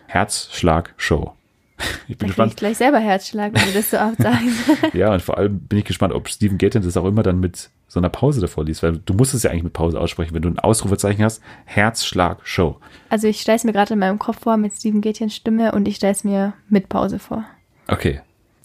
Herzschlag 0.06 0.94
Show. 0.96 1.34
Ich 2.08 2.18
bin 2.18 2.26
da 2.26 2.26
gespannt. 2.26 2.52
Ich 2.52 2.56
gleich 2.56 2.76
selber 2.76 2.98
Herzschlag, 2.98 3.54
wenn 3.54 3.64
du 3.64 3.72
das 3.72 3.90
so 3.90 3.98
oft 3.98 4.18
sagst. 4.18 4.92
ja, 4.94 5.14
und 5.14 5.22
vor 5.22 5.38
allem 5.38 5.60
bin 5.60 5.78
ich 5.78 5.84
gespannt, 5.84 6.12
ob 6.12 6.28
Steven 6.28 6.58
Gaten 6.58 6.82
das 6.82 6.96
auch 6.96 7.06
immer 7.06 7.22
dann 7.22 7.40
mit 7.40 7.70
so 7.88 7.98
einer 7.98 8.08
Pause 8.08 8.40
davor 8.40 8.64
liest, 8.64 8.82
weil 8.82 8.98
du 8.98 9.14
musst 9.14 9.32
es 9.32 9.44
ja 9.44 9.50
eigentlich 9.50 9.64
mit 9.64 9.72
Pause 9.72 9.98
aussprechen, 9.98 10.34
wenn 10.34 10.42
du 10.42 10.48
ein 10.50 10.58
Ausrufezeichen 10.58 11.24
hast. 11.24 11.42
Herzschlag 11.64 12.46
Show. 12.46 12.78
Also 13.08 13.28
ich 13.28 13.40
stelle 13.40 13.56
es 13.56 13.64
mir 13.64 13.72
gerade 13.72 13.94
in 13.94 13.98
meinem 13.98 14.18
Kopf 14.18 14.42
vor 14.42 14.56
mit 14.56 14.74
Steven 14.74 15.00
Gätchens 15.00 15.34
Stimme 15.34 15.72
und 15.72 15.88
ich 15.88 15.96
stelle 15.96 16.12
es 16.12 16.22
mir 16.22 16.52
mit 16.68 16.88
Pause 16.88 17.18
vor. 17.18 17.44
Okay. 17.88 18.20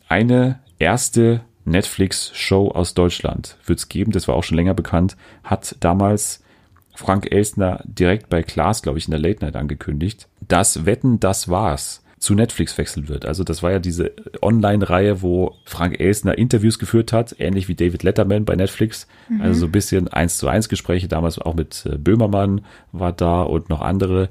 Eine 0.07 0.59
erste 0.77 1.41
Netflix-Show 1.65 2.69
aus 2.69 2.93
Deutschland 2.93 3.57
wird 3.65 3.79
es 3.79 3.89
geben, 3.89 4.11
das 4.11 4.27
war 4.27 4.35
auch 4.35 4.43
schon 4.43 4.57
länger 4.57 4.75
bekannt, 4.75 5.17
hat 5.43 5.75
damals 5.79 6.43
Frank 6.95 7.31
Elstner 7.31 7.83
direkt 7.85 8.29
bei 8.29 8.43
Klaas, 8.43 8.81
glaube 8.81 8.97
ich, 8.97 9.05
in 9.05 9.11
der 9.11 9.19
Late 9.19 9.43
Night 9.43 9.55
angekündigt. 9.55 10.27
Das 10.47 10.85
Wetten, 10.85 11.19
das 11.19 11.49
war's 11.49 12.01
zu 12.17 12.33
Netflix 12.33 12.77
wechseln 12.77 13.07
wird. 13.07 13.25
Also 13.25 13.43
das 13.43 13.61
war 13.61 13.71
ja 13.71 13.79
diese 13.79 14.13
Online-Reihe, 14.41 15.21
wo 15.21 15.55
Frank 15.65 15.99
Elsner 15.99 16.37
Interviews 16.37 16.79
geführt 16.79 17.13
hat, 17.13 17.35
ähnlich 17.37 17.67
wie 17.67 17.75
David 17.75 18.01
Letterman 18.01 18.45
bei 18.45 18.55
Netflix. 18.55 19.07
Mhm. 19.29 19.41
Also 19.41 19.59
so 19.59 19.65
ein 19.67 19.71
bisschen 19.71 20.07
eins 20.07 20.37
zu 20.37 20.47
eins 20.47 20.67
Gespräche, 20.67 21.07
damals 21.07 21.37
auch 21.37 21.53
mit 21.53 21.85
äh, 21.85 21.97
Böhmermann 21.97 22.61
war 22.91 23.11
da 23.11 23.43
und 23.43 23.69
noch 23.69 23.81
andere 23.81 24.29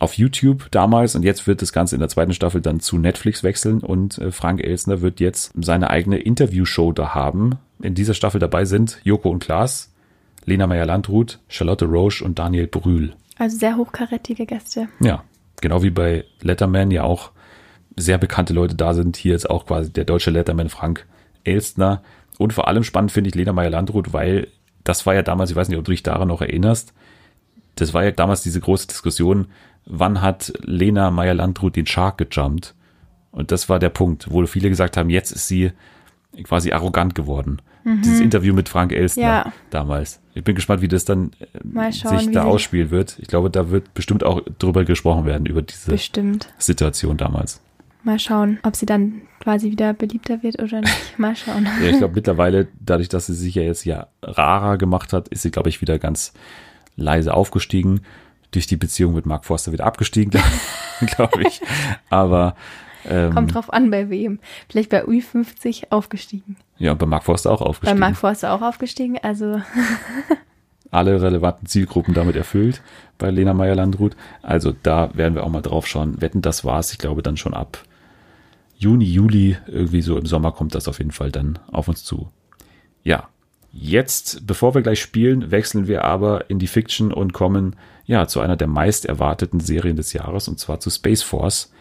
auf 0.00 0.14
YouTube 0.14 0.66
damals 0.72 1.14
und 1.14 1.22
jetzt 1.22 1.46
wird 1.46 1.62
das 1.62 1.72
Ganze 1.72 1.94
in 1.94 2.00
der 2.00 2.08
zweiten 2.08 2.34
Staffel 2.34 2.60
dann 2.60 2.80
zu 2.80 2.98
Netflix 2.98 3.44
wechseln 3.44 3.78
und 3.78 4.18
äh, 4.18 4.32
Frank 4.32 4.60
Elsner 4.60 5.00
wird 5.00 5.20
jetzt 5.20 5.52
seine 5.60 5.90
eigene 5.90 6.18
Interviewshow 6.18 6.90
da 6.90 7.14
haben. 7.14 7.52
In 7.80 7.94
dieser 7.94 8.14
Staffel 8.14 8.40
dabei 8.40 8.64
sind 8.64 8.98
Joko 9.04 9.30
und 9.30 9.38
Klaas, 9.38 9.91
Lena 10.44 10.66
Meyer-Landrut, 10.66 11.38
Charlotte 11.48 11.84
Roche 11.84 12.24
und 12.24 12.38
Daniel 12.38 12.66
Brühl. 12.66 13.14
Also 13.38 13.58
sehr 13.58 13.76
hochkarätige 13.76 14.46
Gäste. 14.46 14.88
Ja, 15.00 15.24
genau 15.60 15.82
wie 15.82 15.90
bei 15.90 16.24
Letterman 16.40 16.90
ja 16.90 17.04
auch 17.04 17.30
sehr 17.96 18.18
bekannte 18.18 18.52
Leute 18.52 18.74
da 18.74 18.94
sind. 18.94 19.16
Hier 19.16 19.34
ist 19.34 19.48
auch 19.48 19.66
quasi 19.66 19.92
der 19.92 20.04
deutsche 20.04 20.30
Letterman 20.30 20.68
Frank 20.68 21.06
Elstner. 21.44 22.02
Und 22.38 22.52
vor 22.52 22.68
allem 22.68 22.84
spannend 22.84 23.12
finde 23.12 23.28
ich 23.28 23.34
Lena 23.34 23.52
Meyer-Landrut, 23.52 24.12
weil 24.12 24.48
das 24.84 25.06
war 25.06 25.14
ja 25.14 25.22
damals, 25.22 25.50
ich 25.50 25.56
weiß 25.56 25.68
nicht, 25.68 25.78
ob 25.78 25.84
du 25.84 25.92
dich 25.92 26.02
daran 26.02 26.28
noch 26.28 26.40
erinnerst, 26.40 26.92
das 27.76 27.94
war 27.94 28.04
ja 28.04 28.10
damals 28.10 28.42
diese 28.42 28.60
große 28.60 28.86
Diskussion, 28.88 29.46
wann 29.86 30.20
hat 30.20 30.52
Lena 30.62 31.10
Meyer-Landrut 31.10 31.76
den 31.76 31.86
Shark 31.86 32.18
gejumpt? 32.18 32.74
Und 33.30 33.50
das 33.50 33.68
war 33.68 33.78
der 33.78 33.88
Punkt, 33.88 34.30
wo 34.30 34.44
viele 34.46 34.68
gesagt 34.68 34.96
haben, 34.96 35.08
jetzt 35.08 35.30
ist 35.30 35.48
sie 35.48 35.72
quasi 36.44 36.72
arrogant 36.72 37.14
geworden. 37.14 37.62
Mhm. 37.84 38.02
Dieses 38.02 38.20
Interview 38.20 38.54
mit 38.54 38.68
Frank 38.68 38.92
Elstner 38.92 39.22
ja. 39.22 39.52
damals. 39.70 40.20
Ich 40.34 40.44
bin 40.44 40.54
gespannt, 40.54 40.82
wie 40.82 40.88
das 40.88 41.04
dann 41.04 41.32
äh, 41.40 41.92
schauen, 41.92 42.18
sich 42.18 42.30
da 42.30 42.44
ausspielen 42.44 42.90
wird. 42.90 43.18
Ich 43.20 43.28
glaube, 43.28 43.50
da 43.50 43.70
wird 43.70 43.92
bestimmt 43.94 44.24
auch 44.24 44.40
drüber 44.58 44.84
gesprochen 44.84 45.24
werden, 45.24 45.46
über 45.46 45.62
diese 45.62 45.90
bestimmt. 45.90 46.52
Situation 46.58 47.16
damals. 47.16 47.60
Mal 48.04 48.18
schauen, 48.18 48.58
ob 48.62 48.74
sie 48.74 48.86
dann 48.86 49.22
quasi 49.40 49.70
wieder 49.70 49.92
beliebter 49.92 50.42
wird 50.42 50.60
oder 50.60 50.80
nicht. 50.80 50.94
Mal 51.18 51.36
schauen. 51.36 51.68
ja, 51.82 51.90
ich 51.90 51.98
glaube 51.98 52.14
mittlerweile, 52.14 52.68
dadurch, 52.80 53.08
dass 53.08 53.26
sie 53.26 53.34
sich 53.34 53.54
ja 53.54 53.62
jetzt 53.62 53.84
ja 53.84 54.08
rarer 54.22 54.76
gemacht 54.78 55.12
hat, 55.12 55.28
ist 55.28 55.42
sie, 55.42 55.50
glaube 55.50 55.68
ich, 55.68 55.80
wieder 55.80 55.98
ganz 55.98 56.32
leise 56.96 57.34
aufgestiegen. 57.34 58.00
Durch 58.50 58.66
die 58.66 58.76
Beziehung 58.76 59.14
mit 59.14 59.24
Mark 59.24 59.46
Forster 59.46 59.72
wieder 59.72 59.86
abgestiegen, 59.86 60.30
glaube 61.16 61.42
ich. 61.42 61.62
Aber 62.10 62.54
ähm, 63.04 63.32
Kommt 63.32 63.54
drauf 63.54 63.72
an, 63.72 63.90
bei 63.90 64.10
wem. 64.10 64.38
Vielleicht 64.68 64.90
bei 64.90 65.04
U50 65.04 65.84
aufgestiegen. 65.90 66.56
Ja, 66.82 66.90
und 66.90 66.98
bei 66.98 67.06
Mark 67.06 67.22
Forster 67.22 67.52
auch 67.52 67.60
aufgestiegen. 67.60 68.00
Bei 68.00 68.06
Mark 68.06 68.16
Forster 68.16 68.52
auch 68.52 68.60
aufgestiegen, 68.60 69.16
also. 69.22 69.62
Alle 70.90 71.22
relevanten 71.22 71.68
Zielgruppen 71.68 72.12
damit 72.12 72.34
erfüllt 72.34 72.82
bei 73.18 73.30
Lena 73.30 73.54
Meyer-Landrut. 73.54 74.16
Also 74.42 74.74
da 74.82 75.10
werden 75.14 75.36
wir 75.36 75.44
auch 75.44 75.48
mal 75.48 75.62
drauf 75.62 75.86
schauen. 75.86 76.20
Wetten, 76.20 76.42
das 76.42 76.64
war's. 76.64 76.92
Ich 76.92 76.98
glaube 76.98 77.22
dann 77.22 77.36
schon 77.36 77.54
ab 77.54 77.84
Juni, 78.76 79.04
Juli, 79.04 79.56
irgendwie 79.68 80.02
so 80.02 80.18
im 80.18 80.26
Sommer 80.26 80.50
kommt 80.50 80.74
das 80.74 80.88
auf 80.88 80.98
jeden 80.98 81.12
Fall 81.12 81.30
dann 81.30 81.60
auf 81.70 81.86
uns 81.86 82.02
zu. 82.02 82.30
Ja, 83.04 83.28
jetzt, 83.70 84.44
bevor 84.44 84.74
wir 84.74 84.82
gleich 84.82 85.00
spielen, 85.00 85.52
wechseln 85.52 85.86
wir 85.86 86.04
aber 86.04 86.50
in 86.50 86.58
die 86.58 86.66
Fiction 86.66 87.12
und 87.12 87.32
kommen 87.32 87.76
ja 88.06 88.26
zu 88.26 88.40
einer 88.40 88.56
der 88.56 88.66
meist 88.66 89.06
erwarteten 89.06 89.60
Serien 89.60 89.94
des 89.94 90.12
Jahres 90.12 90.48
und 90.48 90.58
zwar 90.58 90.80
zu 90.80 90.90
Space 90.90 91.22
Force 91.22 91.72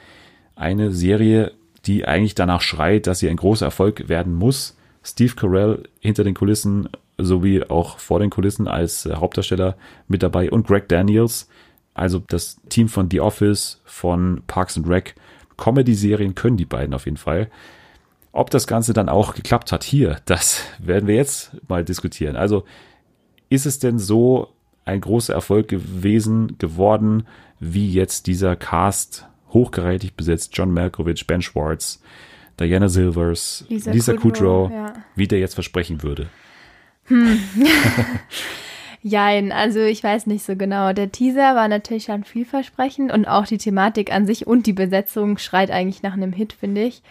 eine 0.55 0.91
Serie, 0.91 1.53
die 1.87 2.05
eigentlich 2.05 2.35
danach 2.35 2.61
schreit, 2.61 3.07
dass 3.07 3.17
sie 3.17 3.29
ein 3.29 3.37
großer 3.37 3.65
Erfolg 3.65 4.07
werden 4.07 4.35
muss. 4.35 4.77
Steve 5.03 5.35
Carell 5.35 5.83
hinter 5.99 6.23
den 6.23 6.35
Kulissen 6.35 6.89
sowie 7.17 7.63
auch 7.63 7.99
vor 7.99 8.19
den 8.19 8.29
Kulissen 8.29 8.67
als 8.67 9.05
äh, 9.05 9.15
Hauptdarsteller 9.15 9.75
mit 10.07 10.23
dabei 10.23 10.51
und 10.51 10.67
Greg 10.67 10.87
Daniels, 10.87 11.47
also 11.93 12.19
das 12.19 12.59
Team 12.69 12.87
von 12.87 13.09
The 13.09 13.21
Office, 13.21 13.81
von 13.85 14.43
Parks 14.47 14.77
and 14.77 14.87
Rec. 14.87 15.15
Comedy-Serien 15.57 16.35
können 16.35 16.57
die 16.57 16.65
beiden 16.65 16.93
auf 16.93 17.05
jeden 17.05 17.17
Fall. 17.17 17.49
Ob 18.31 18.49
das 18.49 18.65
Ganze 18.65 18.93
dann 18.93 19.09
auch 19.09 19.33
geklappt 19.33 19.71
hat 19.71 19.83
hier, 19.83 20.17
das 20.25 20.63
werden 20.79 21.07
wir 21.07 21.15
jetzt 21.15 21.51
mal 21.67 21.83
diskutieren. 21.83 22.35
Also 22.35 22.63
ist 23.49 23.65
es 23.65 23.79
denn 23.79 23.99
so 23.99 24.49
ein 24.85 25.01
großer 25.01 25.33
Erfolg 25.33 25.67
gewesen, 25.67 26.57
geworden, 26.57 27.27
wie 27.59 27.91
jetzt 27.91 28.27
dieser 28.27 28.55
Cast 28.55 29.27
hochgereitigt 29.49 30.17
besetzt. 30.17 30.51
John 30.57 30.73
Malkovich, 30.73 31.27
Ben 31.27 31.41
Schwartz, 31.41 32.01
Diana 32.61 32.87
Silvers, 32.87 33.65
Lisa, 33.69 33.91
Lisa 33.91 34.13
Kudrow, 34.13 34.69
Kudrow 34.69 34.71
ja. 34.71 34.93
wie 35.15 35.27
der 35.27 35.39
jetzt 35.39 35.55
versprechen 35.55 36.03
würde. 36.03 36.27
Hm. 37.05 37.39
Jein, 39.03 39.51
also 39.51 39.79
ich 39.79 40.03
weiß 40.03 40.27
nicht 40.27 40.45
so 40.45 40.55
genau. 40.55 40.93
Der 40.93 41.11
Teaser 41.11 41.55
war 41.55 41.67
natürlich 41.67 42.03
schon 42.05 42.23
vielversprechend 42.23 43.11
und 43.11 43.25
auch 43.25 43.45
die 43.47 43.57
Thematik 43.57 44.13
an 44.13 44.27
sich 44.27 44.45
und 44.45 44.67
die 44.67 44.73
Besetzung 44.73 45.39
schreit 45.39 45.71
eigentlich 45.71 46.03
nach 46.03 46.13
einem 46.13 46.33
Hit, 46.33 46.53
finde 46.53 46.83
ich. 46.83 47.01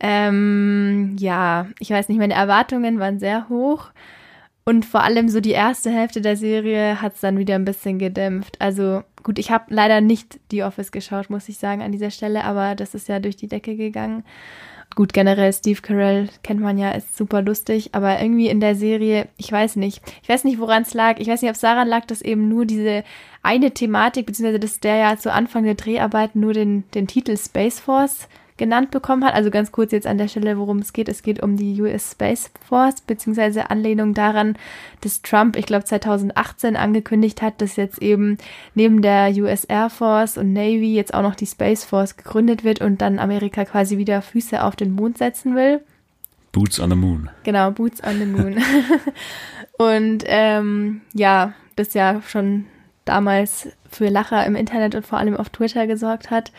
Ähm, 0.00 1.16
ja, 1.18 1.68
ich 1.78 1.90
weiß 1.90 2.08
nicht, 2.08 2.18
meine 2.18 2.34
Erwartungen 2.34 2.98
waren 2.98 3.20
sehr 3.20 3.48
hoch. 3.48 3.90
Und 4.66 4.86
vor 4.86 5.02
allem 5.02 5.28
so 5.28 5.40
die 5.40 5.50
erste 5.50 5.90
Hälfte 5.90 6.22
der 6.22 6.36
Serie 6.36 7.02
hat 7.02 7.14
es 7.14 7.20
dann 7.20 7.36
wieder 7.36 7.54
ein 7.54 7.66
bisschen 7.66 7.98
gedämpft. 7.98 8.60
Also 8.60 9.02
gut, 9.22 9.38
ich 9.38 9.50
habe 9.50 9.66
leider 9.68 10.00
nicht 10.00 10.40
The 10.50 10.62
Office 10.62 10.90
geschaut, 10.90 11.28
muss 11.28 11.48
ich 11.50 11.58
sagen, 11.58 11.82
an 11.82 11.92
dieser 11.92 12.10
Stelle, 12.10 12.44
aber 12.44 12.74
das 12.74 12.94
ist 12.94 13.08
ja 13.08 13.20
durch 13.20 13.36
die 13.36 13.48
Decke 13.48 13.76
gegangen. 13.76 14.24
Gut, 14.94 15.12
generell 15.12 15.52
Steve 15.52 15.80
Carell 15.82 16.28
kennt 16.42 16.60
man 16.60 16.78
ja, 16.78 16.92
ist 16.92 17.16
super 17.16 17.42
lustig, 17.42 17.90
aber 17.92 18.20
irgendwie 18.20 18.48
in 18.48 18.60
der 18.60 18.76
Serie, 18.76 19.28
ich 19.36 19.50
weiß 19.50 19.76
nicht. 19.76 20.00
Ich 20.22 20.28
weiß 20.28 20.44
nicht, 20.44 20.60
woran 20.60 20.82
es 20.82 20.94
lag. 20.94 21.18
Ich 21.18 21.26
weiß 21.26 21.42
nicht, 21.42 21.50
ob 21.50 21.56
es 21.56 21.60
daran 21.60 21.88
lag, 21.88 22.06
dass 22.06 22.22
eben 22.22 22.48
nur 22.48 22.64
diese 22.64 23.02
eine 23.42 23.72
Thematik, 23.72 24.26
beziehungsweise 24.26 24.60
dass 24.60 24.80
der 24.80 24.96
ja 24.96 25.16
zu 25.16 25.32
Anfang 25.32 25.64
der 25.64 25.74
Dreharbeit 25.74 26.36
nur 26.36 26.52
den, 26.52 26.84
den 26.94 27.08
Titel 27.08 27.36
Space 27.36 27.80
Force 27.80 28.28
genannt 28.56 28.90
bekommen 28.90 29.24
hat. 29.24 29.34
Also 29.34 29.50
ganz 29.50 29.72
kurz 29.72 29.92
jetzt 29.92 30.06
an 30.06 30.18
der 30.18 30.28
Stelle, 30.28 30.58
worum 30.58 30.78
es 30.78 30.92
geht. 30.92 31.08
Es 31.08 31.22
geht 31.22 31.42
um 31.42 31.56
die 31.56 31.80
US 31.82 32.12
Space 32.12 32.50
Force, 32.66 33.00
beziehungsweise 33.00 33.70
Anlehnung 33.70 34.14
daran, 34.14 34.56
dass 35.00 35.22
Trump, 35.22 35.56
ich 35.56 35.66
glaube 35.66 35.84
2018 35.84 36.76
angekündigt 36.76 37.42
hat, 37.42 37.60
dass 37.60 37.76
jetzt 37.76 38.00
eben 38.00 38.38
neben 38.74 39.02
der 39.02 39.30
US 39.36 39.64
Air 39.64 39.90
Force 39.90 40.38
und 40.38 40.52
Navy 40.52 40.94
jetzt 40.94 41.14
auch 41.14 41.22
noch 41.22 41.34
die 41.34 41.46
Space 41.46 41.84
Force 41.84 42.16
gegründet 42.16 42.64
wird 42.64 42.80
und 42.80 43.00
dann 43.00 43.18
Amerika 43.18 43.64
quasi 43.64 43.98
wieder 43.98 44.22
Füße 44.22 44.62
auf 44.62 44.76
den 44.76 44.92
Mond 44.92 45.18
setzen 45.18 45.56
will. 45.56 45.80
Boots 46.52 46.78
on 46.78 46.90
the 46.90 46.96
Moon. 46.96 47.30
Genau, 47.42 47.72
Boots 47.72 48.02
on 48.04 48.18
the 48.20 48.26
Moon. 48.26 48.62
und 49.78 50.22
ähm, 50.26 51.00
ja, 51.12 51.52
das 51.74 51.94
ja 51.94 52.22
schon 52.22 52.66
damals 53.04 53.68
für 53.90 54.08
Lacher 54.08 54.46
im 54.46 54.54
Internet 54.54 54.94
und 54.94 55.04
vor 55.04 55.18
allem 55.18 55.36
auf 55.36 55.48
Twitter 55.48 55.88
gesorgt 55.88 56.30
hat 56.30 56.52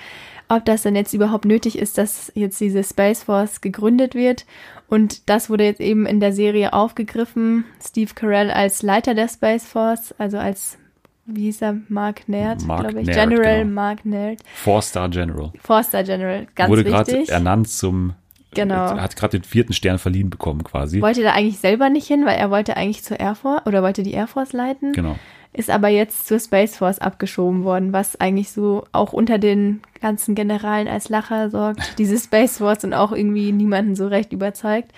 ob 0.49 0.65
das 0.65 0.83
denn 0.83 0.95
jetzt 0.95 1.13
überhaupt 1.13 1.45
nötig 1.45 1.77
ist, 1.77 1.97
dass 1.97 2.31
jetzt 2.35 2.59
diese 2.59 2.83
Space 2.83 3.23
Force 3.23 3.61
gegründet 3.61 4.15
wird. 4.15 4.45
Und 4.87 5.29
das 5.29 5.49
wurde 5.49 5.63
jetzt 5.63 5.81
eben 5.81 6.05
in 6.05 6.19
der 6.19 6.33
Serie 6.33 6.73
aufgegriffen. 6.73 7.65
Steve 7.83 8.11
Carell 8.13 8.51
als 8.51 8.83
Leiter 8.83 9.15
der 9.15 9.27
Space 9.27 9.65
Force, 9.65 10.13
also 10.17 10.37
als, 10.37 10.77
wie 11.25 11.43
hieß 11.43 11.63
er, 11.63 11.77
Mark 11.89 12.29
Nerd, 12.29 12.63
glaube 12.63 13.01
ich. 13.01 13.07
Nerd, 13.07 13.29
General 13.29 13.59
genau. 13.61 13.73
Mark 13.73 14.05
Nerd. 14.05 14.39
Four-Star 14.53 15.09
General. 15.09 15.51
Four-Star 15.61 16.03
General, 16.03 16.47
ganz 16.53 16.69
wurde 16.69 16.83
gerade 16.83 17.27
ernannt 17.27 17.69
zum 17.69 18.13
Genau. 18.53 18.97
Hat 18.97 19.17
gerade 19.17 19.37
den 19.37 19.43
vierten 19.43 19.73
Stern 19.73 19.99
verliehen 19.99 20.29
bekommen 20.29 20.63
quasi. 20.63 21.01
Wollte 21.01 21.23
da 21.23 21.33
eigentlich 21.33 21.57
selber 21.57 21.89
nicht 21.89 22.07
hin, 22.07 22.25
weil 22.25 22.37
er 22.37 22.49
wollte 22.51 22.77
eigentlich 22.77 23.03
zur 23.03 23.19
Air 23.19 23.35
Force 23.35 23.65
oder 23.65 23.83
wollte 23.83 24.01
die 24.01 24.13
Air 24.13 24.27
Force 24.27 24.53
leiten. 24.53 24.93
Genau 24.93 25.17
ist 25.55 25.69
aber 25.69 25.87
jetzt 25.87 26.27
zur 26.27 26.39
Space 26.39 26.77
Force 26.77 26.99
abgeschoben 26.99 27.63
worden, 27.63 27.93
was 27.93 28.19
eigentlich 28.19 28.51
so 28.51 28.83
auch 28.91 29.13
unter 29.13 29.37
den 29.37 29.81
ganzen 30.01 30.35
Generalen 30.35 30.87
als 30.87 31.07
Lacher 31.09 31.49
sorgt, 31.49 31.79
diese 31.97 32.19
Space 32.19 32.57
Force 32.57 32.83
und 32.83 32.93
auch 32.93 33.11
irgendwie 33.11 33.51
niemanden 33.51 33.95
so 33.95 34.07
recht 34.07 34.33
überzeugt. 34.33 34.91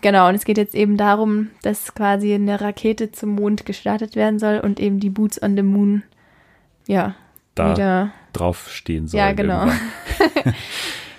Genau, 0.00 0.28
und 0.28 0.34
es 0.34 0.44
geht 0.44 0.58
jetzt 0.58 0.74
eben 0.74 0.96
darum, 0.96 1.48
dass 1.62 1.94
quasi 1.94 2.34
eine 2.34 2.60
Rakete 2.60 3.10
zum 3.10 3.30
Mond 3.30 3.66
gestartet 3.66 4.14
werden 4.14 4.38
soll 4.38 4.60
und 4.60 4.78
eben 4.78 5.00
die 5.00 5.10
Boots 5.10 5.42
on 5.42 5.56
the 5.56 5.62
Moon, 5.62 6.02
ja, 6.86 7.14
da 7.54 7.72
wieder 7.72 8.12
drauf 8.32 8.68
stehen 8.70 9.08
sollen. 9.08 9.18
Ja, 9.26 9.32
genau. 9.32 9.66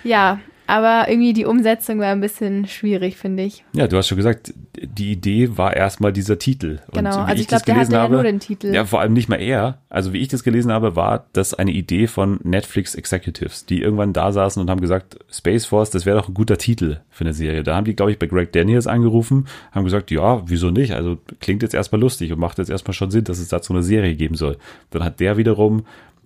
ja, 0.04 0.40
aber 0.70 1.10
irgendwie 1.10 1.32
die 1.32 1.46
Umsetzung 1.46 1.98
war 1.98 2.12
ein 2.12 2.20
bisschen 2.20 2.66
schwierig, 2.68 3.16
finde 3.16 3.42
ich. 3.42 3.64
Ja, 3.72 3.88
du 3.88 3.96
hast 3.96 4.06
schon 4.06 4.16
gesagt, 4.16 4.54
die 4.80 5.10
Idee 5.10 5.56
war 5.56 5.76
erstmal 5.76 6.12
dieser 6.12 6.38
Titel. 6.38 6.78
Genau, 6.92 7.10
also 7.22 7.34
ich, 7.34 7.40
ich 7.40 7.48
glaube, 7.48 7.64
der 7.64 7.74
hatte 7.74 7.98
habe, 7.98 8.14
ja 8.14 8.22
nur 8.22 8.22
den 8.22 8.38
Titel. 8.38 8.72
Ja, 8.72 8.84
vor 8.84 9.00
allem 9.00 9.12
nicht 9.12 9.28
mal 9.28 9.40
er. 9.40 9.78
Also 9.88 10.12
wie 10.12 10.18
ich 10.18 10.28
das 10.28 10.44
gelesen 10.44 10.70
habe, 10.70 10.94
war 10.94 11.26
das 11.32 11.54
eine 11.54 11.72
Idee 11.72 12.06
von 12.06 12.38
Netflix 12.44 12.94
Executives, 12.94 13.66
die 13.66 13.82
irgendwann 13.82 14.12
da 14.12 14.30
saßen 14.30 14.62
und 14.62 14.70
haben 14.70 14.80
gesagt, 14.80 15.18
Space 15.28 15.66
Force, 15.66 15.90
das 15.90 16.06
wäre 16.06 16.18
doch 16.18 16.28
ein 16.28 16.34
guter 16.34 16.56
Titel 16.56 16.98
für 17.10 17.24
eine 17.24 17.34
Serie. 17.34 17.64
Da 17.64 17.74
haben 17.74 17.84
die, 17.84 17.96
glaube 17.96 18.12
ich, 18.12 18.20
bei 18.20 18.28
Greg 18.28 18.52
Daniels 18.52 18.86
angerufen, 18.86 19.48
haben 19.72 19.84
gesagt, 19.84 20.12
ja, 20.12 20.42
wieso 20.46 20.70
nicht? 20.70 20.92
Also 20.92 21.18
klingt 21.40 21.64
jetzt 21.64 21.74
erstmal 21.74 22.00
lustig 22.00 22.32
und 22.32 22.38
macht 22.38 22.58
jetzt 22.58 22.70
erstmal 22.70 22.94
schon 22.94 23.10
Sinn, 23.10 23.24
dass 23.24 23.40
es 23.40 23.48
dazu 23.48 23.72
eine 23.72 23.82
Serie 23.82 24.14
geben 24.14 24.36
soll. 24.36 24.56
Dann 24.90 25.02
hat 25.02 25.18
der 25.18 25.36
wiederum 25.36 25.84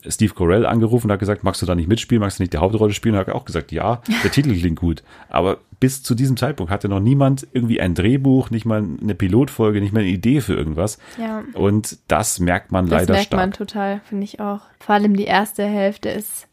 Steve 0.08 0.34
Carell 0.34 0.66
angerufen 0.66 1.06
und 1.06 1.12
hat 1.12 1.20
gesagt, 1.20 1.44
magst 1.44 1.62
du 1.62 1.66
da 1.66 1.74
nicht 1.74 1.88
mitspielen, 1.88 2.20
magst 2.20 2.38
du 2.38 2.42
nicht 2.42 2.52
die 2.52 2.58
Hauptrolle 2.58 2.92
spielen? 2.92 3.14
Und 3.14 3.20
hat 3.20 3.30
auch 3.30 3.44
gesagt, 3.44 3.72
ja, 3.72 4.00
der 4.22 4.30
Titel 4.30 4.54
klingt 4.58 4.78
gut. 4.78 5.02
Aber 5.28 5.58
bis 5.80 6.02
zu 6.02 6.14
diesem 6.14 6.36
Zeitpunkt 6.36 6.72
hatte 6.72 6.88
noch 6.88 7.00
niemand 7.00 7.46
irgendwie 7.52 7.80
ein 7.80 7.94
Drehbuch, 7.94 8.50
nicht 8.50 8.64
mal 8.64 8.82
eine 9.02 9.14
Pilotfolge, 9.14 9.80
nicht 9.80 9.92
mal 9.92 10.00
eine 10.00 10.08
Idee 10.08 10.40
für 10.40 10.54
irgendwas. 10.54 10.98
Ja. 11.18 11.44
Und 11.54 11.98
das 12.08 12.40
merkt 12.40 12.72
man 12.72 12.86
das 12.86 13.02
leider 13.02 13.14
stark. 13.14 13.30
Das 13.30 13.38
merkt 13.38 13.60
man 13.60 13.66
total, 13.66 14.00
finde 14.08 14.24
ich 14.24 14.40
auch. 14.40 14.60
Vor 14.80 14.94
allem 14.94 15.16
die 15.16 15.24
erste 15.24 15.64
Hälfte 15.64 16.08
ist 16.08 16.48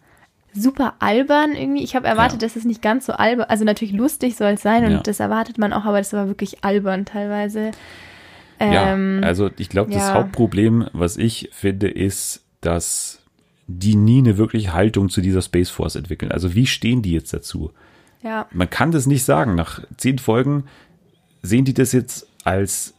super 0.53 0.95
albern 0.99 1.53
irgendwie. 1.53 1.83
Ich 1.83 1.95
habe 1.95 2.07
erwartet, 2.07 2.41
ja. 2.41 2.47
dass 2.47 2.55
es 2.55 2.65
nicht 2.65 2.81
ganz 2.81 3.05
so 3.05 3.13
albern, 3.13 3.45
also 3.49 3.63
natürlich 3.63 3.93
lustig 3.93 4.35
soll 4.35 4.51
es 4.51 4.61
sein 4.61 4.83
und 4.85 4.91
ja. 4.91 4.99
das 4.99 5.19
erwartet 5.19 5.57
man 5.57 5.73
auch, 5.73 5.85
aber 5.85 5.99
das 5.99 6.13
war 6.13 6.27
wirklich 6.27 6.63
albern 6.63 7.05
teilweise. 7.05 7.71
Ähm, 8.59 9.21
ja, 9.21 9.27
also 9.27 9.49
ich 9.57 9.69
glaube, 9.69 9.91
das 9.91 10.13
Hauptproblem, 10.13 10.87
was 10.93 11.17
ich 11.17 11.49
finde, 11.51 11.87
ist, 11.87 12.43
dass 12.61 13.20
die 13.80 13.95
nie 13.95 14.19
eine 14.19 14.38
wirkliche 14.38 14.74
Haltung 14.74 15.09
zu 15.09 15.22
dieser 15.22 15.41
Space 15.41 15.69
Force 15.69 15.95
entwickeln. 15.95 16.32
Also 16.32 16.55
wie 16.55 16.65
stehen 16.65 17.01
die 17.01 17.11
jetzt 17.11 17.34
dazu? 17.34 17.72
Ja. 18.24 18.47
Man 18.51 18.69
kann 18.69 18.91
das 18.91 19.07
nicht 19.07 19.24
sagen. 19.24 19.55
Nach 19.55 19.82
zehn 19.97 20.19
Folgen 20.19 20.65
sehen 21.41 21.65
die 21.65 21.74
das 21.74 21.91
jetzt 21.91 22.28
als, 22.43 22.93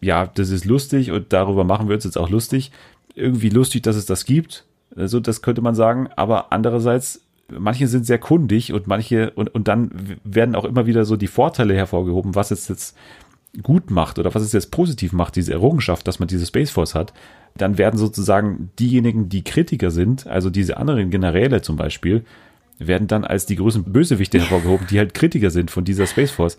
ja, 0.00 0.26
das 0.26 0.50
ist 0.50 0.64
lustig 0.64 1.10
und 1.10 1.32
darüber 1.32 1.64
machen 1.64 1.88
wir 1.88 1.94
uns 1.94 2.04
jetzt 2.04 2.18
auch 2.18 2.30
lustig. 2.30 2.72
Irgendwie 3.14 3.50
lustig, 3.50 3.82
dass 3.82 3.96
es 3.96 4.06
das 4.06 4.24
gibt. 4.24 4.64
Also 4.96 5.20
das 5.20 5.42
könnte 5.42 5.62
man 5.62 5.74
sagen. 5.74 6.08
Aber 6.16 6.52
andererseits, 6.52 7.22
manche 7.48 7.86
sind 7.86 8.06
sehr 8.06 8.18
kundig 8.18 8.72
und 8.72 8.86
manche, 8.86 9.30
und, 9.32 9.54
und 9.54 9.68
dann 9.68 10.18
werden 10.24 10.54
auch 10.54 10.64
immer 10.64 10.86
wieder 10.86 11.04
so 11.04 11.16
die 11.16 11.26
Vorteile 11.28 11.74
hervorgehoben, 11.74 12.34
was 12.34 12.50
es 12.50 12.68
jetzt 12.68 12.96
gut 13.62 13.90
macht 13.90 14.18
oder 14.18 14.34
was 14.34 14.42
es 14.42 14.52
jetzt 14.52 14.72
positiv 14.72 15.12
macht, 15.12 15.36
diese 15.36 15.52
Errungenschaft, 15.52 16.08
dass 16.08 16.18
man 16.18 16.26
diese 16.26 16.46
Space 16.46 16.70
Force 16.70 16.96
hat 16.96 17.12
dann 17.56 17.78
werden 17.78 17.98
sozusagen 17.98 18.70
diejenigen, 18.78 19.28
die 19.28 19.44
Kritiker 19.44 19.90
sind, 19.90 20.26
also 20.26 20.50
diese 20.50 20.76
anderen 20.76 21.10
Generäle 21.10 21.62
zum 21.62 21.76
Beispiel, 21.76 22.24
werden 22.78 23.06
dann 23.06 23.24
als 23.24 23.46
die 23.46 23.56
größten 23.56 23.84
Bösewichte 23.84 24.38
hervorgehoben, 24.40 24.86
die 24.88 24.98
halt 24.98 25.14
Kritiker 25.14 25.50
sind 25.50 25.70
von 25.70 25.84
dieser 25.84 26.06
Space 26.06 26.32
Force. 26.32 26.58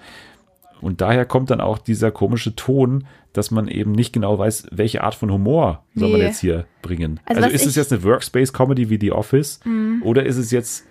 Und 0.81 1.01
daher 1.01 1.25
kommt 1.25 1.49
dann 1.49 1.61
auch 1.61 1.77
dieser 1.77 2.11
komische 2.11 2.55
Ton, 2.55 3.05
dass 3.33 3.51
man 3.51 3.67
eben 3.67 3.91
nicht 3.91 4.13
genau 4.13 4.37
weiß, 4.37 4.67
welche 4.71 5.03
Art 5.03 5.15
von 5.15 5.31
Humor 5.31 5.83
nee. 5.93 6.01
soll 6.01 6.11
man 6.11 6.21
jetzt 6.21 6.39
hier 6.39 6.65
bringen. 6.81 7.19
Also, 7.25 7.41
also 7.41 7.53
ist 7.53 7.65
es 7.65 7.75
jetzt 7.75 7.91
eine 7.91 8.03
Workspace-Comedy 8.03 8.89
wie 8.89 8.99
The 8.99 9.11
Office 9.11 9.59
mm. 9.65 10.03
oder 10.03 10.25
ist 10.25 10.37
es 10.37 10.51
jetzt 10.51 10.85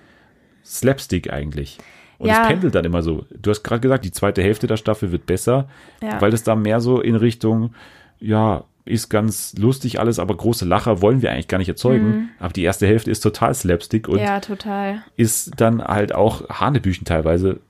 Slapstick 0.64 1.32
eigentlich? 1.32 1.78
Und 2.18 2.28
ja. 2.28 2.42
es 2.42 2.48
pendelt 2.48 2.74
dann 2.74 2.84
immer 2.84 3.02
so. 3.02 3.24
Du 3.30 3.50
hast 3.50 3.62
gerade 3.62 3.80
gesagt, 3.80 4.04
die 4.04 4.12
zweite 4.12 4.42
Hälfte 4.42 4.66
der 4.66 4.76
Staffel 4.76 5.12
wird 5.12 5.26
besser, 5.26 5.68
ja. 6.02 6.20
weil 6.20 6.32
es 6.32 6.42
da 6.42 6.54
mehr 6.54 6.80
so 6.80 7.00
in 7.00 7.16
Richtung, 7.16 7.74
ja, 8.20 8.64
ist 8.86 9.08
ganz 9.08 9.54
lustig 9.56 9.98
alles, 9.98 10.18
aber 10.18 10.36
große 10.36 10.64
Lacher 10.66 11.00
wollen 11.00 11.22
wir 11.22 11.30
eigentlich 11.30 11.48
gar 11.48 11.58
nicht 11.58 11.68
erzeugen. 11.68 12.06
Mhm. 12.06 12.28
Aber 12.38 12.52
die 12.52 12.62
erste 12.62 12.86
Hälfte 12.86 13.10
ist 13.10 13.20
total 13.20 13.54
Slapstick 13.54 14.08
und 14.08 14.18
ja, 14.18 14.40
total. 14.40 15.02
ist 15.16 15.52
dann 15.56 15.82
halt 15.82 16.14
auch 16.14 16.48
Hanebüchen 16.50 17.06
teilweise. 17.06 17.60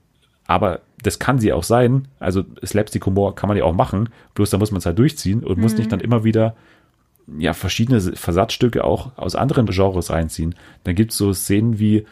Aber 0.47 0.81
das 1.03 1.19
kann 1.19 1.39
sie 1.39 1.53
auch 1.53 1.63
sein. 1.63 2.09
Also 2.19 2.45
Slapstick-Humor 2.65 3.35
kann 3.37 3.49
man 3.49 3.57
ja 3.57 3.65
auch 3.65 3.75
machen. 3.75 4.09
Bloß 4.35 4.51
da 4.51 4.59
muss 4.59 4.73
man 4.73 4.79
es 4.79 4.87
halt 4.87 4.99
durchziehen 4.99 5.45
und 5.45 5.57
mhm. 5.57 5.63
muss 5.63 5.77
nicht 5.77 5.93
dann 5.93 6.01
immer 6.01 6.25
wieder 6.25 6.57
ja, 7.39 7.55
verschiedene 7.55 8.01
Versatzstücke 8.01 8.85
auch 8.85 9.17
aus 9.17 9.35
anderen 9.37 9.67
Genres 9.67 10.11
reinziehen. 10.11 10.55
Dann 10.83 10.95
gibt 10.95 11.13
es 11.13 11.19
so 11.19 11.33
Szenen 11.33 11.79
wie, 11.79 12.07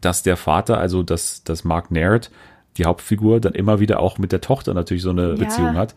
dass 0.00 0.22
der 0.22 0.36
Vater, 0.36 0.78
also 0.78 1.02
dass, 1.02 1.44
dass 1.44 1.64
Mark 1.64 1.90
Naird, 1.90 2.30
die 2.76 2.84
Hauptfigur, 2.84 3.40
dann 3.40 3.54
immer 3.54 3.80
wieder 3.80 4.00
auch 4.00 4.18
mit 4.18 4.32
der 4.32 4.40
Tochter 4.40 4.74
natürlich 4.74 5.02
so 5.02 5.10
eine 5.10 5.30
ja. 5.30 5.34
Beziehung 5.34 5.74
hat, 5.74 5.94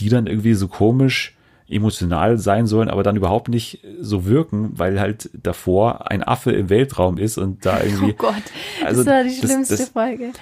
die 0.00 0.08
dann 0.08 0.26
irgendwie 0.26 0.54
so 0.54 0.68
komisch 0.68 1.36
emotional 1.68 2.38
sein 2.38 2.66
sollen, 2.66 2.88
aber 2.88 3.02
dann 3.02 3.16
überhaupt 3.16 3.48
nicht 3.48 3.80
so 4.00 4.24
wirken, 4.24 4.70
weil 4.74 5.00
halt 5.00 5.30
davor 5.34 6.10
ein 6.10 6.22
Affe 6.22 6.52
im 6.52 6.70
Weltraum 6.70 7.18
ist 7.18 7.38
und 7.38 7.64
da 7.64 7.80
irgendwie. 7.82 8.12
Oh 8.12 8.16
Gott, 8.16 8.34
also 8.84 9.04
das 9.04 9.12
war 9.12 9.24
die 9.24 9.30
schlimmste 9.34 9.76
das, 9.76 9.80
das, 9.80 9.88
Folge. 9.90 10.32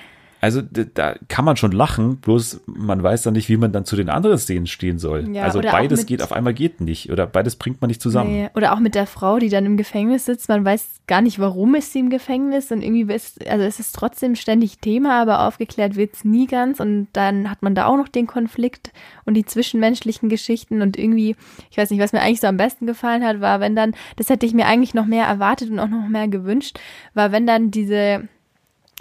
Also 0.41 0.61
da 0.63 1.15
kann 1.29 1.45
man 1.45 1.57
schon 1.57 1.73
lachen, 1.73 2.19
bloß 2.19 2.61
man 2.67 3.03
weiß 3.03 3.23
dann 3.23 3.35
nicht, 3.35 3.49
wie 3.49 3.57
man 3.57 3.73
dann 3.73 3.85
zu 3.85 3.97
den 3.97 4.11
anderen 4.11 4.39
Szenen 4.39 4.67
stehen 4.67 4.99
soll. 4.99 5.29
Ja, 5.35 5.45
also 5.45 5.61
beides 5.61 6.01
mit, 6.01 6.09
geht 6.09 6.23
auf 6.23 6.33
einmal 6.33 6.53
geht 6.53 6.81
nicht 6.81 7.11
oder 7.11 7.27
beides 7.27 7.57
bringt 7.57 7.81
man 7.81 7.89
nicht 7.89 8.03
zusammen. 8.03 8.31
Nee, 8.31 8.51
oder 8.55 8.75
auch 8.75 8.79
mit 8.79 8.95
der 8.95 9.07
Frau, 9.07 9.39
die 9.39 9.49
dann 9.49 9.65
im 9.65 9.77
Gefängnis 9.77 10.27
sitzt, 10.27 10.49
man 10.49 10.65
weiß 10.65 11.01
gar 11.07 11.23
nicht, 11.23 11.39
warum 11.39 11.75
ist 11.75 11.93
sie 11.93 12.01
im 12.01 12.11
Gefängnis 12.11 12.71
und 12.71 12.83
irgendwie 12.83 13.13
ist, 13.13 13.47
also 13.49 13.65
es 13.65 13.81
ist 13.81 13.95
trotzdem 13.95 14.37
ständig 14.37 14.79
Thema, 14.79 15.23
aber 15.23 15.47
aufgeklärt 15.47 15.97
wird 15.97 16.15
es 16.15 16.25
nie 16.25 16.47
ganz 16.47 16.81
und 16.81 17.09
dann 17.15 17.51
hat 17.51 17.63
man 17.63 17.75
da 17.75 17.87
auch 17.87 17.97
noch 17.97 18.09
den 18.09 18.27
Konflikt 18.27 18.93
und 19.25 19.35
die 19.35 19.45
zwischenmenschlichen 19.45 20.29
Geschichten 20.29 20.83
und 20.83 20.99
irgendwie, 20.99 21.35
ich 21.71 21.79
weiß 21.79 21.91
nicht, 21.91 22.01
was 22.01 22.13
mir 22.13 22.21
eigentlich 22.21 22.41
so 22.41 22.47
am 22.47 22.59
besten 22.59 22.87
gefallen 22.87 23.25
hat, 23.25 23.41
war, 23.41 23.61
wenn 23.61 23.75
dann, 23.75 23.95
das 24.17 24.29
hätte 24.29 24.45
ich 24.45 24.55
mir 24.55 24.67
eigentlich 24.67 24.95
noch 24.95 25.07
mehr 25.07 25.27
erwartet 25.27 25.71
und 25.71 25.79
auch 25.79 25.89
noch 25.89 26.09
mehr 26.09 26.29
gewünscht, 26.29 26.79
war, 27.15 27.33
wenn 27.33 27.47
dann 27.47 27.71
diese 27.71 28.29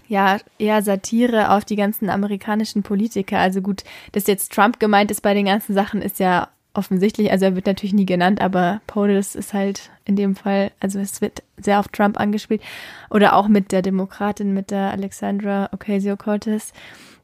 ja, 0.07 0.37
eher 0.59 0.81
Satire 0.81 1.51
auf 1.51 1.65
die 1.65 1.75
ganzen 1.75 2.09
amerikanischen 2.09 2.83
Politiker. 2.83 3.39
Also 3.39 3.61
gut, 3.61 3.83
dass 4.11 4.27
jetzt 4.27 4.53
Trump 4.53 4.79
gemeint 4.79 5.11
ist 5.11 5.21
bei 5.21 5.33
den 5.33 5.45
ganzen 5.45 5.73
Sachen, 5.73 6.01
ist 6.01 6.19
ja 6.19 6.49
offensichtlich. 6.73 7.31
Also 7.31 7.45
er 7.45 7.55
wird 7.55 7.65
natürlich 7.65 7.93
nie 7.93 8.05
genannt, 8.05 8.41
aber 8.41 8.81
POTUS 8.87 9.35
ist 9.35 9.53
halt 9.53 9.89
in 10.03 10.15
dem 10.15 10.35
Fall, 10.35 10.71
also 10.79 10.99
es 10.99 11.21
wird 11.21 11.41
sehr 11.57 11.79
auf 11.79 11.87
Trump 11.87 12.19
angespielt. 12.19 12.61
Oder 13.09 13.35
auch 13.35 13.47
mit 13.47 13.71
der 13.71 13.81
Demokratin, 13.81 14.53
mit 14.53 14.71
der 14.71 14.91
Alexandra 14.91 15.69
Ocasio-Cortez 15.71 16.73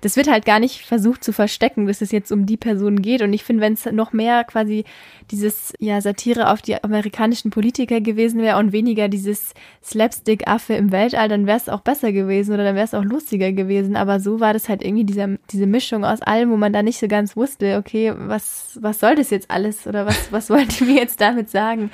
das 0.01 0.15
wird 0.15 0.27
halt 0.27 0.45
gar 0.45 0.59
nicht 0.59 0.81
versucht 0.81 1.23
zu 1.23 1.31
verstecken, 1.31 1.85
dass 1.85 2.01
es 2.01 2.11
jetzt 2.11 2.31
um 2.31 2.45
die 2.45 2.57
Person 2.57 3.01
geht. 3.01 3.21
Und 3.21 3.33
ich 3.33 3.43
finde, 3.43 3.61
wenn 3.61 3.73
es 3.73 3.85
noch 3.85 4.13
mehr 4.13 4.43
quasi 4.43 4.83
dieses 5.29 5.73
ja 5.79 6.01
Satire 6.01 6.49
auf 6.49 6.61
die 6.61 6.83
amerikanischen 6.83 7.51
Politiker 7.51 8.01
gewesen 8.01 8.41
wäre 8.41 8.57
und 8.57 8.71
weniger 8.71 9.07
dieses 9.07 9.53
Slapstick-Affe 9.83 10.73
im 10.73 10.91
Weltall, 10.91 11.29
dann 11.29 11.45
wäre 11.45 11.57
es 11.57 11.69
auch 11.69 11.81
besser 11.81 12.11
gewesen 12.11 12.53
oder 12.53 12.63
dann 12.63 12.75
wäre 12.75 12.85
es 12.85 12.95
auch 12.95 13.03
lustiger 13.03 13.51
gewesen. 13.51 13.95
Aber 13.95 14.19
so 14.19 14.39
war 14.39 14.53
das 14.53 14.69
halt 14.69 14.83
irgendwie 14.83 15.05
dieser, 15.05 15.29
diese 15.51 15.67
Mischung 15.67 16.03
aus 16.03 16.21
allem, 16.21 16.49
wo 16.49 16.57
man 16.57 16.73
da 16.73 16.81
nicht 16.81 16.99
so 16.99 17.07
ganz 17.07 17.35
wusste, 17.35 17.77
okay, 17.77 18.13
was, 18.15 18.79
was 18.81 18.99
soll 18.99 19.15
das 19.15 19.29
jetzt 19.29 19.51
alles 19.51 19.85
oder 19.85 20.07
was, 20.07 20.31
was 20.31 20.49
wollt 20.49 20.81
ihr 20.81 20.87
mir 20.87 20.95
jetzt 20.95 21.21
damit 21.21 21.49
sagen? 21.49 21.91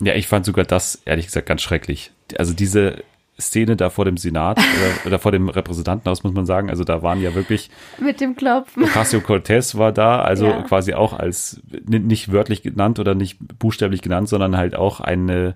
Ja, 0.00 0.14
ich 0.14 0.28
fand 0.28 0.46
sogar 0.46 0.64
das, 0.64 1.02
ehrlich 1.04 1.26
gesagt, 1.26 1.46
ganz 1.46 1.62
schrecklich. 1.62 2.12
Also 2.38 2.52
diese 2.52 3.02
Szene 3.38 3.76
da 3.76 3.90
vor 3.90 4.04
dem 4.06 4.16
Senat 4.16 4.58
oder, 4.58 5.06
oder, 5.06 5.18
vor 5.18 5.30
dem 5.30 5.48
Repräsentantenhaus, 5.48 6.24
muss 6.24 6.32
man 6.32 6.46
sagen. 6.46 6.70
Also 6.70 6.84
da 6.84 7.02
waren 7.02 7.20
ja 7.20 7.34
wirklich. 7.34 7.70
Mit 8.00 8.20
dem 8.20 8.34
Klopfen. 8.34 8.84
Ocasio-Cortez 8.84 9.76
war 9.76 9.92
da, 9.92 10.20
also 10.20 10.46
ja. 10.46 10.62
quasi 10.62 10.94
auch 10.94 11.12
als 11.12 11.60
nicht 11.86 12.32
wörtlich 12.32 12.62
genannt 12.62 12.98
oder 12.98 13.14
nicht 13.14 13.36
buchstäblich 13.58 14.00
genannt, 14.00 14.28
sondern 14.28 14.56
halt 14.56 14.74
auch 14.74 15.00
eine. 15.00 15.54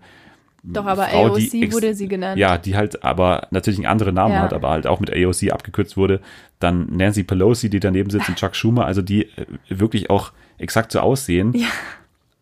Doch, 0.62 0.84
aber 0.84 1.04
Frau, 1.04 1.28
AOC 1.28 1.72
wurde 1.72 1.94
sie 1.94 2.06
genannt. 2.06 2.38
Ja, 2.38 2.58
die 2.58 2.76
halt 2.76 3.02
aber 3.02 3.48
natürlich 3.50 3.78
einen 3.78 3.86
anderen 3.86 4.14
Namen 4.14 4.34
ja. 4.34 4.42
hat, 4.42 4.52
aber 4.52 4.68
halt 4.68 4.86
auch 4.86 5.00
mit 5.00 5.10
AOC 5.10 5.50
abgekürzt 5.50 5.96
wurde. 5.96 6.20
Dann 6.58 6.86
Nancy 6.94 7.24
Pelosi, 7.24 7.70
die 7.70 7.80
daneben 7.80 8.10
sitzt, 8.10 8.28
und 8.28 8.36
Chuck 8.36 8.54
Schumer, 8.54 8.84
also 8.84 9.00
die 9.00 9.22
äh, 9.22 9.46
wirklich 9.70 10.10
auch 10.10 10.32
exakt 10.58 10.92
so 10.92 11.00
aussehen. 11.00 11.54
Ja 11.54 11.68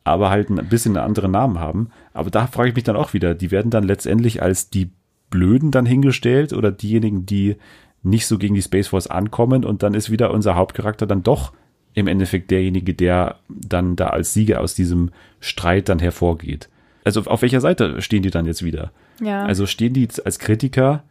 aber 0.09 0.31
halt 0.31 0.49
ein 0.49 0.69
bisschen 0.69 0.97
einen 0.97 1.05
anderen 1.05 1.33
Namen 1.33 1.59
haben. 1.59 1.91
Aber 2.15 2.31
da 2.31 2.47
frage 2.47 2.71
ich 2.71 2.75
mich 2.75 2.85
dann 2.85 2.97
auch 2.97 3.13
wieder, 3.13 3.35
die 3.35 3.51
werden 3.51 3.71
dann 3.71 3.85
letztendlich 3.85 4.43
als 4.43 4.71
die 4.71 4.91
Blöden 5.31 5.71
dann 5.71 5.87
hingestellt 5.87 6.53
oder 6.53 6.71
diejenigen, 6.71 7.27
die 7.27 7.57
nicht 8.03 8.27
so 8.27 8.39
gegen 8.39 8.55
die 8.55 8.63
Space 8.63 8.89
Force 8.89 9.07
ankommen 9.07 9.65
und 9.65 9.83
dann 9.83 9.95
ist 9.95 10.11
wieder 10.11 10.33
unser 10.33 10.55
Hauptcharakter 10.55 11.07
dann 11.07 11.23
doch 11.23 11.53
im 11.95 12.07
Endeffekt 12.07 12.51
derjenige, 12.51 12.95
der 12.95 13.37
dann 13.49 13.97
da 13.97 14.09
als 14.09 14.33
Sieger 14.33 14.61
aus 14.61 14.75
diesem 14.75 15.11
Streit 15.41 15.89
dann 15.89 15.99
hervorgeht. 15.99 16.69
Also 17.05 17.23
auf 17.23 17.43
welcher 17.43 17.61
Seite 17.61 18.01
stehen 18.03 18.23
die 18.23 18.31
dann 18.31 18.47
jetzt 18.47 18.65
wieder? 18.65 18.93
Ja. 19.21 19.45
Also 19.45 19.67
stehen 19.67 19.95
die 19.95 20.09
als 20.25 20.39
Kritiker 20.39 21.03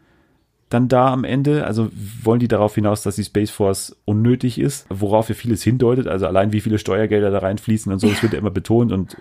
dann 0.70 0.88
da 0.88 1.11
am 1.11 1.24
Ende? 1.24 1.65
Also 1.65 1.89
wollen 2.24 2.39
die 2.39 2.47
darauf 2.47 2.76
hinaus, 2.76 3.01
dass 3.01 3.15
die 3.15 3.24
Space 3.24 3.51
Force 3.51 3.95
unnötig 4.05 4.59
ist, 4.59 4.86
worauf 4.89 5.30
ja 5.30 5.36
vieles 5.36 5.63
hindeutet, 5.63 6.07
also 6.07 6.28
allein 6.28 6.53
wie 6.53 6.61
viele 6.61 6.78
Steuergelder 6.78 7.32
da 7.32 7.39
reinfließen 7.39 7.91
und 7.91 7.99
so, 7.99 8.07
das 8.09 8.22
wird 8.22 8.34
ja 8.34 8.39
immer 8.39 8.51
betont 8.51 8.91
und 8.91 9.18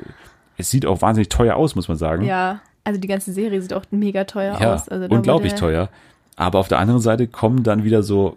es 0.57 0.71
sieht 0.71 0.87
auch 0.87 1.03
wahnsinnig 1.03 1.29
teuer 1.29 1.57
aus, 1.57 1.77
muss 1.77 1.89
man 1.89 1.97
sagen. 1.97 2.25
Ja, 2.25 2.61
also 2.87 3.01
die 3.01 3.09
ganze 3.09 3.33
Serie 3.33 3.61
sieht 3.61 3.73
auch 3.73 3.85
mega 3.91 4.25
teuer 4.25 4.57
ja, 4.61 4.75
aus. 4.75 4.89
Also 4.89 5.13
unglaublich 5.13 5.55
teuer. 5.55 5.91
Aber 6.37 6.61
auf 6.61 6.69
der 6.69 6.79
anderen 6.79 7.01
Seite 7.01 7.27
kommen 7.27 7.65
dann 7.65 7.83
wieder 7.83 8.05
so 8.05 8.37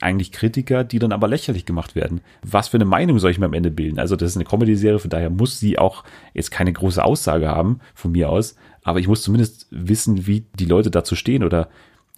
eigentlich 0.00 0.30
Kritiker, 0.30 0.84
die 0.84 1.00
dann 1.00 1.10
aber 1.10 1.26
lächerlich 1.26 1.66
gemacht 1.66 1.96
werden. 1.96 2.20
Was 2.42 2.68
für 2.68 2.76
eine 2.76 2.84
Meinung 2.84 3.18
soll 3.18 3.32
ich 3.32 3.40
mir 3.40 3.46
am 3.46 3.54
Ende 3.54 3.72
bilden? 3.72 3.98
Also 3.98 4.14
das 4.14 4.30
ist 4.30 4.36
eine 4.36 4.44
Comedy-Serie, 4.44 5.00
von 5.00 5.10
daher 5.10 5.30
muss 5.30 5.58
sie 5.58 5.78
auch 5.78 6.04
jetzt 6.32 6.52
keine 6.52 6.72
große 6.72 7.04
Aussage 7.04 7.48
haben 7.48 7.80
von 7.92 8.12
mir 8.12 8.30
aus, 8.30 8.54
aber 8.84 9.00
ich 9.00 9.08
muss 9.08 9.22
zumindest 9.22 9.66
wissen, 9.70 10.28
wie 10.28 10.46
die 10.58 10.64
Leute 10.64 10.90
dazu 10.90 11.16
stehen 11.16 11.42
oder 11.42 11.68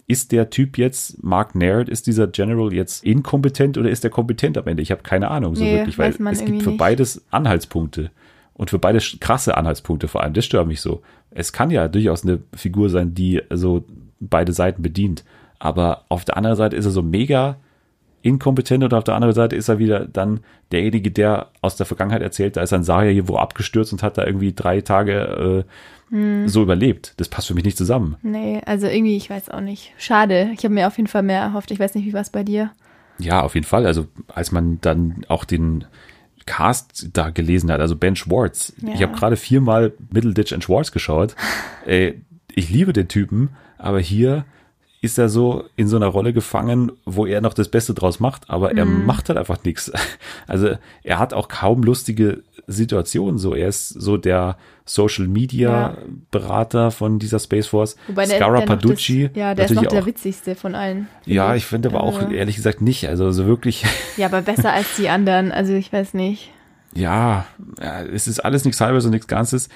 ist 0.07 0.31
der 0.31 0.49
Typ 0.49 0.77
jetzt, 0.77 1.23
Mark 1.23 1.55
Naird, 1.55 1.89
ist 1.89 2.05
dieser 2.05 2.27
General 2.27 2.71
jetzt 2.73 3.03
inkompetent 3.03 3.77
oder 3.77 3.89
ist 3.89 4.03
er 4.03 4.09
kompetent 4.11 4.57
am 4.57 4.67
Ende? 4.67 4.83
Ich 4.83 4.91
habe 4.91 5.01
keine 5.01 5.29
Ahnung 5.29 5.55
so 5.55 5.63
nee, 5.63 5.77
wirklich, 5.77 5.97
weil 5.97 6.11
es 6.11 6.45
gibt 6.45 6.61
für 6.61 6.69
nicht. 6.69 6.77
beides 6.77 7.23
Anhaltspunkte 7.31 8.11
und 8.53 8.69
für 8.69 8.79
beide 8.79 8.99
krasse 9.19 9.57
Anhaltspunkte 9.57 10.07
vor 10.07 10.23
allem. 10.23 10.33
Das 10.33 10.45
stört 10.45 10.67
mich 10.67 10.81
so. 10.81 11.01
Es 11.29 11.53
kann 11.53 11.71
ja 11.71 11.87
durchaus 11.87 12.23
eine 12.23 12.39
Figur 12.53 12.89
sein, 12.89 13.13
die 13.13 13.41
so 13.49 13.83
beide 14.19 14.53
Seiten 14.53 14.81
bedient, 14.81 15.23
aber 15.59 16.05
auf 16.09 16.25
der 16.25 16.37
anderen 16.37 16.57
Seite 16.57 16.75
ist 16.75 16.85
er 16.85 16.91
so 16.91 17.01
mega 17.01 17.57
inkompetent 18.23 18.83
und 18.83 18.93
auf 18.93 19.03
der 19.03 19.15
anderen 19.15 19.33
Seite 19.33 19.55
ist 19.55 19.67
er 19.67 19.79
wieder 19.79 20.05
dann 20.05 20.41
derjenige, 20.71 21.11
der 21.11 21.47
aus 21.61 21.75
der 21.75 21.85
Vergangenheit 21.85 22.21
erzählt, 22.21 22.55
da 22.55 22.61
ist 22.61 22.73
ein 22.73 22.83
Saria 22.83 23.11
hier 23.11 23.27
wo 23.27 23.37
abgestürzt 23.37 23.93
und 23.93 24.03
hat 24.03 24.17
da 24.17 24.25
irgendwie 24.25 24.53
drei 24.53 24.81
Tage 24.81 25.65
äh, 26.09 26.13
hm. 26.13 26.47
so 26.47 26.61
überlebt. 26.61 27.13
Das 27.17 27.29
passt 27.29 27.47
für 27.47 27.53
mich 27.53 27.63
nicht 27.63 27.77
zusammen. 27.77 28.17
Nee, 28.21 28.61
also 28.65 28.87
irgendwie, 28.87 29.17
ich 29.17 29.29
weiß 29.29 29.49
auch 29.49 29.61
nicht. 29.61 29.93
Schade. 29.97 30.51
Ich 30.53 30.63
habe 30.63 30.73
mir 30.73 30.87
auf 30.87 30.97
jeden 30.97 31.07
Fall 31.07 31.23
mehr 31.23 31.41
erhofft. 31.41 31.71
Ich 31.71 31.79
weiß 31.79 31.95
nicht, 31.95 32.05
wie 32.05 32.13
war 32.13 32.21
es 32.21 32.29
bei 32.29 32.43
dir? 32.43 32.71
Ja, 33.17 33.41
auf 33.41 33.55
jeden 33.55 33.67
Fall. 33.67 33.85
Also 33.85 34.07
als 34.27 34.51
man 34.51 34.79
dann 34.81 35.25
auch 35.27 35.45
den 35.45 35.85
Cast 36.45 37.09
da 37.13 37.29
gelesen 37.29 37.71
hat, 37.71 37.79
also 37.81 37.95
Ben 37.95 38.15
Schwartz. 38.15 38.73
Ja. 38.81 38.93
Ich 38.93 39.01
habe 39.01 39.13
gerade 39.13 39.37
viermal 39.37 39.93
Middleditch 40.11 40.53
and 40.53 40.63
Schwartz 40.63 40.91
geschaut. 40.91 41.35
äh, 41.85 42.13
ich 42.53 42.69
liebe 42.69 42.93
den 42.93 43.07
Typen, 43.07 43.49
aber 43.77 43.99
hier 43.99 44.45
ist 45.01 45.17
er 45.17 45.29
so 45.29 45.65
in 45.75 45.87
so 45.87 45.95
einer 45.95 46.05
Rolle 46.05 46.31
gefangen, 46.31 46.91
wo 47.05 47.25
er 47.25 47.41
noch 47.41 47.55
das 47.55 47.69
Beste 47.69 47.95
draus 47.95 48.19
macht, 48.19 48.49
aber 48.49 48.77
er 48.77 48.85
mm. 48.85 49.05
macht 49.05 49.29
halt 49.29 49.37
einfach 49.37 49.63
nichts. 49.63 49.91
Also 50.47 50.75
er 51.03 51.17
hat 51.17 51.33
auch 51.33 51.47
kaum 51.47 51.81
lustige 51.81 52.43
Situationen. 52.67 53.37
So, 53.37 53.55
er 53.55 53.69
ist 53.69 53.89
so 53.89 54.17
der 54.17 54.57
Social 54.85 55.27
Media 55.27 55.97
Berater 56.29 56.91
von 56.91 57.19
dieser 57.19 57.39
Space 57.39 57.67
Force. 57.67 57.95
Wobei 58.07 58.25
der, 58.25 58.35
Scara 58.35 58.57
der 58.59 58.65
Paducci. 58.65 59.29
Das, 59.29 59.37
ja, 59.37 59.55
der 59.55 59.65
ist 59.65 59.73
noch 59.73 59.85
der 59.85 60.05
witzigste 60.05 60.55
von 60.55 60.75
allen. 60.75 61.07
Ja, 61.25 61.55
ich 61.55 61.65
finde 61.65 61.89
aber 61.89 62.03
auch 62.03 62.19
also. 62.19 62.33
ehrlich 62.33 62.57
gesagt 62.57 62.81
nicht. 62.81 63.07
Also 63.07 63.31
so 63.31 63.45
wirklich. 63.45 63.85
Ja, 64.17 64.25
aber 64.25 64.41
besser 64.41 64.73
als 64.73 64.97
die 64.97 65.07
anderen. 65.07 65.51
Also 65.51 65.73
ich 65.73 65.93
weiß 65.93 66.13
nicht. 66.15 66.51
Ja, 66.93 67.45
es 68.13 68.27
ist 68.27 68.39
alles 68.41 68.65
nichts 68.65 68.81
halbes 68.81 69.05
und 69.05 69.11
nichts 69.11 69.27
Ganzes 69.27 69.69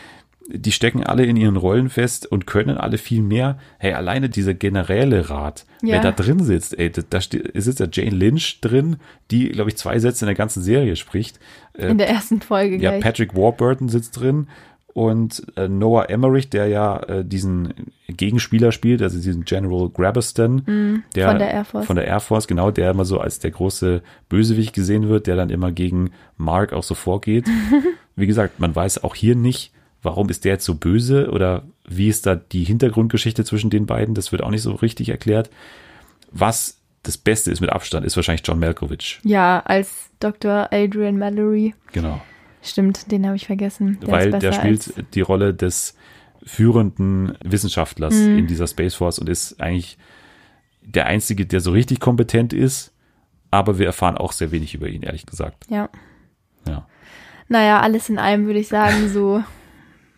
die 0.47 0.71
stecken 0.71 1.03
alle 1.03 1.25
in 1.25 1.37
ihren 1.37 1.55
Rollen 1.55 1.89
fest 1.89 2.27
und 2.27 2.45
können 2.45 2.77
alle 2.77 2.97
viel 2.97 3.21
mehr. 3.21 3.57
Hey, 3.79 3.93
alleine 3.93 4.29
dieser 4.29 4.53
generelle 4.53 5.29
Rat, 5.29 5.65
ja. 5.81 5.95
wer 5.95 6.01
da 6.01 6.11
drin 6.11 6.43
sitzt, 6.43 6.77
ey, 6.77 6.91
da, 6.91 7.19
sitzt 7.21 7.79
ja 7.79 7.87
Jane 7.91 8.15
Lynch 8.15 8.61
drin, 8.61 8.97
die, 9.31 9.49
glaube 9.49 9.71
ich, 9.71 9.77
zwei 9.77 9.97
Sätze 9.97 10.25
in 10.25 10.27
der 10.27 10.35
ganzen 10.35 10.61
Serie 10.61 10.95
spricht. 10.95 11.39
Äh, 11.73 11.87
in 11.87 11.97
der 11.97 12.09
ersten 12.09 12.41
Folge, 12.41 12.77
Ja, 12.77 12.91
gleich. 12.91 13.03
Patrick 13.03 13.35
Warburton 13.35 13.89
sitzt 13.89 14.19
drin 14.19 14.47
und 14.93 15.45
äh, 15.57 15.67
Noah 15.67 16.09
Emmerich, 16.09 16.49
der 16.49 16.67
ja 16.67 16.99
äh, 16.99 17.25
diesen 17.25 17.73
Gegenspieler 18.07 18.71
spielt, 18.71 19.01
also 19.01 19.17
diesen 19.17 19.43
General 19.43 19.89
Grabberston, 19.89 20.63
mm, 20.65 21.03
der 21.15 21.29
von 21.29 21.39
der 21.39 21.51
Air 21.51 21.65
Force. 21.65 21.85
Von 21.85 21.95
der 21.97 22.05
Air 22.05 22.19
Force, 22.21 22.47
genau, 22.47 22.71
der 22.71 22.91
immer 22.91 23.03
so 23.03 23.19
als 23.19 23.39
der 23.39 23.51
große 23.51 24.03
Bösewicht 24.29 24.73
gesehen 24.73 25.09
wird, 25.09 25.27
der 25.27 25.35
dann 25.35 25.49
immer 25.49 25.71
gegen 25.71 26.11
Mark 26.37 26.71
auch 26.71 26.83
so 26.83 26.93
vorgeht. 26.95 27.45
Wie 28.15 28.27
gesagt, 28.27 28.61
man 28.61 28.73
weiß 28.73 29.03
auch 29.03 29.15
hier 29.15 29.35
nicht, 29.35 29.73
warum 30.05 30.29
ist 30.29 30.45
der 30.45 30.53
jetzt 30.53 30.65
so 30.65 30.75
böse 30.75 31.29
oder 31.31 31.63
wie 31.87 32.07
ist 32.07 32.25
da 32.25 32.35
die 32.35 32.63
Hintergrundgeschichte 32.63 33.43
zwischen 33.43 33.69
den 33.69 33.85
beiden? 33.85 34.15
Das 34.15 34.31
wird 34.31 34.43
auch 34.43 34.51
nicht 34.51 34.61
so 34.61 34.73
richtig 34.73 35.09
erklärt. 35.09 35.49
Was 36.31 36.79
das 37.03 37.17
Beste 37.17 37.51
ist 37.51 37.61
mit 37.61 37.71
Abstand, 37.71 38.05
ist 38.05 38.15
wahrscheinlich 38.15 38.45
John 38.45 38.59
Malkovich. 38.59 39.19
Ja, 39.23 39.61
als 39.65 40.09
Dr. 40.19 40.69
Adrian 40.71 41.17
Mallory. 41.17 41.75
Genau. 41.91 42.21
Stimmt, 42.61 43.11
den 43.11 43.25
habe 43.25 43.35
ich 43.35 43.45
vergessen. 43.45 43.99
Der 44.01 44.09
Weil 44.09 44.31
der 44.31 44.51
spielt 44.51 44.93
die 45.13 45.21
Rolle 45.21 45.53
des 45.53 45.95
führenden 46.43 47.37
Wissenschaftlers 47.43 48.15
mhm. 48.15 48.39
in 48.39 48.47
dieser 48.47 48.67
Space 48.67 48.95
Force 48.95 49.19
und 49.19 49.29
ist 49.29 49.61
eigentlich 49.61 49.97
der 50.81 51.05
Einzige, 51.05 51.45
der 51.45 51.59
so 51.59 51.71
richtig 51.71 51.99
kompetent 51.99 52.53
ist. 52.53 52.91
Aber 53.51 53.79
wir 53.79 53.85
erfahren 53.85 54.17
auch 54.17 54.31
sehr 54.31 54.51
wenig 54.51 54.73
über 54.73 54.87
ihn, 54.87 55.03
ehrlich 55.03 55.25
gesagt. 55.25 55.65
Ja. 55.69 55.89
Ja. 56.67 56.87
Naja, 57.47 57.79
alles 57.79 58.09
in 58.09 58.17
allem 58.17 58.47
würde 58.47 58.59
ich 58.59 58.67
sagen, 58.67 59.09
so 59.09 59.43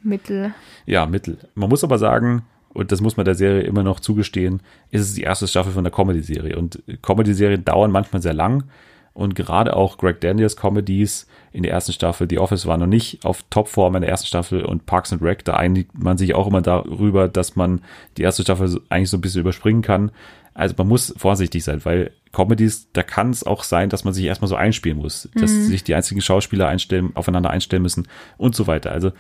Mittel. 0.08 0.54
Ja, 0.86 1.06
Mittel. 1.06 1.38
Man 1.56 1.70
muss 1.70 1.84
aber 1.84 1.98
sagen, 1.98 2.44
und 2.74 2.92
das 2.92 3.02
muss 3.02 3.18
man 3.18 3.26
der 3.26 3.36
Serie 3.36 3.62
immer 3.62 3.84
noch 3.84 4.00
zugestehen, 4.00 4.62
ist 4.92 5.02
es 5.02 5.14
die 5.14 5.24
erste 5.24 5.48
Staffel 5.48 5.72
von 5.74 5.84
der 5.84 5.92
Comedy-Serie. 5.92 6.58
Und 6.58 6.84
Comedy-Serien 7.02 7.66
dauern 7.66 7.92
manchmal 7.92 8.22
sehr 8.22 8.34
lang. 8.34 8.66
Und 9.14 9.34
gerade 9.34 9.76
auch 9.76 9.98
Greg 9.98 10.22
Daniels 10.22 10.56
Comedies 10.56 11.26
in 11.52 11.64
der 11.64 11.72
ersten 11.72 11.92
Staffel, 11.92 12.28
The 12.30 12.38
Office 12.38 12.68
war 12.68 12.78
noch 12.78 12.86
nicht 12.86 13.26
auf 13.26 13.44
Topform 13.50 13.96
in 13.96 14.02
der 14.02 14.12
ersten 14.12 14.28
Staffel 14.28 14.64
und 14.64 14.86
Parks 14.86 15.12
and 15.12 15.24
Rec, 15.24 15.44
da 15.44 15.56
einigt 15.56 15.98
man 15.98 16.20
sich 16.20 16.36
auch 16.36 16.46
immer 16.46 16.62
darüber, 16.62 17.28
dass 17.28 17.56
man 17.56 17.82
die 18.18 18.22
erste 18.22 18.44
Staffel 18.44 18.80
eigentlich 18.90 19.10
so 19.10 19.18
ein 19.18 19.22
bisschen 19.22 19.42
überspringen 19.42 19.82
kann. 19.82 20.12
Also 20.54 20.76
man 20.78 20.88
muss 20.88 21.16
vorsichtig 21.18 21.64
sein, 21.64 21.84
weil 21.84 22.12
Comedies, 22.32 22.90
da 22.94 23.02
kann 23.02 23.32
es 23.32 23.44
auch 23.44 23.64
sein, 23.64 23.90
dass 23.90 24.04
man 24.04 24.14
sich 24.14 24.26
erstmal 24.26 24.50
so 24.50 24.56
einspielen 24.56 25.00
muss, 25.00 25.30
dass 25.34 25.52
mhm. 25.52 25.64
sich 25.64 25.84
die 25.84 25.96
einzigen 25.96 26.22
Schauspieler 26.22 26.68
einstellen, 26.68 27.10
aufeinander 27.16 27.50
einstellen 27.50 27.82
müssen 27.82 28.08
und 28.38 28.56
so 28.56 28.68
weiter. 28.68 28.92
Also 28.92 29.14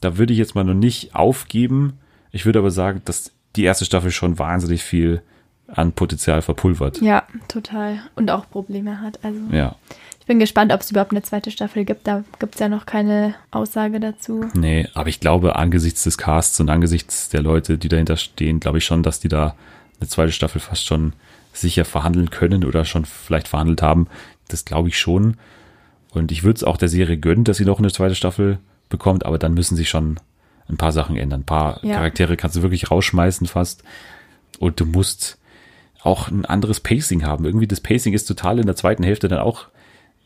da 0.00 0.16
würde 0.18 0.32
ich 0.32 0.38
jetzt 0.38 0.54
mal 0.54 0.64
noch 0.64 0.74
nicht 0.74 1.14
aufgeben. 1.14 1.98
Ich 2.32 2.46
würde 2.46 2.58
aber 2.58 2.70
sagen, 2.70 3.02
dass 3.04 3.32
die 3.56 3.64
erste 3.64 3.84
Staffel 3.84 4.10
schon 4.10 4.38
wahnsinnig 4.38 4.82
viel 4.82 5.22
an 5.66 5.92
Potenzial 5.92 6.42
verpulvert. 6.42 7.00
Ja, 7.00 7.24
total. 7.48 8.00
Und 8.16 8.30
auch 8.30 8.48
Probleme 8.50 9.00
hat. 9.00 9.20
Also 9.22 9.38
ja. 9.52 9.76
ich 10.18 10.26
bin 10.26 10.38
gespannt, 10.38 10.72
ob 10.72 10.80
es 10.80 10.90
überhaupt 10.90 11.12
eine 11.12 11.22
zweite 11.22 11.50
Staffel 11.50 11.84
gibt. 11.84 12.06
Da 12.06 12.24
gibt 12.38 12.54
es 12.54 12.60
ja 12.60 12.68
noch 12.68 12.86
keine 12.86 13.34
Aussage 13.50 14.00
dazu. 14.00 14.46
Nee, 14.54 14.88
aber 14.94 15.08
ich 15.08 15.20
glaube, 15.20 15.56
angesichts 15.56 16.02
des 16.04 16.18
Casts 16.18 16.58
und 16.60 16.70
angesichts 16.70 17.28
der 17.28 17.42
Leute, 17.42 17.78
die 17.78 17.88
dahinter 17.88 18.16
stehen, 18.16 18.60
glaube 18.60 18.78
ich 18.78 18.84
schon, 18.84 19.02
dass 19.02 19.20
die 19.20 19.28
da 19.28 19.54
eine 20.00 20.08
zweite 20.08 20.32
Staffel 20.32 20.60
fast 20.60 20.86
schon 20.86 21.12
sicher 21.52 21.84
verhandeln 21.84 22.30
können 22.30 22.64
oder 22.64 22.84
schon 22.84 23.04
vielleicht 23.04 23.48
verhandelt 23.48 23.82
haben. 23.82 24.06
Das 24.48 24.64
glaube 24.64 24.88
ich 24.88 24.98
schon. 24.98 25.36
Und 26.10 26.32
ich 26.32 26.42
würde 26.42 26.56
es 26.56 26.64
auch 26.64 26.76
der 26.76 26.88
Serie 26.88 27.18
gönnen, 27.18 27.44
dass 27.44 27.58
sie 27.58 27.64
noch 27.64 27.78
eine 27.78 27.92
zweite 27.92 28.14
Staffel 28.14 28.58
bekommt, 28.90 29.24
aber 29.24 29.38
dann 29.38 29.54
müssen 29.54 29.76
sich 29.76 29.88
schon 29.88 30.20
ein 30.68 30.76
paar 30.76 30.92
Sachen 30.92 31.16
ändern. 31.16 31.40
Ein 31.40 31.46
paar 31.46 31.84
ja. 31.84 31.94
Charaktere 31.94 32.36
kannst 32.36 32.56
du 32.56 32.62
wirklich 32.62 32.90
rausschmeißen 32.90 33.46
fast. 33.46 33.82
Und 34.58 34.78
du 34.78 34.86
musst 34.86 35.38
auch 36.02 36.28
ein 36.28 36.44
anderes 36.44 36.80
Pacing 36.80 37.24
haben. 37.24 37.44
Irgendwie 37.44 37.66
das 37.66 37.80
Pacing 37.80 38.12
ist 38.12 38.26
total 38.26 38.58
in 38.58 38.66
der 38.66 38.76
zweiten 38.76 39.02
Hälfte 39.02 39.28
dann 39.28 39.40
auch 39.40 39.68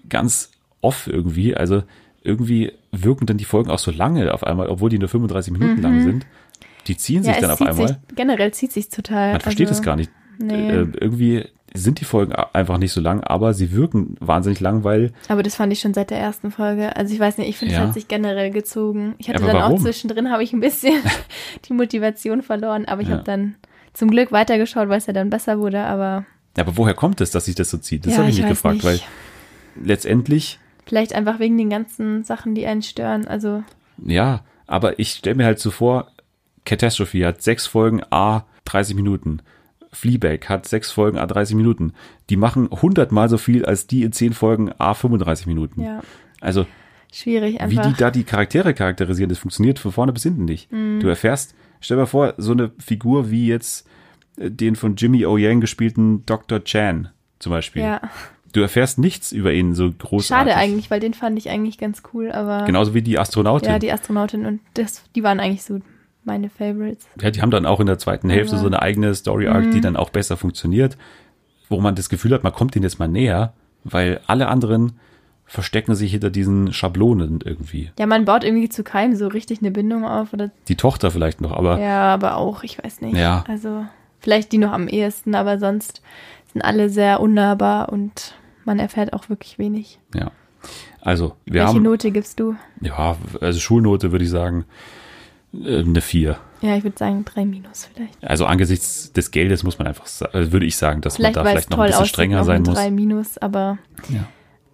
ganz 0.09 0.51
off 0.81 1.07
irgendwie. 1.07 1.57
Also 1.57 1.83
irgendwie 2.23 2.73
wirken 2.91 3.27
dann 3.27 3.39
die 3.39 3.45
Folgen 3.45 3.71
auch 3.71 3.79
so 3.79 3.91
lange 3.91 4.33
auf 4.33 4.45
einmal, 4.45 4.69
obwohl 4.69 4.91
die 4.91 4.99
nur 4.99 5.09
35 5.09 5.53
Minuten 5.53 5.77
mhm. 5.77 5.83
lang 5.83 6.03
sind. 6.03 6.27
Die 6.87 6.97
ziehen 6.97 7.23
ja, 7.23 7.33
sich 7.33 7.41
dann 7.41 7.51
auf 7.51 7.63
einmal. 7.63 7.89
Sich, 7.89 7.97
generell 8.15 8.53
zieht 8.53 8.73
sich 8.73 8.89
total. 8.89 9.33
Man 9.33 9.41
versteht 9.41 9.69
also, 9.69 9.81
es 9.81 9.85
gar 9.85 9.97
nicht. 9.97 10.11
Nee. 10.39 10.71
Äh, 10.71 10.87
irgendwie 11.01 11.49
sind 11.77 12.01
die 12.01 12.05
Folgen 12.05 12.33
einfach 12.53 12.79
nicht 12.79 12.93
so 12.93 13.01
lang, 13.01 13.23
aber 13.25 13.53
sie 13.53 13.73
wirken 13.73 14.17
wahnsinnig 14.21 14.61
lang, 14.61 14.85
weil. 14.85 15.13
Aber 15.29 15.43
das 15.43 15.57
fand 15.57 15.73
ich 15.73 15.81
schon 15.81 15.93
seit 15.93 16.11
der 16.11 16.19
ersten 16.19 16.53
Folge. 16.53 16.95
Also 16.97 17.13
ich 17.13 17.19
weiß 17.19 17.39
nicht, 17.39 17.49
ich 17.49 17.57
finde, 17.57 17.75
es 17.75 17.81
ja. 17.81 17.87
hat 17.87 17.95
sich 17.95 18.07
generell 18.07 18.51
gezogen. 18.51 19.15
Ich 19.19 19.29
hatte 19.29 19.45
dann 19.45 19.57
warum? 19.57 19.75
auch 19.75 19.81
zwischendrin, 19.81 20.31
habe 20.31 20.45
ich 20.45 20.53
ein 20.53 20.61
bisschen 20.61 20.95
die 21.69 21.73
Motivation 21.73 22.43
verloren, 22.43 22.85
aber 22.87 23.03
ich 23.03 23.09
ja. 23.09 23.15
habe 23.15 23.25
dann 23.25 23.57
zum 23.93 24.11
Glück 24.11 24.31
weitergeschaut, 24.31 24.89
weil 24.89 24.99
es 24.99 25.07
ja 25.07 25.13
dann 25.13 25.31
besser 25.31 25.59
wurde, 25.59 25.81
aber. 25.81 26.25
Ja, 26.57 26.63
aber 26.63 26.77
woher 26.77 26.95
kommt 26.95 27.21
es, 27.21 27.33
dass 27.33 27.47
sich 27.47 27.57
das 27.57 27.71
so 27.71 27.79
zieht? 27.79 28.07
Das 28.07 28.13
Ja, 28.13 28.19
habe 28.21 28.31
ich 28.31 28.37
ich 28.37 28.43
mich 28.43 28.51
gefragt, 28.51 28.77
nicht. 28.77 28.85
weil 28.85 29.01
letztendlich, 29.83 30.61
Vielleicht 30.87 31.15
einfach 31.15 31.39
wegen 31.39 31.57
den 31.57 31.71
ganzen 31.71 32.25
Sachen, 32.25 32.55
die 32.55 32.67
einen 32.67 32.83
stören. 32.83 33.27
Also, 33.27 33.65
ja, 34.05 34.45
aber 34.67 34.99
ich 34.99 35.11
stelle 35.11 35.37
mir 35.37 35.47
halt 35.47 35.59
so 35.59 35.71
vor, 35.71 36.09
Catastrophe 36.65 37.27
hat 37.27 37.43
sechs 37.43 37.67
Folgen 37.67 38.03
A 38.11 38.45
30 38.67 38.95
Minuten. 38.95 39.41
Fleabag 39.95 40.49
hat 40.49 40.67
sechs 40.67 40.91
Folgen 40.91 41.19
A 41.19 41.27
30 41.27 41.57
Minuten. 41.57 41.93
Die 42.31 42.37
machen 42.37 42.69
hundertmal 42.71 43.29
so 43.29 43.39
viel 43.39 43.65
als 43.65 43.87
die 43.87 44.03
in 44.03 44.13
zehn 44.13 44.33
Folgen 44.33 44.71
A 44.79 44.95
35 44.95 45.47
Minuten. 45.47 45.81
ja, 45.81 46.03
Also 46.41 46.67
schwierig 47.13 47.55
wie 47.55 47.61
einfach. 47.61 47.87
die 47.87 47.95
da 47.97 48.11
die 48.11 48.25
Charaktere 48.25 48.75
charakterisieren, 48.75 49.29
das 49.29 49.39
funktioniert 49.39 49.79
von 49.79 49.93
vorne 49.93 50.13
bis 50.13 50.25
hinten 50.25 50.45
nicht. 50.45 50.71
Mhm. 50.73 51.01
Du 51.01 51.09
erfährst, 51.09 51.55
stell 51.81 51.97
dir 51.97 52.03
mal 52.03 52.07
vor, 52.07 52.35
so 52.39 52.53
eine 52.53 52.73
Figur 52.79 53.31
wie 53.31 53.47
jetzt 53.47 53.87
äh, 54.37 54.51
den 54.51 54.77
von 54.77 54.97
Jimmy 54.97 55.25
O. 55.27 55.37
Yang 55.37 55.61
gespielten 55.61 56.27
Dr. 56.27 56.65
Chan 56.65 57.09
zum 57.39 57.51
Beispiel. 57.51 57.83
ja, 57.83 58.01
Du 58.53 58.61
erfährst 58.61 58.99
nichts 58.99 59.33
über 59.33 59.53
ihn 59.53 59.75
so 59.75 59.91
großartig. 59.91 60.27
schade 60.27 60.57
eigentlich, 60.57 60.89
weil 60.89 61.01
den 61.01 61.13
fand 61.13 61.37
ich 61.39 61.51
eigentlich 61.51 61.77
ganz 61.77 62.03
cool, 62.13 62.31
aber. 62.31 62.65
Genauso 62.67 62.95
wie 62.95 63.03
die 63.03 63.19
Astronautin. 63.19 63.69
Ja, 63.69 63.81
die 63.81 63.91
Astronautin 63.93 64.47
und 64.47 64.61
das, 64.75 65.03
die 65.17 65.25
waren 65.25 65.41
eigentlich 65.41 65.65
so 65.65 65.81
meine 66.25 66.49
Favorites. 66.51 67.07
Ja, 67.21 67.31
die 67.31 67.43
haben 67.43 67.51
dann 67.51 67.67
auch 67.67 67.81
in 67.81 67.87
der 67.87 67.99
zweiten 67.99 68.31
Hälfte 68.31 68.55
Aber- 68.55 68.63
so 68.63 68.67
eine 68.67 68.81
eigene 68.83 69.15
Story 69.15 69.49
Arc, 69.49 69.67
Mhm. 69.67 69.71
die 69.73 69.81
dann 69.81 69.97
auch 69.97 70.11
besser 70.11 70.37
funktioniert, 70.37 70.97
wo 71.69 71.81
man 71.81 71.95
das 71.95 72.09
Gefühl 72.09 72.33
hat, 72.33 72.43
man 72.45 72.53
kommt 72.53 72.75
denen 72.75 72.83
jetzt 72.85 72.99
mal 72.99 73.09
näher, 73.09 73.53
weil 73.85 74.21
alle 74.27 74.49
anderen 74.49 74.93
verstecken 75.47 75.95
sich 75.95 76.13
hinter 76.13 76.31
diesen 76.31 76.73
Schablonen 76.73 77.41
irgendwie. 77.45 77.91
Ja, 77.99 78.07
man 78.07 78.25
baut 78.25 78.45
irgendwie 78.45 78.71
zu 78.71 78.83
keinem 78.83 79.15
so 79.15 79.29
richtig 79.29 79.61
eine 79.61 79.71
Bindung 79.71 80.05
auf 80.07 80.33
oder 80.33 80.51
Die 80.69 80.77
Tochter 80.77 81.11
vielleicht 81.11 81.41
noch, 81.43 81.53
aber 81.53 81.79
Ja, 81.79 82.15
aber 82.15 82.37
auch, 82.39 82.63
ich 82.63 82.83
weiß 82.83 83.03
nicht. 83.03 83.17
Ja. 83.17 83.45
Also, 83.47 83.85
vielleicht 84.21 84.53
die 84.53 84.59
noch 84.59 84.73
am 84.73 84.89
ehesten, 84.89 85.35
aber 85.35 85.59
sonst 85.59 86.01
sind 86.53 86.63
alle 86.63 86.89
sehr 86.89 87.21
unnahbar 87.21 87.91
und 87.91 88.35
man 88.65 88.79
erfährt 88.79 89.13
auch 89.13 89.29
wirklich 89.29 89.59
wenig. 89.59 89.99
ja. 90.15 90.31
Also, 91.03 91.35
wir 91.45 91.61
Welche 91.61 91.75
haben, 91.75 91.83
Note 91.83 92.11
gibst 92.11 92.41
du? 92.41 92.57
ja, 92.81 93.17
also 93.43 93.61
Schulnote 93.61 94.11
würde 94.13 94.25
ich 94.25 94.31
sagen, 94.31 94.65
eine 95.65 96.01
4. 96.01 96.39
Ja, 96.63 96.77
ich 96.77 96.83
würde 96.85 96.97
sagen 96.99 97.25
drei 97.25 97.45
minus 97.45 97.89
vielleicht. 97.93 98.25
Also 98.25 98.47
angesichts 98.47 99.13
des 99.13 99.31
Geldes 99.31 99.63
muss 99.63 99.79
man 99.79 99.87
einfach, 99.87 100.07
also 100.33 100.53
würde 100.53 100.65
ich 100.67 100.77
sagen, 100.77 101.01
dass 101.03 101.17
Vielleicht, 101.17 101.37
man 101.37 101.45
da 101.45 101.51
vielleicht 101.51 101.71
noch 101.71 101.79
ein 101.79 101.87
bisschen 101.89 102.07
strenger 102.07 102.45
sein 102.45 102.57
ein 102.57 102.63
muss. 102.63 102.75
drei 102.75 102.91
minus, 102.91 103.39
aber 103.39 103.79
Ja. 104.09 104.25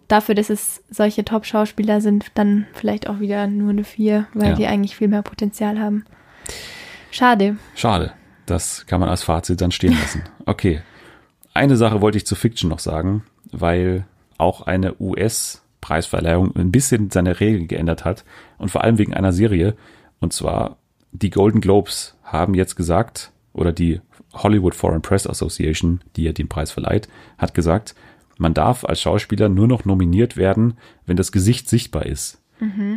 dafür, 0.09 0.35
dass 0.37 0.51
es 0.51 0.83
solche 0.91 1.25
Top-Schauspieler 1.25 2.01
sind, 2.01 2.27
dann 2.35 2.67
vielleicht 2.75 3.09
auch 3.09 3.19
wieder 3.21 3.47
nur 3.49 3.71
eine 3.71 3.85
vier, 3.85 4.27
weil 4.35 4.51
Ja. 4.51 4.55
die 4.55 4.67
eigentlich 4.67 4.97
viel 4.97 5.09
mehr 5.09 5.23
Potenzial 5.23 5.81
haben. 5.81 6.05
Schade. 7.11 7.57
Schade. 7.75 8.13
Das 8.47 8.87
kann 8.87 9.01
man 9.01 9.09
als 9.09 9.23
Fazit 9.25 9.61
dann 9.61 9.73
stehen 9.73 9.97
lassen. 10.01 10.23
Okay. 10.47 10.81
Eine 11.55 11.77
Sache 11.77 12.01
wollte 12.01 12.19
ich 12.19 12.27
zu 12.27 12.35
Fiction 12.37 12.71
noch 12.71 12.79
sagen, 12.79 13.25
weil 13.53 14.05
auch 14.39 14.63
eine 14.63 14.95
US-Preisverleihung 15.01 16.55
ein 16.57 16.71
bisschen 16.73 17.11
seine 17.11 17.41
Regeln 17.41 17.69
geändert 17.69 18.05
hat 18.05 18.25
und 18.59 18.71
vor 18.71 18.83
allem 18.85 18.99
wegen 18.99 19.15
einer 19.15 19.33
Serie. 19.33 19.75
Und 20.21 20.33
zwar 20.33 20.77
die 21.13 21.31
Golden 21.31 21.61
Globes 21.61 22.17
haben 22.23 22.55
jetzt 22.55 22.77
gesagt, 22.77 23.33
oder 23.53 23.73
die 23.73 24.01
Hollywood 24.33 24.75
Foreign 24.75 25.03
Press 25.03 25.27
Association, 25.27 26.01
die 26.17 26.23
ja 26.23 26.33
den 26.33 26.49
Preis 26.49 26.71
verleiht, 26.71 27.09
hat 27.37 27.55
gesagt, 27.55 27.95
man 28.39 28.55
darf 28.55 28.85
als 28.85 29.01
Schauspieler 29.01 29.49
nur 29.49 29.67
noch 29.67 29.85
nominiert 29.85 30.37
werden, 30.37 30.75
wenn 31.05 31.17
das 31.17 31.33
Gesicht 31.33 31.69
sichtbar 31.69 32.07
ist. 32.07 32.41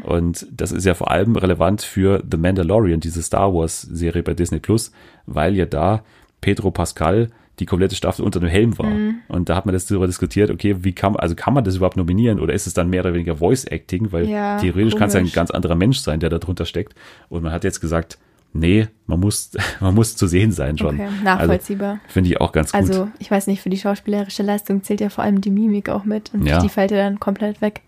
Und 0.04 0.46
das 0.52 0.72
ist 0.72 0.86
ja 0.86 0.94
vor 0.94 1.10
allem 1.10 1.36
relevant 1.36 1.82
für 1.82 2.24
The 2.30 2.38
Mandalorian, 2.38 3.00
diese 3.00 3.24
Star 3.24 3.54
Wars 3.54 3.82
Serie 3.82 4.22
bei 4.22 4.34
Disney 4.34 4.60
Plus, 4.60 4.92
weil 5.26 5.56
ja 5.56 5.66
da 5.66 6.04
Pedro 6.42 6.72
Pascal 6.72 7.30
die 7.60 7.66
komplette 7.66 7.96
Staffel 7.96 8.26
unter 8.26 8.40
dem 8.40 8.50
Helm 8.50 8.78
war. 8.80 8.92
Und 9.28 9.50
da 9.50 9.56
hat 9.56 9.66
man 9.66 9.74
das 9.74 9.86
darüber 9.86 10.08
diskutiert, 10.08 10.50
okay, 10.50 10.78
wie 10.80 10.94
kann, 10.94 11.16
also 11.16 11.36
kann 11.36 11.54
man 11.54 11.64
das 11.64 11.76
überhaupt 11.76 11.98
nominieren 11.98 12.40
oder 12.40 12.54
ist 12.54 12.66
es 12.68 12.74
dann 12.74 12.90
mehr 12.90 13.02
oder 13.02 13.14
weniger 13.14 13.38
Voice 13.38 13.66
Acting, 13.66 14.12
weil 14.12 14.28
Ja, 14.28 14.58
theoretisch 14.58 14.96
kann 14.96 15.08
es 15.10 15.14
ja 15.14 15.20
ein 15.20 15.32
ganz 15.32 15.52
anderer 15.52 15.76
Mensch 15.76 16.00
sein, 16.00 16.20
der 16.20 16.30
da 16.30 16.40
drunter 16.40 16.66
steckt. 16.66 16.96
Und 17.30 17.44
man 17.44 17.52
hat 17.52 17.64
jetzt 17.64 17.80
gesagt, 17.80 18.18
nee, 18.54 18.88
man 19.06 19.20
muss, 19.20 19.52
man 19.80 19.94
muss 19.94 20.16
zu 20.16 20.26
sehen 20.28 20.52
sein 20.52 20.78
schon. 20.78 20.96
Okay, 20.96 21.04
Also, 21.06 21.24
nachvollziehbar. 21.24 22.00
Finde 22.08 22.30
ich 22.32 22.42
auch 22.42 22.52
ganz 22.52 22.72
gut. 22.72 22.82
Also, 22.82 23.08
ich 23.20 23.30
weiß 23.30 23.48
nicht, 23.48 23.62
für 23.62 23.70
die 23.70 23.78
schauspielerische 23.78 24.44
Leistung 24.44 24.84
zählt 24.84 25.02
ja 25.02 25.10
vor 25.10 25.24
allem 25.24 25.42
die 25.42 25.52
Mimik 25.52 25.90
auch 25.90 26.06
mit 26.06 26.34
und 26.34 26.46
Ja. 26.48 26.60
die 26.60 26.70
fällt 26.70 26.92
ja 26.92 26.98
dann 26.98 27.20
komplett 27.20 27.62
weg. 27.62 27.82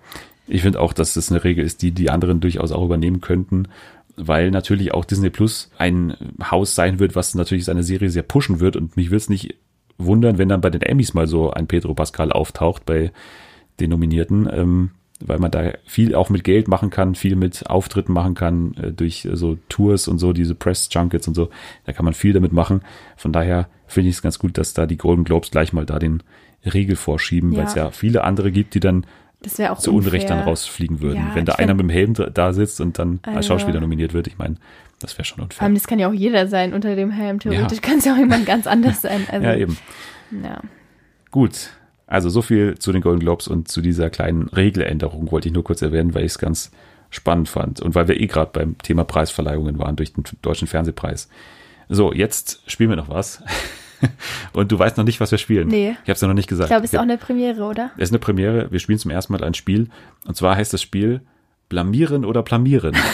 Ich 0.48 0.62
finde 0.62 0.80
auch, 0.80 0.94
dass 0.94 1.16
das 1.16 1.32
eine 1.32 1.44
Regel 1.44 1.66
ist, 1.66 1.82
die 1.82 1.90
die 1.92 2.12
anderen 2.12 2.40
durchaus 2.40 2.72
auch 2.72 2.86
übernehmen 2.86 3.20
könnten, 3.20 3.68
weil 4.18 4.52
natürlich 4.52 4.94
auch 4.94 5.06
Disney 5.06 5.30
Plus 5.30 5.72
ein 5.78 6.16
Haus 6.52 6.76
sein 6.76 7.00
wird, 7.00 7.16
was 7.16 7.36
natürlich 7.36 7.66
seine 7.66 7.84
Serie 7.84 8.10
sehr 8.10 8.24
pushen 8.24 8.60
wird 8.60 8.76
und 8.76 8.98
mich 8.98 9.08
würde 9.08 9.18
es 9.18 9.30
nicht 9.30 9.56
wundern, 9.98 10.38
wenn 10.38 10.50
dann 10.50 10.62
bei 10.62 10.70
den 10.70 10.82
Emmys 10.82 11.14
mal 11.14 11.28
so 11.28 11.52
ein 11.52 11.68
Pedro 11.68 11.94
Pascal 11.94 12.32
auftaucht 12.32 12.86
bei 12.86 13.12
den 13.80 13.90
Nominierten, 13.90 14.50
ähm, 14.52 14.92
weil 15.26 15.40
man 15.40 15.52
da 15.52 15.72
viel 15.86 16.14
auch 16.16 16.30
mit 16.30 16.44
Geld 16.44 16.68
machen 16.68 16.90
kann, 16.90 17.16
viel 17.16 17.36
mit 17.38 17.70
Auftritten 17.70 18.12
machen 18.12 18.34
kann, 18.36 18.74
äh, 18.76 18.92
durch 18.92 19.26
äh, 19.26 19.36
so 19.36 19.58
Tours 19.70 20.08
und 20.08 20.20
so, 20.20 20.34
diese 20.34 20.56
Press 20.56 20.90
Junkets 20.92 21.28
und 21.28 21.34
so, 21.36 21.50
da 21.86 21.94
kann 21.94 22.04
man 22.06 22.14
viel 22.14 22.34
damit 22.34 22.52
machen. 22.52 22.82
Von 23.16 23.32
daher 23.32 23.70
finde 23.88 24.10
ich 24.10 24.18
es 24.18 24.22
ganz 24.22 24.40
gut, 24.40 24.58
dass 24.58 24.74
da 24.74 24.86
die 24.86 24.98
Golden 24.98 25.24
Globes 25.24 25.52
gleich 25.52 25.72
mal 25.72 25.86
da 25.86 26.00
den 26.00 26.22
Riegel 26.66 26.96
vorschieben, 26.96 27.56
weil 27.56 27.66
es 27.66 27.76
Ja. 27.76 27.86
ja 27.86 27.92
viele 27.92 28.24
andere 28.24 28.52
gibt, 28.52 28.74
die 28.74 28.80
dann 28.80 29.06
Das 29.42 29.58
wäre 29.60 29.72
auch 29.72 29.78
zu 29.80 29.94
Unrecht 29.94 30.24
unfair. 30.24 30.38
dann 30.38 30.48
rausfliegen 30.48 31.02
würden. 31.02 31.18
Ja, 31.30 31.36
Wenn 31.36 31.46
da 31.46 31.54
einer 31.54 31.74
mit 31.74 31.84
dem 31.84 31.90
Helm 31.90 32.14
da- 32.14 32.54
sitzt 32.54 32.82
und 32.82 32.98
dann 33.00 33.20
als 33.24 33.38
Also- 33.38 33.48
Schauspieler 33.50 33.80
nominiert 33.80 34.14
wird, 34.14 34.28
ich 34.28 34.38
meine, 34.38 34.56
das 35.00 35.18
wäre 35.18 35.26
schon 35.26 35.38
Vor 35.38 35.44
unfair. 35.46 35.64
allem, 35.64 35.74
das 35.76 35.88
kann 35.88 36.00
ja 36.00 36.08
auch 36.10 36.14
jeder 36.14 36.48
sein 36.48 36.74
unter 36.74 36.96
dem 36.96 37.12
Helm. 37.12 37.40
Theoretisch 37.40 37.80
Ja. 37.80 37.88
kann 37.90 37.98
es 38.00 38.06
ja 38.06 38.14
auch 38.14 38.18
jemand 38.18 38.46
ganz 38.46 38.66
anders 38.68 39.02
sein. 39.02 39.26
Also, 39.32 39.46
ja, 39.46 39.56
eben. 39.56 39.78
Ja. 40.44 40.62
Gut. 41.32 41.72
Also 42.08 42.30
so 42.30 42.42
viel 42.42 42.78
zu 42.78 42.92
den 42.92 43.02
Golden 43.02 43.20
Globes 43.20 43.48
und 43.48 43.68
zu 43.68 43.82
dieser 43.82 44.10
kleinen 44.10 44.48
Regeländerung 44.50 45.32
wollte 45.32 45.48
ich 45.50 45.54
nur 45.54 45.64
kurz 45.64 45.82
erwähnen, 45.82 46.14
weil 46.14 46.22
ich 46.24 46.32
es 46.34 46.38
ganz 46.40 46.72
spannend 47.10 47.50
fand 47.50 47.82
und 47.82 47.96
weil 47.96 48.08
wir 48.08 48.20
eh 48.20 48.28
gerade 48.28 48.52
beim 48.54 48.78
Thema 48.78 49.04
Preisverleihungen 49.06 49.80
waren 49.80 49.96
durch 49.96 50.14
den 50.14 50.24
deutschen 50.42 50.68
Fernsehpreis. 50.68 51.30
So, 51.90 52.14
jetzt 52.14 52.62
spielen 52.68 52.90
wir 52.92 52.98
noch 52.98 53.10
was. 53.10 53.42
und 54.54 54.72
du 54.72 54.80
weißt 54.80 54.98
noch 54.98 55.04
nicht, 55.06 55.20
was 55.20 55.32
wir 55.32 55.38
spielen. 55.38 55.68
Nee. 55.68 55.92
Ich 55.92 56.10
habe 56.10 56.14
es 56.14 56.22
ja 56.22 56.28
noch 56.28 56.36
nicht 56.36 56.48
gesagt. 56.50 56.68
Ich 56.68 56.72
glaube, 56.72 56.86
es 56.86 56.94
ist 56.94 57.00
auch 57.00 57.04
eine 57.04 57.18
Premiere, 57.18 57.64
oder? 57.64 57.92
Es 57.98 58.04
ist 58.04 58.12
eine 58.12 58.20
Premiere. 58.20 58.72
Wir 58.72 58.80
spielen 58.80 59.00
zum 59.00 59.12
ersten 59.12 59.34
Mal 59.34 59.44
ein 59.44 59.54
Spiel. 59.54 59.90
Und 60.26 60.36
zwar 60.36 60.56
heißt 60.56 60.74
das 60.74 60.82
Spiel 60.82 61.22
Blamieren 61.70 62.26
oder 62.26 62.44
Plamieren. 62.44 62.96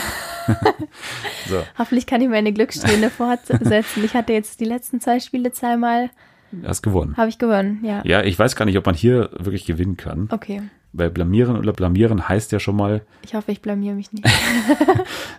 so, 1.47 1.63
Hoffentlich 1.77 2.05
kann 2.05 2.21
ich 2.21 2.29
meine 2.29 2.51
Glückssträhne 2.53 3.09
fortsetzen. 3.09 4.03
Ich 4.03 4.13
hatte 4.13 4.33
jetzt 4.33 4.59
die 4.59 4.65
letzten 4.65 4.99
zwei 4.99 5.19
Spiele 5.19 5.51
zweimal, 5.51 6.09
du 6.51 6.67
hast 6.67 6.81
gewonnen. 6.81 7.15
habe 7.17 7.29
ich 7.29 7.37
gewonnen, 7.37 7.79
ja. 7.83 8.01
Ja, 8.05 8.23
ich 8.23 8.37
weiß 8.37 8.55
gar 8.55 8.65
nicht, 8.65 8.77
ob 8.77 8.85
man 8.85 8.95
hier 8.95 9.29
wirklich 9.37 9.65
gewinnen 9.65 9.97
kann. 9.97 10.27
Okay. 10.31 10.63
Weil 10.93 11.09
Blamieren 11.09 11.57
oder 11.57 11.73
Blamieren 11.73 12.27
heißt 12.27 12.51
ja 12.51 12.59
schon 12.59 12.75
mal, 12.75 13.01
Ich 13.23 13.33
hoffe, 13.33 13.51
ich 13.51 13.61
blamier 13.61 13.93
mich 13.93 14.11
nicht. 14.11 14.27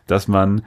dass 0.07 0.29
man 0.29 0.63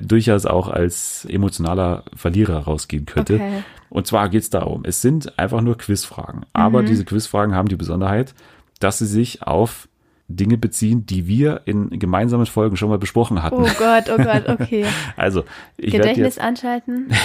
durchaus 0.00 0.46
auch 0.46 0.68
als 0.68 1.24
emotionaler 1.28 2.04
Verlierer 2.14 2.58
rausgehen 2.60 3.06
könnte. 3.06 3.34
Okay. 3.34 3.62
Und 3.90 4.06
zwar 4.06 4.28
geht's 4.28 4.48
darum, 4.50 4.82
es 4.84 5.02
sind 5.02 5.38
einfach 5.38 5.60
nur 5.60 5.76
Quizfragen. 5.76 6.46
Aber 6.52 6.82
Mhm. 6.82 6.86
diese 6.86 7.04
Quizfragen 7.04 7.54
haben 7.54 7.68
die 7.68 7.76
Besonderheit, 7.76 8.34
dass 8.80 8.98
sie 8.98 9.06
sich 9.06 9.42
auf 9.42 9.88
Dinge 10.28 10.56
beziehen, 10.56 11.04
die 11.04 11.26
wir 11.26 11.60
in 11.66 11.90
gemeinsamen 11.98 12.46
Folgen 12.46 12.76
schon 12.76 12.88
mal 12.88 12.98
besprochen 12.98 13.42
hatten. 13.42 13.56
Oh 13.56 13.68
Gott, 13.78 14.04
oh 14.10 14.16
Gott, 14.16 14.48
okay. 14.48 14.86
Also, 15.16 15.44
ich 15.76 15.92
werde 15.92 16.08
Gedächtnis 16.08 16.36
jetzt, 16.36 16.40
anschalten. 16.40 17.08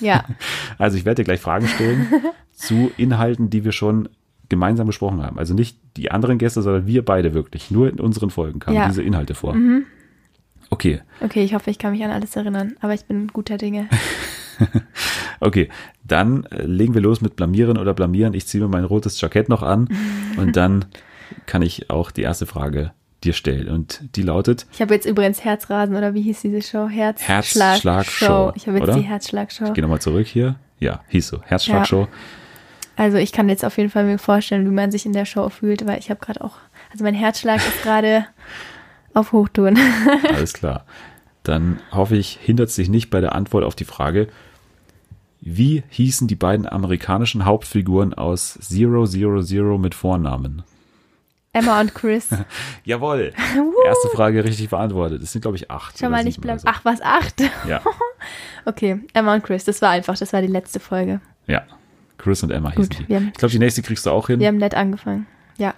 Ja, 0.00 0.24
also 0.78 0.96
ich 0.96 1.04
werde 1.04 1.22
dir 1.22 1.24
gleich 1.24 1.38
Fragen 1.40 1.68
stellen 1.68 2.08
zu 2.52 2.90
Inhalten, 2.96 3.50
die 3.50 3.64
wir 3.64 3.70
schon 3.70 4.08
gemeinsam 4.48 4.88
besprochen 4.88 5.22
haben. 5.22 5.38
Also 5.38 5.54
nicht 5.54 5.78
die 5.96 6.10
anderen 6.10 6.38
Gäste, 6.38 6.60
sondern 6.60 6.88
wir 6.88 7.04
beide 7.04 7.34
wirklich. 7.34 7.70
Nur 7.70 7.88
in 7.88 8.00
unseren 8.00 8.30
Folgen 8.30 8.58
kamen 8.58 8.76
Ja. 8.76 8.86
Mhm. 8.86 8.88
diese 8.90 9.02
Inhalte 9.04 9.34
vor. 9.34 9.54
Okay, 10.82 11.00
okay, 11.20 11.44
ich 11.44 11.54
hoffe, 11.54 11.70
ich 11.70 11.78
kann 11.78 11.92
mich 11.92 12.02
an 12.02 12.10
alles 12.10 12.34
erinnern. 12.34 12.74
Aber 12.80 12.92
ich 12.92 13.04
bin 13.04 13.28
guter 13.28 13.56
Dinge. 13.56 13.88
okay. 15.40 15.68
Dann 16.02 16.44
äh, 16.46 16.62
legen 16.62 16.94
wir 16.94 17.00
los 17.00 17.20
mit 17.20 17.36
Blamieren 17.36 17.78
oder 17.78 17.94
Blamieren. 17.94 18.34
Ich 18.34 18.48
ziehe 18.48 18.60
mir 18.60 18.68
mein 18.68 18.82
rotes 18.82 19.20
Jackett 19.20 19.48
noch 19.48 19.62
an 19.62 19.88
und 20.36 20.56
dann 20.56 20.86
kann 21.46 21.62
ich 21.62 21.88
auch 21.88 22.10
die 22.10 22.22
erste 22.22 22.46
Frage 22.46 22.90
dir 23.22 23.32
stellen. 23.32 23.68
Und 23.68 24.00
die 24.16 24.22
lautet, 24.22 24.66
Ich 24.72 24.80
habe 24.80 24.92
jetzt 24.94 25.06
übrigens 25.06 25.44
Herzrasen 25.44 25.94
oder 25.94 26.14
wie 26.14 26.22
hieß 26.22 26.40
diese 26.42 26.60
Show? 26.62 26.88
Herzschlag-Show, 26.88 28.52
Ich 28.56 28.66
habe 28.66 28.78
jetzt 28.78 28.88
oder? 28.88 28.98
die 28.98 29.02
Herzschlagshow. 29.02 29.66
ich 29.66 29.74
gehe 29.74 29.82
nochmal 29.82 30.00
zurück 30.00 30.26
hier. 30.26 30.56
Ja, 30.80 31.04
hieß 31.06 31.28
so. 31.28 31.42
Herzschlagshow. 31.42 32.08
Also 32.96 33.18
ich 33.18 33.30
kann 33.30 33.48
jetzt 33.48 33.64
auf 33.64 33.76
jeden 33.78 33.90
Fall 33.90 34.02
mir 34.04 34.18
vorstellen, 34.18 34.66
wie 34.66 34.74
man 34.74 34.90
sich 34.90 35.06
in 35.06 35.12
der 35.12 35.26
Show 35.26 35.48
fühlt, 35.48 35.86
weil 35.86 36.00
ich 36.00 36.10
habe 36.10 36.18
gerade 36.18 36.42
auch, 36.42 36.56
also 36.90 37.04
mein 37.04 37.14
Herzschlag 37.14 37.58
ist 37.58 37.82
gerade 37.84 38.26
auf 39.14 39.32
Hochtouren. 39.32 39.78
Alles 40.28 40.52
klar. 40.52 40.84
Dann 41.42 41.80
hoffe 41.90 42.16
ich, 42.16 42.38
hindert 42.40 42.70
sich 42.70 42.88
nicht 42.88 43.10
bei 43.10 43.20
der 43.20 43.34
Antwort 43.34 43.64
auf 43.64 43.74
die 43.74 43.84
Frage, 43.84 44.28
wie 45.40 45.82
hießen 45.88 46.28
die 46.28 46.36
beiden 46.36 46.68
amerikanischen 46.68 47.44
Hauptfiguren 47.44 48.14
aus 48.14 48.54
Zero 48.60 49.06
Zero 49.06 49.42
Zero 49.42 49.76
mit 49.78 49.94
Vornamen? 49.94 50.62
Emma 51.52 51.80
und 51.80 51.94
Chris. 51.94 52.28
Jawohl. 52.84 53.32
Erste 53.84 54.08
Frage 54.14 54.42
richtig 54.44 54.70
beantwortet. 54.70 55.20
Es 55.22 55.32
sind, 55.32 55.42
glaube 55.42 55.56
ich, 55.56 55.70
acht. 55.70 55.98
Schon 55.98 56.06
oder 56.08 56.16
mal 56.18 56.24
nicht 56.24 56.40
bleiben. 56.40 56.60
oder 56.60 56.70
Ach, 56.74 56.84
was, 56.84 57.02
acht? 57.02 57.40
so. 57.40 57.46
Ja. 57.68 57.80
Okay, 58.64 59.00
Emma 59.12 59.34
und 59.34 59.42
Chris, 59.42 59.64
das 59.64 59.82
war 59.82 59.90
einfach, 59.90 60.16
das 60.16 60.32
war 60.32 60.40
die 60.40 60.46
letzte 60.46 60.78
Folge. 60.78 61.20
Ja. 61.48 61.64
Chris 62.18 62.44
und 62.44 62.52
Emma 62.52 62.70
hießen 62.70 62.84
Gut, 62.90 62.98
die. 63.00 63.08
wir 63.08 63.16
haben- 63.16 63.28
Ich 63.32 63.38
glaube, 63.38 63.50
die 63.50 63.58
nächste 63.58 63.82
kriegst 63.82 64.06
du 64.06 64.10
auch 64.10 64.28
hin. 64.28 64.38
Wir 64.38 64.46
haben 64.46 64.58
nett 64.58 64.76
angefangen. 64.76 65.26
Ja, 65.58 65.74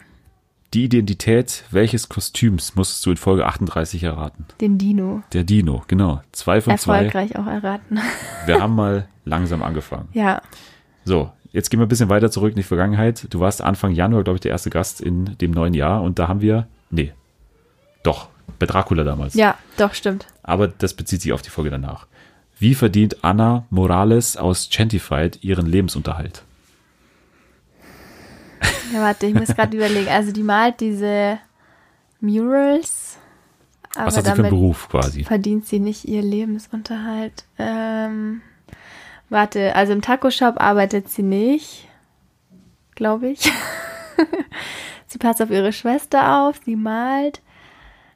Die 0.74 0.84
Identität 0.84 1.62
welches 1.70 2.08
Kostüms 2.08 2.74
musstest 2.74 3.06
du 3.06 3.12
in 3.12 3.16
Folge 3.16 3.46
38 3.46 4.02
erraten? 4.02 4.44
den 4.60 4.76
Dino. 4.76 5.22
Der 5.32 5.44
Dino, 5.44 5.84
genau. 5.86 6.20
Zwei 6.32 6.60
von 6.60 6.76
zwei. 6.76 6.96
Erfolgreich 7.04 7.38
auch 7.38 7.46
erraten. 7.46 8.00
Wir 8.46 8.60
haben 8.60 8.74
mal 8.74 9.06
langsam 9.24 9.62
angefangen. 9.62 10.08
Ja, 10.14 10.42
So, 11.04 11.30
jetzt 11.52 11.70
gehen 11.70 11.78
wir 11.78 11.86
ein 11.86 11.88
bisschen 11.88 12.08
weiter 12.08 12.28
zurück 12.28 12.50
in 12.50 12.56
die 12.56 12.64
Vergangenheit. 12.64 13.28
Du 13.30 13.38
warst 13.38 13.62
Anfang 13.62 13.92
Januar, 13.92 14.24
glaube 14.24 14.38
ich, 14.38 14.40
der 14.40 14.50
erste 14.50 14.68
Gast 14.70 15.00
in 15.00 15.38
dem 15.38 15.52
neuen 15.52 15.74
Jahr 15.74 16.02
und 16.02 16.18
da 16.18 16.26
haben 16.26 16.40
wir, 16.40 16.66
nee, 16.90 17.12
doch, 18.02 18.28
bei 18.58 18.66
Dracula 18.66 19.04
damals. 19.04 19.34
ja, 19.34 19.56
doch, 19.76 19.94
stimmt. 19.94 20.26
Aber 20.42 20.66
das 20.66 20.94
bezieht 20.94 21.22
sich 21.22 21.32
auf 21.32 21.42
die 21.42 21.50
Folge 21.50 21.70
danach. 21.70 22.08
Wie 22.58 22.74
verdient 22.74 23.22
Anna 23.22 23.64
Morales 23.70 24.36
aus 24.36 24.68
Gentified 24.70 25.38
ihren 25.44 25.66
Lebensunterhalt? 25.66 26.42
Ja, 28.92 29.00
warte, 29.02 29.26
ich 29.26 29.34
muss 29.34 29.48
gerade 29.54 29.76
überlegen. 29.76 30.08
Also 30.08 30.32
die 30.32 30.42
malt 30.42 30.80
diese 30.80 31.38
Murals, 32.20 33.18
aber 33.96 34.06
Was 34.06 34.16
hat 34.16 34.24
sie 34.24 34.30
für 34.32 34.38
einen 34.42 34.50
Beruf 34.50 34.88
quasi? 34.88 35.24
verdient 35.24 35.66
sie 35.66 35.78
nicht 35.78 36.04
ihr 36.06 36.22
Lebensunterhalt. 36.22 37.44
Ähm, 37.58 38.40
warte, 39.28 39.74
also 39.76 39.92
im 39.92 40.02
Taco-Shop 40.02 40.60
arbeitet 40.60 41.08
sie 41.08 41.22
nicht, 41.22 41.86
glaube 42.94 43.28
ich. 43.28 43.40
sie 45.06 45.18
passt 45.18 45.42
auf 45.42 45.50
ihre 45.50 45.72
Schwester 45.72 46.40
auf, 46.46 46.60
sie 46.64 46.76
malt. 46.76 47.40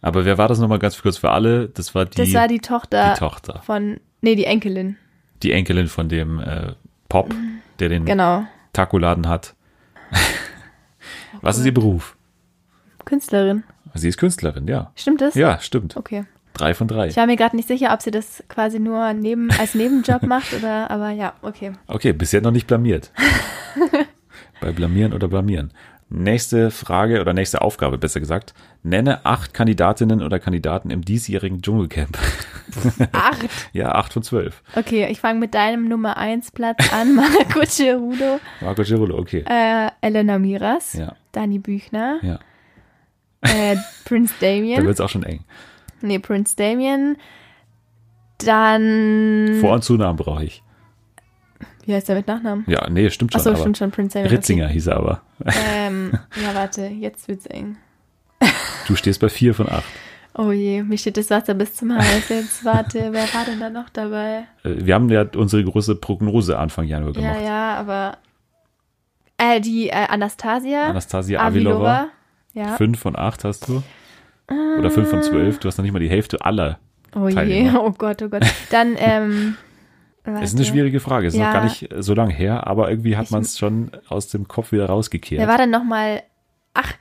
Aber 0.01 0.25
wer 0.25 0.39
war 0.39 0.49
das 0.49 0.59
nochmal 0.61 0.79
ganz 0.79 1.01
kurz 1.01 1.17
für 1.17 1.31
alle? 1.31 1.69
Das 1.69 1.95
war 1.95 2.05
die, 2.07 2.17
Das 2.17 2.33
war 2.33 2.47
die 2.49 2.61
Tochter, 2.61 3.15
die 3.15 3.19
Tochter. 3.19 3.63
von, 3.65 3.99
nee, 4.21 4.37
die 4.37 4.45
Enkelin. 4.45 4.97
Die 5.43 5.53
Enkelin 5.53 5.89
von 5.89 6.09
dem 6.09 6.39
äh, 6.41 6.73
Pop, 7.09 7.35
der 7.79 7.89
den 7.89 8.05
Genau. 8.05 8.45
Taco-Laden 8.73 9.29
hat. 9.29 9.55
Was 11.43 11.59
ist 11.59 11.67
ihr 11.67 11.75
Beruf? 11.75 12.17
Künstlerin. 13.05 13.65
Sie 13.95 14.09
ist 14.09 14.19
Künstlerin, 14.19 14.69
ja. 14.69 14.93
Stimmt 14.95 15.21
das? 15.21 15.35
Ja, 15.35 15.59
stimmt. 15.61 15.97
Okay. 15.97 16.25
Drei 16.53 16.75
von 16.75 16.89
drei. 16.89 17.07
Ich 17.09 17.17
war 17.17 17.27
mir 17.27 17.37
gerade 17.37 17.57
nicht 17.57 17.69
sicher, 17.69 17.93
ob 17.93 18.03
sie 18.03 18.11
das 18.11 18.43
quasi 18.49 18.79
nur 18.81 19.13
neben, 19.13 19.51
als 19.53 19.75
Nebenjob 19.75 20.25
macht 20.25 20.53
oder, 20.53 20.91
aber 20.91 21.11
ja, 21.11 21.35
okay. 21.43 21.73
Okay, 21.87 22.13
bisher 22.13 22.41
noch 22.41 22.51
nicht 22.51 22.67
blamiert. 22.67 23.13
Bei 24.61 24.73
blamieren 24.73 25.13
oder 25.13 25.29
blamieren. 25.29 25.73
Nächste 26.11 26.71
Frage 26.71 27.21
oder 27.21 27.35
nächste 27.35 27.61
Aufgabe, 27.61 27.99
besser 27.99 28.19
gesagt. 28.21 28.55
Nenne 28.83 29.27
acht 29.27 29.53
Kandidatinnen 29.53 30.23
oder 30.23 30.39
Kandidaten 30.39 30.91
im 30.91 31.03
diesjährigen 31.05 31.61
Dschungelcamp. 31.61 32.17
Acht. 33.13 33.47
ja, 33.75 33.93
acht 33.93 34.15
von 34.15 34.23
zwölf. 34.23 34.63
Okay, 34.75 35.07
ich 35.11 35.21
fange 35.21 35.39
mit 35.39 35.53
deinem 35.53 35.87
Nummer 35.87 36.17
1 36.17 36.53
Platz 36.53 36.93
an, 36.95 37.15
Marco 37.15 37.61
Cerudo, 37.67 38.41
Marco 38.63 38.83
Girolo, 38.85 39.19
okay. 39.19 39.45
äh, 39.47 39.91
Elena 40.01 40.39
Miras, 40.39 40.95
Ja, 40.95 41.15
Dani 41.33 41.59
Büchner, 41.59 42.19
ja. 42.23 42.39
äh, 43.43 43.77
Prince 44.07 44.33
Da 44.41 44.47
Damien, 44.47 44.87
wird's 44.87 45.01
auch 45.03 45.09
schon 45.11 45.25
eng. 45.25 45.45
nee, 46.01 46.19
Prince 46.19 46.57
Damien, 46.57 47.17
dann, 48.39 49.59
Vor- 49.61 49.75
und 49.75 49.85
Zunamen 49.85 50.17
brauche 50.17 50.45
ich. 50.45 50.63
Wie 51.89 51.95
heißt 51.95 52.09
der 52.09 52.17
mit 52.17 52.27
Nachnamen? 52.27 52.65
Ja, 52.69 52.89
nee, 52.91 53.09
stimmt 53.11 53.33
schon. 53.33 53.41
Achso, 53.41 53.57
stimmt 53.57 53.79
schon, 53.79 53.91
Prince 53.91 54.19
Damien. 54.19 54.31
Ritzinger 54.31 54.69
hieß 54.69 54.89
er 54.89 54.97
aber. 54.97 55.23
Okay. 55.41 55.59
Ähm, 55.87 56.13
ja, 56.43 56.55
warte, 56.55 56.83
jetzt 56.87 57.27
wird's 57.29 57.47
eng. 57.47 57.77
Du 58.87 58.95
stehst 58.95 59.21
bei 59.21 59.29
vier 59.29 59.55
von 59.55 59.69
acht. 59.69 59.85
Oh 60.35 60.53
je, 60.53 60.83
mir 60.83 60.99
steht 60.99 61.17
das 61.17 61.31
Wasser 61.31 61.55
bis 61.55 61.75
zum 61.75 61.93
Hals. 61.97 62.29
Jetzt 62.29 62.65
warte, 62.65 63.09
wer 63.13 63.23
war 63.35 63.45
denn 63.45 63.59
da 63.59 63.71
noch 63.71 63.89
dabei? 63.89 64.45
Äh, 64.63 64.75
Wir 64.87 64.95
haben 64.95 65.09
ja 65.09 65.25
unsere 65.35 65.65
große 65.65 65.97
Prognose 65.97 66.59
Anfang 66.59 66.85
Januar 66.87 67.15
Ja, 67.15 67.21
gemacht. 67.33 67.41
ja, 67.45 67.75
aber. 67.77 68.19
Äh, 69.39 69.61
die 69.61 69.89
äh, 69.89 70.07
Anastasia. 70.09 70.89
Anastasia 70.91 71.41
Avilova. 71.41 72.09
Ja. 72.53 72.77
Fünf 72.77 73.01
von 73.01 73.17
acht 73.17 73.45
hast 73.45 73.69
du. 73.69 73.83
Oder 74.79 74.91
fünf 74.91 75.11
von 75.11 75.23
zwölf. 75.23 75.59
Du 75.59 75.69
hast 75.69 75.79
noch 75.79 75.83
nicht 75.83 75.93
mal 75.93 75.99
die 75.99 76.09
Hälfte 76.11 76.45
aller. 76.45 76.79
Oh 77.15 77.29
je, 77.29 77.35
Teilnehmer. 77.35 77.83
oh 77.85 77.93
Gott, 77.93 78.23
oh 78.23 78.29
Gott. 78.29 78.45
Dann, 78.71 78.95
ähm. 78.99 79.57
Es 80.25 80.51
ist 80.53 80.57
eine 80.57 80.65
schwierige 80.67 81.01
Frage. 81.01 81.27
Es 81.27 81.35
ist 81.35 81.41
Ja. 81.41 81.47
noch 81.47 81.53
gar 81.55 81.65
nicht 81.65 81.89
so 81.99 82.15
lange 82.15 82.33
her, 82.35 82.67
aber 82.67 82.91
irgendwie 82.91 83.17
hat 83.17 83.31
man 83.31 83.43
es 83.43 83.59
schon 83.59 83.91
aus 84.09 84.29
dem 84.29 84.47
Kopf 84.47 84.73
wieder 84.73 84.87
rausgekehrt. 84.87 85.41
Wer 85.41 85.49
war 85.49 85.59
denn 85.59 85.71
nochmal. 85.71 86.23
Ach, 86.75 86.93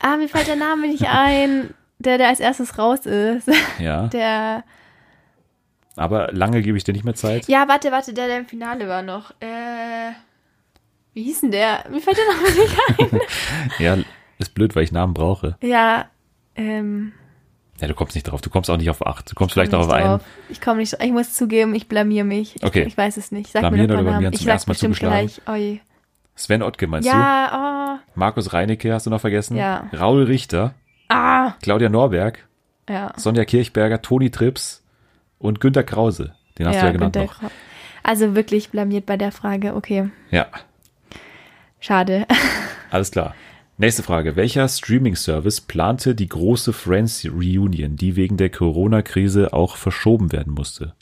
ah, 0.00 0.16
mir 0.16 0.28
fällt 0.28 0.48
der 0.48 0.56
Name 0.56 0.88
nicht 0.88 1.06
ein. 1.08 1.72
Der, 1.98 2.18
der 2.18 2.28
als 2.28 2.40
erstes 2.40 2.76
raus 2.78 3.06
ist. 3.06 3.48
ja, 3.78 4.06
Der. 4.08 4.64
aber 5.96 6.30
lange 6.32 6.60
gebe 6.60 6.76
ich 6.76 6.84
dir 6.84 6.92
nicht 6.92 7.04
mehr 7.04 7.14
Zeit. 7.14 7.48
Ja, 7.48 7.68
warte, 7.68 7.90
warte, 7.92 8.12
der, 8.12 8.26
der 8.26 8.38
im 8.38 8.46
Finale 8.46 8.88
war 8.88 9.02
noch. 9.02 9.30
Äh. 9.40 10.12
Wie 11.14 11.22
hieß 11.22 11.40
denn 11.42 11.52
der? 11.52 11.84
Mir 11.90 12.00
fällt 12.00 12.18
der 12.18 12.26
Name 12.26 13.10
nicht 13.10 13.12
ein. 13.14 13.20
Ja, 13.78 13.96
ist 14.38 14.54
blöd, 14.54 14.76
weil 14.76 14.82
ich 14.84 14.92
Namen 14.92 15.14
brauche. 15.14 15.56
Ja, 15.62 16.06
ähm. 16.56 17.12
Ja, 17.80 17.88
du 17.88 17.94
kommst 17.94 18.14
nicht 18.14 18.24
drauf. 18.24 18.40
Du 18.40 18.48
kommst 18.50 18.70
auch 18.70 18.76
nicht 18.78 18.88
auf 18.90 19.06
acht. 19.06 19.30
Du 19.30 19.34
kommst 19.34 19.52
komm 19.54 19.60
vielleicht 19.62 19.72
noch 19.72 19.80
auf 19.80 19.90
einen. 19.90 20.20
Ich 20.48 20.60
komme 20.60 20.78
nicht. 20.78 20.94
Ich 21.02 21.12
muss 21.12 21.34
zugeben, 21.34 21.74
ich 21.74 21.88
blamier 21.88 22.24
mich. 22.24 22.56
Ich, 22.56 22.64
Okay. 22.64 22.84
Ich 22.86 22.96
weiß 22.96 23.16
es 23.18 23.32
nicht. 23.32 23.52
Sag 23.52 23.60
Blamieren 23.60 23.82
mir 23.82 23.88
doch 23.88 24.00
oder 24.00 24.10
blamieren 24.10 24.32
Ich 24.32 24.40
zum 24.40 24.46
sag 24.46 24.52
ersten 24.54 24.70
Mal 24.70 24.76
zugeschlagen? 24.76 25.26
gleich. 25.28 25.40
Oh 25.46 25.54
je. 25.54 25.78
Sven 26.34 26.62
Ottke 26.62 26.86
meinst 26.86 27.08
du? 27.08 27.12
Ja, 27.12 28.00
Markus 28.14 28.52
Reinecke 28.52 28.92
hast 28.92 29.06
du 29.06 29.10
noch 29.10 29.20
vergessen? 29.20 29.56
Ja. 29.56 29.88
Raul 29.98 30.22
Richter, 30.24 30.74
oh. 30.76 31.14
Ah. 31.14 31.54
Claudia 31.62 31.88
Norberg, 31.88 32.46
Ja. 32.88 33.12
Sonja 33.16 33.44
Kirchberger, 33.44 34.02
Toni 34.02 34.30
Trips 34.30 34.82
und 35.38 35.60
Günter 35.60 35.82
Krause. 35.82 36.34
Den 36.58 36.66
hast 36.68 36.80
du 36.80 36.86
ja 36.86 36.92
genannt 36.92 37.14
Günter 37.14 37.32
noch. 37.32 37.40
Krau- 37.42 37.52
Also 38.02 38.34
wirklich 38.34 38.70
blamiert 38.70 39.06
bei 39.06 39.16
der 39.16 39.32
Frage. 39.32 39.74
Okay. 39.74 40.10
Ja, 40.30 40.46
Schade. 41.80 42.26
alles 42.90 43.10
klar. 43.10 43.34
Nächste 43.78 44.02
Frage. 44.02 44.36
Welcher 44.36 44.68
Streaming-Service 44.68 45.60
plante 45.60 46.14
die 46.14 46.28
große 46.28 46.72
Friends-Reunion, 46.72 47.96
die 47.96 48.16
wegen 48.16 48.36
der 48.38 48.48
Corona-Krise 48.50 49.52
auch 49.52 49.76
verschoben 49.76 50.32
werden 50.32 50.54
musste? 50.54 50.94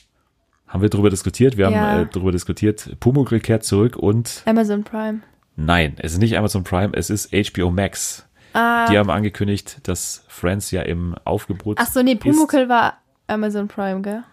Haben 0.66 0.83
wir 0.83 0.89
darüber 0.89 1.11
diskutiert? 1.11 1.57
Wir 1.57 1.70
Ja. 1.70 1.79
haben 1.81 2.03
äh, 2.03 2.07
darüber 2.11 2.33
diskutiert. 2.33 2.97
Pumuckl 2.99 3.39
kehrt 3.39 3.64
zurück 3.64 3.97
und 3.97 4.43
Amazon 4.45 4.83
Prime. 4.83 5.20
nein, 5.55 5.95
es 5.99 6.14
ist 6.14 6.18
nicht 6.18 6.37
Amazon 6.37 6.64
Prime, 6.64 6.91
es 6.95 7.11
ist 7.11 7.31
HBO 7.33 7.70
Max. 7.70 8.27
Ah. 8.55 8.89
Die 8.91 8.99
haben 8.99 9.11
angekündigt, 9.11 9.81
dass 9.85 10.25
Friends 10.29 10.72
ja 10.72 10.83
im 10.83 11.14
Aufgebot 11.25 11.79
Ach 11.81 11.87
so, 11.87 12.03
nee, 12.03 12.12
ist. 12.14 12.20
Pumuckl 12.20 12.68
war 12.68 12.99
Amazon 13.29 13.68
Prime, 13.68 14.03
gell? 14.03 14.25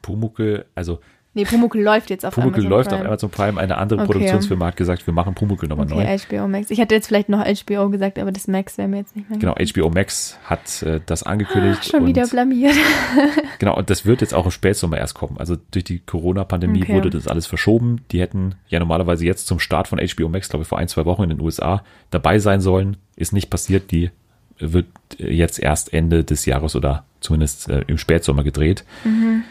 Pumuckl, 0.00 0.64
also 0.74 1.00
Nee, 1.34 1.44
Pumuckl 1.44 1.80
läuft 1.80 2.10
jetzt 2.10 2.24
auf 2.24 2.34
Pumuckl 2.34 2.60
Amazon 2.60 2.70
läuft 2.70 2.88
Prime. 2.90 3.00
auf 3.02 3.06
Amazon 3.08 3.30
Prime. 3.30 3.60
Eine 3.60 3.76
andere 3.78 4.00
Okay. 4.02 4.12
Produktionsfirma 4.12 4.66
hat 4.66 4.76
gesagt, 4.76 5.06
wir 5.06 5.12
machen 5.12 5.34
Pumuckl 5.34 5.66
nochmal 5.66 5.86
neu. 5.86 6.02
Okay, 6.02 6.18
HBO 6.18 6.46
Max. 6.48 6.70
Ich 6.70 6.78
hätte 6.78 6.94
jetzt 6.94 7.08
vielleicht 7.08 7.28
noch 7.28 7.44
HBO 7.44 7.90
gesagt, 7.90 8.18
aber 8.18 8.30
das 8.30 8.46
Max 8.46 8.78
wäre 8.78 8.86
mir 8.88 8.98
jetzt 8.98 9.16
nicht 9.16 9.28
mehr 9.28 9.38
Genau, 9.38 9.54
HBO 9.54 9.90
Max 9.90 10.38
hat 10.44 10.82
äh, 10.82 11.00
das 11.04 11.24
angekündigt. 11.24 11.84
Schon 11.90 12.06
wieder 12.06 12.22
und, 12.22 12.30
blamiert. 12.30 12.74
genau, 13.58 13.76
und 13.76 13.90
das 13.90 14.06
wird 14.06 14.20
jetzt 14.20 14.32
auch 14.32 14.44
im 14.44 14.50
Spätsommer 14.52 14.98
erst 14.98 15.14
kommen. 15.14 15.36
Also 15.38 15.56
durch 15.72 15.84
die 15.84 15.98
Corona-Pandemie 15.98 16.82
Okay. 16.82 16.94
wurde 16.94 17.10
das 17.10 17.26
alles 17.28 17.46
verschoben. 17.46 18.02
Die 18.12 18.20
hätten 18.20 18.54
ja 18.68 18.78
normalerweise 18.78 19.24
jetzt 19.24 19.46
zum 19.46 19.58
Start 19.58 19.88
von 19.88 19.98
HBO 19.98 20.28
Max, 20.28 20.48
glaube 20.48 20.62
ich, 20.62 20.68
vor 20.68 20.78
ein, 20.78 20.86
zwei 20.88 21.04
Wochen 21.04 21.24
in 21.24 21.30
den 21.30 21.40
USA 21.40 21.82
dabei 22.10 22.38
sein 22.38 22.60
sollen. 22.60 22.96
Ist 23.16 23.32
nicht 23.32 23.50
passiert. 23.50 23.90
Die 23.90 24.10
wird 24.58 24.86
jetzt 25.18 25.58
erst 25.58 25.92
Ende 25.92 26.22
des 26.22 26.46
Jahres 26.46 26.76
oder 26.76 27.04
zumindest 27.20 27.68
äh, 27.68 27.82
im 27.88 27.98
Spätsommer 27.98 28.44
gedreht. 28.44 28.84
Mhm. 29.04 29.42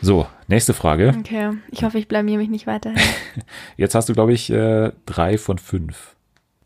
So, 0.00 0.26
nächste 0.46 0.74
Frage. 0.74 1.14
Okay, 1.18 1.52
ich 1.70 1.82
hoffe, 1.82 1.98
ich 1.98 2.08
blamier 2.08 2.38
mich 2.38 2.48
nicht 2.48 2.66
weiter. 2.66 2.92
Jetzt 3.76 3.94
hast 3.94 4.08
du, 4.08 4.12
glaube 4.12 4.32
ich, 4.32 4.50
äh, 4.50 4.92
drei 5.06 5.38
von 5.38 5.58
fünf. 5.58 6.14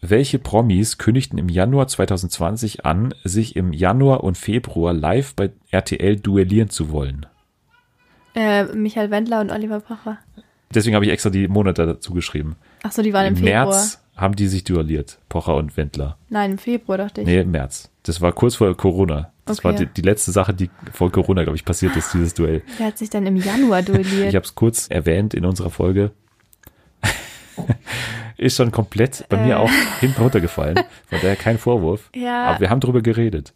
Welche 0.00 0.38
Promis 0.38 0.98
kündigten 0.98 1.38
im 1.38 1.48
Januar 1.48 1.86
2020 1.86 2.84
an, 2.84 3.14
sich 3.24 3.56
im 3.56 3.72
Januar 3.72 4.24
und 4.24 4.36
Februar 4.36 4.92
live 4.92 5.34
bei 5.34 5.50
RTL 5.70 6.16
duellieren 6.16 6.70
zu 6.70 6.90
wollen? 6.90 7.26
äh, 8.34 8.64
Michael 8.64 9.10
Wendler 9.10 9.40
und 9.40 9.50
Oliver 9.50 9.80
Pocher. 9.80 10.18
Deswegen 10.74 10.94
habe 10.94 11.04
ich 11.04 11.10
extra 11.10 11.30
die 11.30 11.48
Monate 11.48 11.86
dazu 11.86 12.14
geschrieben. 12.14 12.56
Ach 12.82 12.92
so, 12.92 13.02
die 13.02 13.12
waren 13.12 13.26
im, 13.26 13.34
Im 13.34 13.44
Februar. 13.44 13.66
März 13.66 14.02
haben 14.16 14.36
die 14.36 14.48
sich 14.48 14.64
duelliert, 14.64 15.18
Pocher 15.28 15.56
und 15.56 15.76
Wendler. 15.76 16.16
Nein, 16.28 16.52
im 16.52 16.58
Februar 16.58 16.98
dachte 16.98 17.20
ich. 17.20 17.26
Nee, 17.26 17.40
im 17.40 17.50
März. 17.50 17.90
Das 18.04 18.20
war 18.20 18.32
kurz 18.32 18.56
vor 18.56 18.74
Corona. 18.76 19.32
Das 19.44 19.58
Okay. 19.58 19.64
war 19.68 19.72
die, 19.74 19.86
die 19.86 20.02
letzte 20.02 20.30
Sache, 20.30 20.54
die 20.54 20.70
vor 20.92 21.10
Corona, 21.10 21.42
glaube 21.42 21.56
ich, 21.56 21.64
passiert 21.64 21.96
ist, 21.96 22.12
dieses 22.14 22.32
Duell. 22.34 22.62
Wer 22.78 22.86
hat 22.88 22.98
sich 22.98 23.10
dann 23.10 23.26
im 23.26 23.36
Januar 23.36 23.82
duelliert? 23.82 24.28
Ich 24.28 24.36
habe 24.36 24.44
es 24.46 24.54
kurz 24.54 24.86
erwähnt 24.88 25.34
in 25.34 25.44
unserer 25.44 25.70
Folge. 25.70 26.12
ist 28.36 28.56
schon 28.56 28.70
komplett 28.72 29.26
bei 29.28 29.36
mir 29.36 29.52
Äh. 29.54 29.56
auch 29.56 29.70
hinten 30.00 30.20
runtergefallen. 30.22 30.76
Von 30.76 31.18
daher 31.20 31.36
kein 31.36 31.58
Vorwurf. 31.58 32.08
Ja. 32.14 32.44
Aber 32.46 32.60
wir 32.60 32.70
haben 32.70 32.80
drüber 32.80 33.02
geredet. 33.02 33.52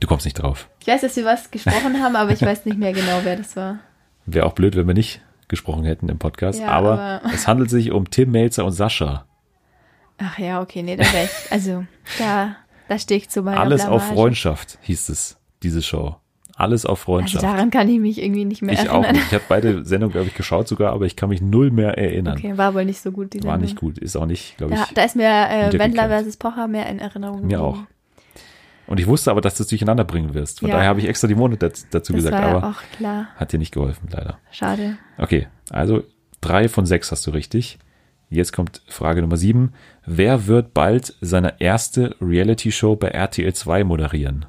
Du 0.00 0.06
kommst 0.06 0.26
nicht 0.26 0.34
drauf. 0.34 0.68
ich 0.80 0.86
weiß, 0.86 1.00
dass 1.00 1.16
wir 1.16 1.24
was 1.24 1.50
gesprochen 1.50 2.02
haben, 2.02 2.14
aber 2.16 2.30
ich 2.30 2.42
weiß 2.42 2.66
nicht 2.66 2.78
mehr 2.78 2.92
genau, 2.92 3.20
wer 3.22 3.36
das 3.36 3.56
war. 3.56 3.78
Wäre 4.26 4.44
auch 4.46 4.52
blöd, 4.52 4.76
wenn 4.76 4.86
wir 4.86 4.94
nicht 4.94 5.22
gesprochen 5.48 5.84
hätten 5.84 6.08
im 6.08 6.18
Podcast. 6.18 6.60
Ja, 6.60 6.68
aber, 6.68 6.98
aber- 7.22 7.32
es 7.34 7.46
handelt 7.48 7.70
sich 7.70 7.90
um 7.90 8.10
Tim 8.10 8.30
Melzer 8.30 8.64
und 8.64 8.72
Sascha. 8.72 9.24
Ach 10.18 10.38
ja, 10.38 10.60
okay, 10.60 10.82
nee, 10.82 10.96
da 10.96 11.04
wäre 11.12 11.24
ich. 11.24 11.52
Also, 11.52 11.84
da, 12.18 12.56
da 12.94 12.98
stehe 12.98 13.18
ich 13.18 13.28
zu 13.28 13.42
meiner 13.42 13.60
Alles 13.60 13.82
auf 13.86 14.02
Blamage. 14.02 14.14
Freundschaft 14.14 14.78
hieß 14.82 15.08
es, 15.08 15.36
diese 15.62 15.82
Show. 15.82 16.16
Alles 16.56 16.86
auf 16.86 17.00
Also 17.00 17.04
Freundschaft. 17.04 17.42
daran 17.44 17.70
kann 17.70 17.88
ich 17.88 17.98
mich 17.98 18.22
irgendwie 18.22 18.44
nicht 18.44 18.62
mehr 18.62 18.74
ich 18.74 18.88
auch 18.88 19.02
erinnern. 19.02 19.12
nicht. 19.16 19.26
Ich 19.26 19.34
habe 19.34 19.44
beide 19.48 19.84
Sendungen, 19.84 20.12
glaube 20.12 20.28
ich, 20.28 20.34
geschaut 20.34 20.68
sogar, 20.68 20.92
aber 20.92 21.04
ich 21.04 21.16
kann 21.16 21.28
mich 21.28 21.42
null 21.42 21.72
mehr 21.72 21.98
erinnern. 21.98 22.38
Okay, 22.38 22.56
war 22.56 22.74
wohl 22.74 22.84
nicht 22.84 23.00
so 23.00 23.10
gut, 23.10 23.32
die 23.32 23.38
War 23.42 23.52
Sendung. 23.54 23.60
nicht 23.62 23.76
gut. 23.76 23.98
Ist 23.98 24.14
auch 24.16 24.26
nicht, 24.26 24.56
glaube 24.56 24.74
ich. 24.74 24.78
Ja, 24.78 24.86
da 24.94 25.02
ist 25.02 25.16
mir 25.16 25.24
äh. 25.28 25.76
Wendler 25.76 26.06
versus 26.08 26.36
Pocher 26.36 26.68
mehr 26.68 26.86
in 26.86 27.00
Erinnerung 27.00 27.44
Mir 27.46 27.60
auch. 27.60 27.78
Und 28.86 29.00
ich 29.00 29.06
wusste 29.06 29.30
aber, 29.32 29.40
dass 29.40 29.56
du 29.56 29.62
es 29.64 29.68
durcheinander 29.68 30.04
bringen 30.04 30.34
wirst. 30.34 30.60
Von 30.60 30.68
Ja. 30.68 30.76
daher 30.76 30.90
habe 30.90 31.00
ich 31.00 31.08
extra 31.08 31.26
die 31.26 31.34
Monate 31.34 31.72
dazu, 31.90 32.12
Das 32.12 32.22
gesagt, 32.22 32.34
war 32.36 32.42
ja 32.50 32.56
aber 32.58 32.68
auch 32.68 32.82
klar. 32.98 33.26
hat 33.36 33.52
dir 33.52 33.58
nicht 33.58 33.72
geholfen, 33.72 34.08
leider. 34.12 34.38
Schade. 34.52 34.98
Okay, 35.18 35.48
also 35.70 36.04
drei 36.40 36.68
von 36.68 36.84
sechs 36.86 37.10
hast 37.10 37.26
du 37.26 37.30
richtig. 37.32 37.78
Jetzt 38.34 38.52
kommt 38.52 38.82
Frage 38.88 39.20
Nummer 39.22 39.36
sieben. 39.36 39.72
Wer 40.06 40.46
wird 40.46 40.74
bald 40.74 41.14
seine 41.20 41.60
erste 41.60 42.16
Reality-Show 42.20 42.96
bei 42.96 43.08
RTL 43.08 43.52
2 43.52 43.84
moderieren? 43.84 44.46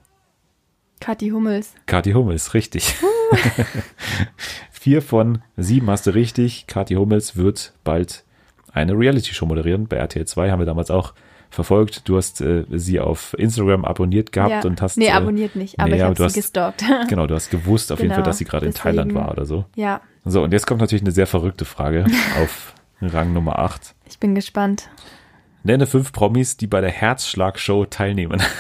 Kathi 0.99 1.29
Hummels. 1.29 1.73
Kathi 1.86 2.13
Hummels, 2.13 2.53
richtig. 2.53 2.95
Vier 4.71 5.01
von 5.01 5.39
sieben 5.57 5.89
hast 5.89 6.07
du 6.07 6.11
richtig. 6.13 6.67
Kathi 6.67 6.95
Hummels 6.95 7.36
wird 7.38 7.73
bald 7.83 8.23
eine 8.71 8.93
Reality-Show 8.93 9.45
moderieren. 9.45 9.88
Bei 9.88 9.97
RTL 9.97 10.25
2 10.25 10.51
haben 10.51 10.59
wir 10.59 10.65
damals 10.65 10.91
auch 10.91 11.13
verfolgt. 11.49 12.07
Du 12.07 12.17
hast 12.17 12.41
äh, 12.41 12.65
sie 12.71 12.99
auf 12.99 13.36
Instagram 13.38 13.86
abonniert 13.86 14.31
gehabt 14.31 14.51
ja. 14.51 14.61
und 14.69 14.81
hast. 14.81 14.97
nee, 14.97 15.07
äh, 15.07 15.11
abonniert 15.11 15.55
nicht, 15.55 15.79
aber 15.79 15.89
nee, 15.89 15.95
ich 15.97 16.01
habe 16.01 16.15
sie 16.15 16.23
hast- 16.23 16.33
gestalkt. 16.33 16.83
Genau, 17.09 17.27
du 17.27 17.36
hast 17.36 17.49
gewusst 17.49 17.91
auf 17.91 17.99
jeden 17.99 18.09
Genau, 18.09 18.15
Fall, 18.21 18.23
dass 18.29 18.38
sie 18.38 18.45
gerade 18.45 18.65
in 18.65 18.73
Thailand 18.73 19.13
war 19.13 19.31
oder 19.31 19.45
so. 19.45 19.65
ja, 19.75 20.01
So, 20.25 20.43
und 20.43 20.51
jetzt 20.51 20.67
kommt 20.67 20.81
natürlich 20.81 21.03
eine 21.03 21.11
sehr 21.11 21.27
verrückte 21.27 21.65
Frage 21.65 22.05
auf 22.43 22.73
Rang 23.01 23.33
Nummer 23.33 23.59
8. 23.59 23.93
ich 24.07 24.19
bin 24.19 24.35
gespannt. 24.35 24.89
Nenne 25.63 25.87
fünf 25.87 26.11
Promis, 26.11 26.57
die 26.57 26.67
bei 26.67 26.79
der 26.81 26.91
Herzschlag-Show 26.91 27.85
teilnehmen. 27.85 28.41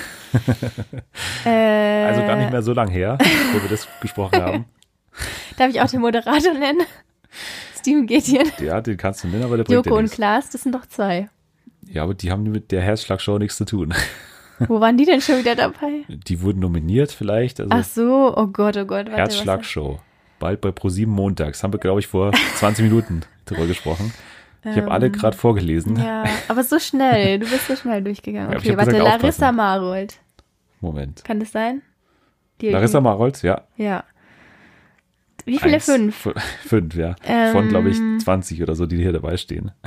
Äh, 1.45 2.05
Also 2.05 2.21
gar 2.21 2.35
nicht 2.35 2.51
mehr 2.51 2.61
so 2.61 2.73
lang 2.73 2.89
her, 2.89 3.17
wo 3.53 3.61
wir 3.61 3.69
das 3.69 3.87
gesprochen 4.01 4.41
haben. 4.41 4.65
Darf 5.57 5.69
ich 5.69 5.79
auch 5.79 5.89
den 5.89 6.01
Moderator 6.01 6.53
nennen? 6.53 6.81
Steven 7.79 8.05
Gätjen. 8.05 8.51
Ja, 8.59 8.81
den 8.81 8.97
kannst 8.97 9.23
du 9.23 9.27
nennen, 9.29 9.43
aber 9.43 9.55
der 9.57 9.63
bringt 9.63 9.85
Joko 9.85 9.97
und. 9.97 10.11
Klaas, 10.11 10.49
das 10.49 10.63
sind 10.63 10.75
doch 10.75 10.85
zwei. 10.87 11.29
Ja, 11.87 12.03
aber 12.03 12.15
die 12.15 12.31
haben 12.31 12.43
mit 12.43 12.71
der 12.71 12.81
Herzschlag-Show 12.81 13.37
nichts 13.37 13.55
zu 13.57 13.63
tun. 13.65 13.93
Wo 14.67 14.81
waren 14.81 14.97
die 14.97 15.05
denn 15.05 15.21
schon 15.21 15.37
wieder 15.39 15.55
dabei? 15.55 16.03
Die 16.09 16.41
wurden 16.41 16.59
nominiert 16.59 17.11
vielleicht. 17.11 17.59
Also 17.61 17.69
Ach 17.73 17.83
so, 17.83 18.33
oh 18.35 18.47
Gott, 18.47 18.75
oh 18.77 18.85
Gott. 18.85 19.05
Warte, 19.07 19.15
Herzschlag-Show. 19.17 19.99
Bald 20.45 20.61
bei 20.61 20.71
ProSieben 20.71 21.11
montags. 21.11 21.63
Haben 21.63 21.73
wir, 21.73 21.79
glaube 21.79 21.99
ich, 22.01 22.05
vor 22.05 22.31
20 22.57 22.83
Minuten 22.83 23.21
drüber 23.45 23.65
gesprochen. 23.65 24.13
Ich 24.63 24.77
habe 24.77 24.91
alle 24.91 25.09
gerade 25.09 25.35
vorgelesen. 25.35 25.97
Ähm, 25.97 26.03
Ja, 26.03 26.23
aber 26.47 26.63
so 26.63 26.77
schnell. 26.77 27.39
Du 27.39 27.49
bist 27.49 27.65
so 27.67 27.75
schnell 27.75 28.03
durchgegangen. 28.03 28.55
Okay, 28.55 28.77
warte, 28.77 28.91
gesagt, 28.91 29.03
Larissa 29.21 29.49
aufpassen. 29.49 29.55
Marold. 29.55 30.19
Moment. 30.81 31.23
Kann 31.23 31.39
das 31.39 31.51
sein? 31.51 31.81
Die- 32.61 32.69
Larissa 32.69 33.01
Marold, 33.01 33.41
ja. 33.41 33.61
Ja. 33.75 34.03
Wie 35.45 35.57
viele? 35.57 35.75
Eins, 35.75 35.85
Fünf. 35.85 36.29
Fünf, 36.67 36.93
ja. 36.95 37.15
Von, 37.51 37.63
Ähm. 37.63 37.69
glaube 37.69 37.89
ich, 37.89 37.97
20 38.23 38.61
oder 38.61 38.75
so, 38.75 38.85
die 38.85 38.97
hier 38.97 39.13
dabei 39.13 39.37
stehen. 39.37 39.71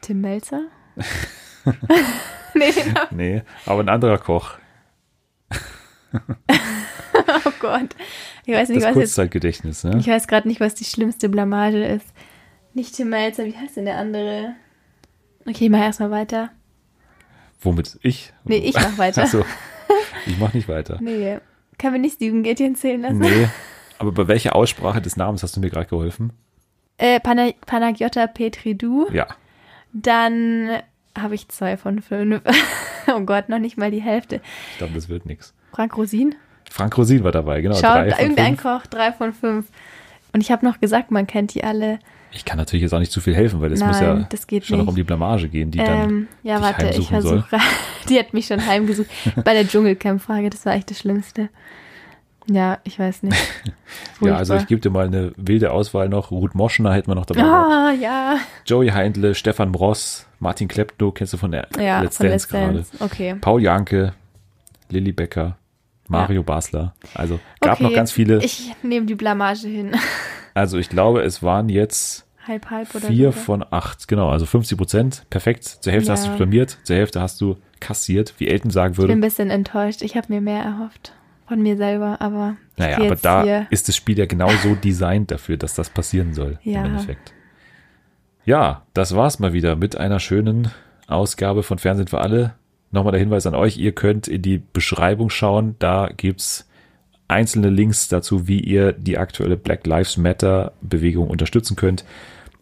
Tim 0.00 0.20
Melzer? 0.20 0.62
nee, 2.54 2.72
Nee, 3.10 3.42
aber 3.66 3.80
ein 3.82 3.88
anderer 3.88 4.18
Koch. 4.18 4.54
Gott. 7.62 7.96
Ich 8.44 8.54
weiß 8.54 8.68
nicht, 8.68 8.82
Das 8.82 8.90
was 8.90 8.96
jetzt. 8.96 9.14
Kurzzeitgedächtnis, 9.14 9.84
ne? 9.84 9.96
Ich 9.98 10.08
weiß 10.08 10.26
gerade 10.26 10.48
nicht, 10.48 10.60
was 10.60 10.74
die 10.74 10.84
schlimmste 10.84 11.28
Blamage 11.28 11.84
ist. 11.84 12.06
Nicht 12.74 12.94
Tim 12.96 13.08
Melzer, 13.10 13.46
wie 13.46 13.56
heißt 13.56 13.76
denn 13.76 13.84
der 13.86 13.96
andere? 13.96 14.54
Okay, 15.46 15.64
ich 15.64 15.70
mach 15.70 15.80
erstmal 15.80 16.10
weiter. 16.10 16.50
Womit? 17.60 17.98
Ich? 18.02 18.32
Nee, 18.44 18.58
ich 18.58 18.74
mach 18.74 18.98
weiter. 18.98 19.22
Achso. 19.22 19.44
Ich 20.26 20.38
mach 20.38 20.52
nicht 20.52 20.68
weiter. 20.68 20.98
Nee. 21.00 21.38
Kann 21.78 21.92
mir 21.92 21.98
nicht 21.98 22.16
Steven 22.16 22.42
Gätjen 22.42 22.74
zählen 22.76 23.00
lassen? 23.02 23.18
Nee. 23.18 23.48
Aber 23.98 24.12
bei 24.12 24.26
welcher 24.28 24.56
Aussprache 24.56 25.00
des 25.00 25.16
Namens 25.16 25.42
hast 25.42 25.56
du 25.56 25.60
mir 25.60 25.70
gerade 25.70 25.86
geholfen? 25.86 26.32
Äh, 26.98 27.20
Pana 27.20 27.50
Panagiota 27.66 28.26
Petridou. 28.26 29.08
Ja. 29.12 29.26
Dann 29.92 30.82
habe 31.18 31.34
ich 31.34 31.48
zwei 31.48 31.76
von 31.76 32.00
fünf. 32.00 32.42
oh 33.08 33.20
Gott, 33.20 33.48
noch 33.48 33.58
nicht 33.58 33.76
mal 33.76 33.90
die 33.90 34.02
Hälfte. 34.02 34.40
Ich 34.72 34.78
glaube, 34.78 34.94
das 34.94 35.08
wird 35.08 35.26
nichts. 35.26 35.54
Frank 35.72 35.96
Rosin. 35.96 36.34
Frank 36.72 36.96
Rosin 36.96 37.22
war 37.22 37.32
dabei, 37.32 37.60
genau. 37.60 37.74
Schaut, 37.76 38.06
irgendein 38.06 38.56
fünf. 38.56 38.62
Koch, 38.62 38.86
drei 38.86 39.12
von 39.12 39.32
fünf. 39.32 39.66
Und 40.32 40.40
ich 40.40 40.50
habe 40.50 40.64
noch 40.64 40.80
gesagt, 40.80 41.10
man 41.10 41.26
kennt 41.26 41.54
die 41.54 41.62
alle. 41.62 41.98
Ich 42.32 42.46
kann 42.46 42.56
natürlich 42.56 42.82
jetzt 42.82 42.94
auch 42.94 42.98
nicht 42.98 43.12
zu 43.12 43.20
viel 43.20 43.34
helfen, 43.34 43.60
weil 43.60 43.70
es 43.72 43.84
muss 43.84 44.00
ja 44.00 44.14
Nein, 44.14 44.26
das 44.30 44.46
geht 44.46 44.64
schon 44.64 44.78
noch 44.78 44.86
um 44.86 44.94
die 44.94 45.02
Blamage 45.02 45.48
gehen, 45.48 45.70
die 45.70 45.78
dann. 45.78 46.08
Ähm, 46.08 46.28
ja, 46.42 46.56
dich 46.56 46.64
warte, 46.64 46.88
ich 46.98 47.08
versuche. 47.08 47.44
Die 48.08 48.18
hat 48.18 48.32
mich 48.34 48.46
schon 48.46 48.66
heimgesucht. 48.66 49.06
Bei 49.44 49.52
der 49.52 49.68
Dschungelcamp-Frage, 49.68 50.50
das 50.50 50.64
war 50.66 50.74
echt 50.74 50.90
das 50.90 50.98
Schlimmste. 50.98 51.50
Ja, 52.50 52.78
ich 52.84 52.98
weiß 52.98 53.22
nicht. 53.22 53.36
Ja, 54.22 54.36
also 54.36 54.54
ich 54.54 54.66
gebe 54.66 54.80
dir 54.80 54.88
mal 54.88 55.06
eine 55.06 55.32
wilde 55.36 55.72
Auswahl 55.72 56.08
noch. 56.08 56.30
Ruth 56.30 56.54
Moschner 56.54 56.94
hätten 56.94 57.10
wir 57.10 57.14
noch 57.14 57.26
dabei. 57.26 57.42
Ah, 57.42 57.92
ja. 57.92 58.36
Joey 58.64 58.88
Heindle, 58.88 59.34
Stefan 59.34 59.70
Bross, 59.72 60.26
Martin 60.38 60.68
Klepto, 60.68 61.10
kennst 61.12 61.34
du 61.34 61.36
von 61.36 61.50
der 61.50 61.66
Ja, 61.78 62.00
Let's 62.00 62.16
von 62.16 62.26
Dance 62.28 62.46
Let's 62.46 62.48
gerade. 62.48 62.74
Dance. 62.74 62.96
Okay. 63.00 63.34
Paul 63.40 63.60
Janke, 63.62 64.14
Lilly 64.88 65.12
Becker, 65.12 65.58
Mario 66.12 66.42
Basler. 66.42 66.94
Also 67.14 67.40
gab 67.60 67.74
okay. 67.74 67.84
noch 67.84 67.92
ganz 67.92 68.12
viele. 68.12 68.42
Ich 68.44 68.72
nehme 68.82 69.06
die 69.06 69.14
Blamage 69.14 69.66
hin. 69.68 69.92
also 70.54 70.78
ich 70.78 70.88
glaube, 70.88 71.22
es 71.22 71.42
waren 71.42 71.68
jetzt 71.68 72.26
halb, 72.46 72.70
halb 72.70 72.94
oder 72.94 73.08
vier 73.08 73.32
so. 73.32 73.38
von 73.38 73.64
acht. 73.70 74.08
Genau, 74.08 74.30
also 74.30 74.46
50 74.46 74.78
Prozent. 74.78 75.24
Perfekt. 75.30 75.64
Zur 75.64 75.92
Hälfte 75.92 76.08
Ja. 76.08 76.12
hast 76.16 76.26
du 76.28 76.36
blamiert, 76.36 76.78
zur 76.84 76.96
Hälfte 76.96 77.20
hast 77.20 77.40
du 77.40 77.56
kassiert, 77.80 78.34
wie 78.38 78.48
Elton 78.48 78.70
sagen 78.70 78.92
Ich 78.92 78.96
bin 78.96 79.02
würde. 79.04 79.12
ein 79.14 79.20
bisschen 79.20 79.50
enttäuscht. 79.50 80.02
Ich 80.02 80.16
habe 80.16 80.26
mir 80.32 80.40
mehr 80.40 80.62
erhofft 80.62 81.12
von 81.46 81.60
mir 81.60 81.76
selber, 81.76 82.20
aber 82.20 82.56
Naja, 82.76 82.98
aber 82.98 83.16
da 83.16 83.42
hier. 83.42 83.66
ist 83.70 83.88
das 83.88 83.96
Spiel 83.96 84.18
ja 84.18 84.26
genau 84.26 84.48
so 84.62 84.74
designt 84.74 85.30
dafür, 85.30 85.56
dass 85.56 85.74
das 85.74 85.90
passieren 85.90 86.32
soll. 86.34 86.58
Ja. 86.62 86.80
Im 86.80 86.86
Endeffekt. 86.92 87.32
Ja, 88.44 88.82
das 88.94 89.14
war's 89.14 89.38
mal 89.38 89.52
wieder 89.52 89.76
mit 89.76 89.96
einer 89.96 90.18
schönen 90.18 90.70
Ausgabe 91.06 91.62
von 91.62 91.78
Fernsehen 91.78 92.08
für 92.08 92.20
alle. 92.20 92.54
Nochmal 92.92 93.12
der 93.12 93.20
Hinweis 93.20 93.46
an 93.46 93.54
euch, 93.54 93.78
ihr 93.78 93.92
könnt 93.92 94.28
in 94.28 94.42
die 94.42 94.58
Beschreibung 94.58 95.30
schauen. 95.30 95.76
Da 95.78 96.10
gibt's 96.14 96.68
einzelne 97.26 97.70
Links 97.70 98.08
dazu, 98.08 98.46
wie 98.46 98.60
ihr 98.60 98.92
die 98.92 99.16
aktuelle 99.16 99.56
Black 99.56 99.86
Lives 99.86 100.18
Matter 100.18 100.72
Bewegung 100.82 101.28
unterstützen 101.28 101.74
könnt 101.74 102.04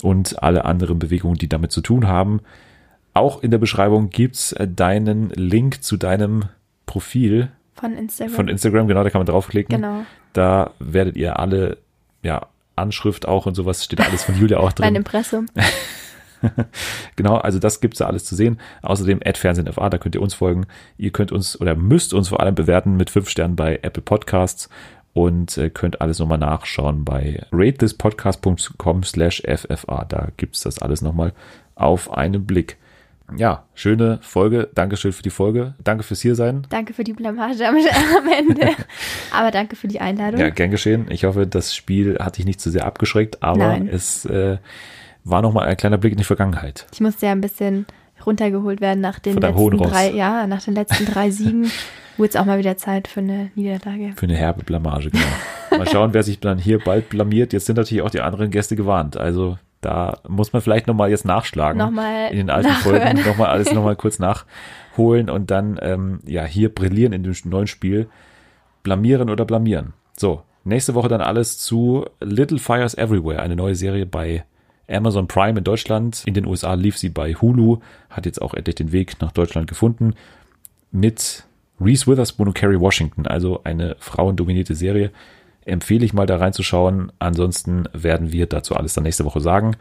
und 0.02 0.42
alle 0.42 0.64
anderen 0.64 1.00
Bewegungen, 1.00 1.36
die 1.36 1.48
damit 1.48 1.72
zu 1.72 1.80
tun 1.80 2.06
haben. 2.06 2.40
Auch 3.12 3.42
in 3.42 3.50
der 3.50 3.58
Beschreibung 3.58 4.10
gibt's 4.10 4.54
deinen 4.56 5.30
Link 5.30 5.82
zu 5.82 5.96
deinem 5.96 6.44
Profil 6.86 7.50
von 7.74 7.96
Instagram. 7.96 8.34
von 8.34 8.48
Instagram, 8.48 8.86
genau, 8.86 9.02
da 9.02 9.10
kann 9.10 9.18
man 9.18 9.26
draufklicken. 9.26 9.74
genau. 9.80 10.04
Da 10.32 10.70
werdet 10.78 11.16
ihr 11.16 11.40
alle, 11.40 11.78
ja, 12.22 12.46
Anschrift 12.76 13.26
auch 13.26 13.46
und 13.46 13.54
sowas, 13.54 13.84
steht 13.84 14.00
alles 14.00 14.22
von 14.22 14.38
Julia 14.38 14.58
auch 14.58 14.72
Mein 14.78 14.94
drin. 14.94 14.96
Impressum. 14.96 15.46
Genau, 17.16 17.36
also 17.36 17.58
das 17.58 17.80
gibt's 17.80 17.98
da 17.98 18.06
alles 18.06 18.24
zu 18.24 18.34
sehen. 18.34 18.58
Außerdem 18.82 19.20
@fernsehenfa, 19.34 19.90
da 19.90 19.98
könnt 19.98 20.14
ihr 20.14 20.22
uns 20.22 20.34
folgen. 20.34 20.66
Ihr 20.96 21.10
könnt 21.10 21.32
uns 21.32 21.60
oder 21.60 21.74
müsst 21.74 22.14
uns 22.14 22.28
vor 22.28 22.40
allem 22.40 22.54
bewerten 22.54 22.96
mit 22.96 23.10
fünf 23.10 23.28
Sternen 23.28 23.56
bei 23.56 23.78
Apple 23.82 24.02
Podcasts 24.02 24.68
und 25.12 25.58
äh, 25.58 25.70
könnt 25.70 26.00
alles 26.00 26.18
nochmal 26.18 26.38
nachschauen 26.38 27.04
bei 27.04 27.42
ratethispodcast.com 27.52 29.02
slash 29.02 29.42
ffa. 29.42 30.04
Da 30.08 30.28
gibt's 30.36 30.62
das 30.62 30.80
alles 30.80 31.02
nochmal 31.02 31.32
auf 31.74 32.12
einen 32.12 32.46
Blick. 32.46 32.76
Ja, 33.36 33.64
schöne 33.74 34.18
Folge. 34.22 34.68
Dankeschön 34.74 35.12
für 35.12 35.22
die 35.22 35.30
Folge. 35.30 35.74
Danke 35.84 36.02
fürs 36.02 36.20
hier 36.20 36.34
sein. 36.34 36.66
Danke 36.68 36.94
für 36.94 37.04
die 37.04 37.12
Blamage 37.12 37.66
am, 37.66 37.76
am 37.76 38.28
Ende. 38.28 38.70
Aber 39.32 39.50
danke 39.50 39.76
für 39.76 39.88
die 39.88 40.00
Einladung. 40.00 40.40
Ja, 40.40 40.50
gern 40.50 40.70
geschehen. 40.70 41.06
Ich 41.10 41.24
hoffe, 41.24 41.46
das 41.46 41.74
Spiel 41.74 42.18
hat 42.18 42.38
dich 42.38 42.44
nicht 42.44 42.60
zu 42.60 42.70
sehr 42.70 42.86
abgeschreckt, 42.86 43.42
aber 43.42 43.58
Nein. 43.58 43.88
es 43.88 44.24
äh, 44.24 44.58
war 45.30 45.42
nochmal 45.42 45.66
ein 45.68 45.76
kleiner 45.76 45.98
Blick 45.98 46.12
in 46.12 46.18
die 46.18 46.24
Vergangenheit. 46.24 46.86
Ich 46.92 47.00
musste 47.00 47.26
ja 47.26 47.32
ein 47.32 47.40
bisschen 47.40 47.86
runtergeholt 48.26 48.80
werden 48.80 49.00
nach 49.00 49.18
den 49.18 49.36
letzten 49.36 49.78
drei, 49.78 50.10
ja, 50.10 50.46
nach 50.46 50.62
den 50.62 50.74
letzten 50.74 51.06
drei 51.06 51.30
Siegen. 51.30 51.70
Wurde 52.16 52.28
es 52.28 52.36
auch 52.36 52.44
mal 52.44 52.58
wieder 52.58 52.76
Zeit 52.76 53.08
für 53.08 53.20
eine 53.20 53.50
Niederlage. 53.54 54.12
Für 54.16 54.26
eine 54.26 54.36
herbe 54.36 54.62
Blamage, 54.62 55.10
genau. 55.10 55.24
Mal 55.70 55.88
schauen, 55.88 56.12
wer 56.12 56.22
sich 56.22 56.40
dann 56.40 56.58
hier 56.58 56.78
bald 56.78 57.08
blamiert. 57.08 57.52
Jetzt 57.52 57.66
sind 57.66 57.76
natürlich 57.76 58.02
auch 58.02 58.10
die 58.10 58.20
anderen 58.20 58.50
Gäste 58.50 58.76
gewarnt. 58.76 59.16
Also 59.16 59.56
da 59.80 60.18
muss 60.28 60.52
man 60.52 60.60
vielleicht 60.60 60.86
nochmal 60.86 61.10
jetzt 61.10 61.24
nachschlagen. 61.24 61.78
Nochmal 61.78 62.30
in 62.30 62.36
den 62.36 62.50
alten 62.50 62.68
nachhören. 62.68 63.16
Folgen 63.16 63.28
nochmal 63.28 63.48
alles 63.48 63.72
nochmal 63.72 63.96
kurz 63.96 64.18
nachholen 64.18 65.30
und 65.30 65.50
dann 65.50 65.78
ähm, 65.80 66.20
ja 66.26 66.44
hier 66.44 66.74
brillieren 66.74 67.12
in 67.12 67.22
dem 67.22 67.34
neuen 67.44 67.66
Spiel. 67.66 68.08
Blamieren 68.82 69.30
oder 69.30 69.44
blamieren. 69.44 69.94
So, 70.16 70.42
nächste 70.64 70.94
Woche 70.94 71.08
dann 71.08 71.20
alles 71.20 71.58
zu 71.58 72.04
Little 72.20 72.58
Fires 72.58 72.94
Everywhere, 72.94 73.40
eine 73.40 73.56
neue 73.56 73.74
Serie 73.74 74.06
bei 74.06 74.44
Amazon 74.90 75.28
Prime 75.28 75.58
in 75.58 75.64
Deutschland. 75.64 76.22
In 76.26 76.34
den 76.34 76.46
USA 76.46 76.74
lief 76.74 76.98
sie 76.98 77.08
bei 77.08 77.34
Hulu, 77.34 77.78
hat 78.08 78.26
jetzt 78.26 78.42
auch 78.42 78.54
endlich 78.54 78.76
den 78.76 78.92
Weg 78.92 79.20
nach 79.20 79.32
Deutschland 79.32 79.68
gefunden. 79.68 80.14
Mit 80.90 81.44
Reese 81.80 82.06
Witherspoon 82.06 82.48
und 82.48 82.54
Kerry 82.54 82.78
Washington, 82.80 83.26
also 83.26 83.62
eine 83.64 83.96
frauendominierte 83.98 84.74
Serie. 84.74 85.10
Empfehle 85.64 86.04
ich 86.04 86.12
mal 86.12 86.26
da 86.26 86.36
reinzuschauen. 86.36 87.12
Ansonsten 87.18 87.84
werden 87.92 88.32
wir 88.32 88.46
dazu 88.46 88.74
alles 88.74 88.94
dann 88.94 89.04
nächste 89.04 89.24
Woche 89.24 89.40
sagen. 89.40 89.76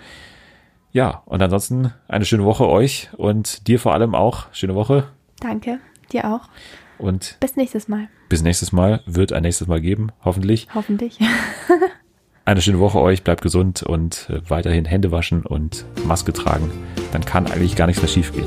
Ja, 0.91 1.21
und 1.25 1.41
ansonsten 1.41 1.93
eine 2.07 2.25
schöne 2.25 2.45
Woche 2.45 2.67
euch 2.67 3.09
und 3.17 3.67
dir 3.67 3.79
vor 3.79 3.93
allem 3.93 4.15
auch. 4.15 4.47
Schöne 4.53 4.75
Woche. 4.75 5.07
Danke. 5.39 5.79
Dir 6.11 6.33
auch. 6.33 6.49
Und 6.97 7.37
bis 7.39 7.55
nächstes 7.55 7.87
Mal. 7.87 8.09
Bis 8.27 8.41
nächstes 8.41 8.71
Mal. 8.71 9.01
Wird 9.05 9.31
ein 9.33 9.43
nächstes 9.43 9.67
Mal 9.67 9.81
geben, 9.81 10.11
hoffentlich. 10.23 10.67
Hoffentlich. 10.73 11.19
Eine 12.45 12.61
schöne 12.61 12.79
Woche 12.79 12.99
euch, 12.99 13.23
bleibt 13.23 13.41
gesund 13.41 13.83
und 13.83 14.29
äh, 14.29 14.41
weiterhin 14.49 14.85
Hände 14.85 15.11
waschen 15.11 15.45
und 15.45 15.85
Maske 16.05 16.33
tragen. 16.33 16.71
Dann 17.11 17.23
kann 17.23 17.47
eigentlich 17.47 17.75
gar 17.75 17.87
nichts 17.87 18.01
mehr 18.01 18.09
schief 18.09 18.33
gehen. 18.33 18.45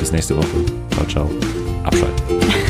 Bis 0.00 0.12
nächste 0.12 0.36
Woche. 0.36 0.46
Ciao, 0.90 1.06
ciao. 1.06 1.30
Abschalten. 1.84 2.63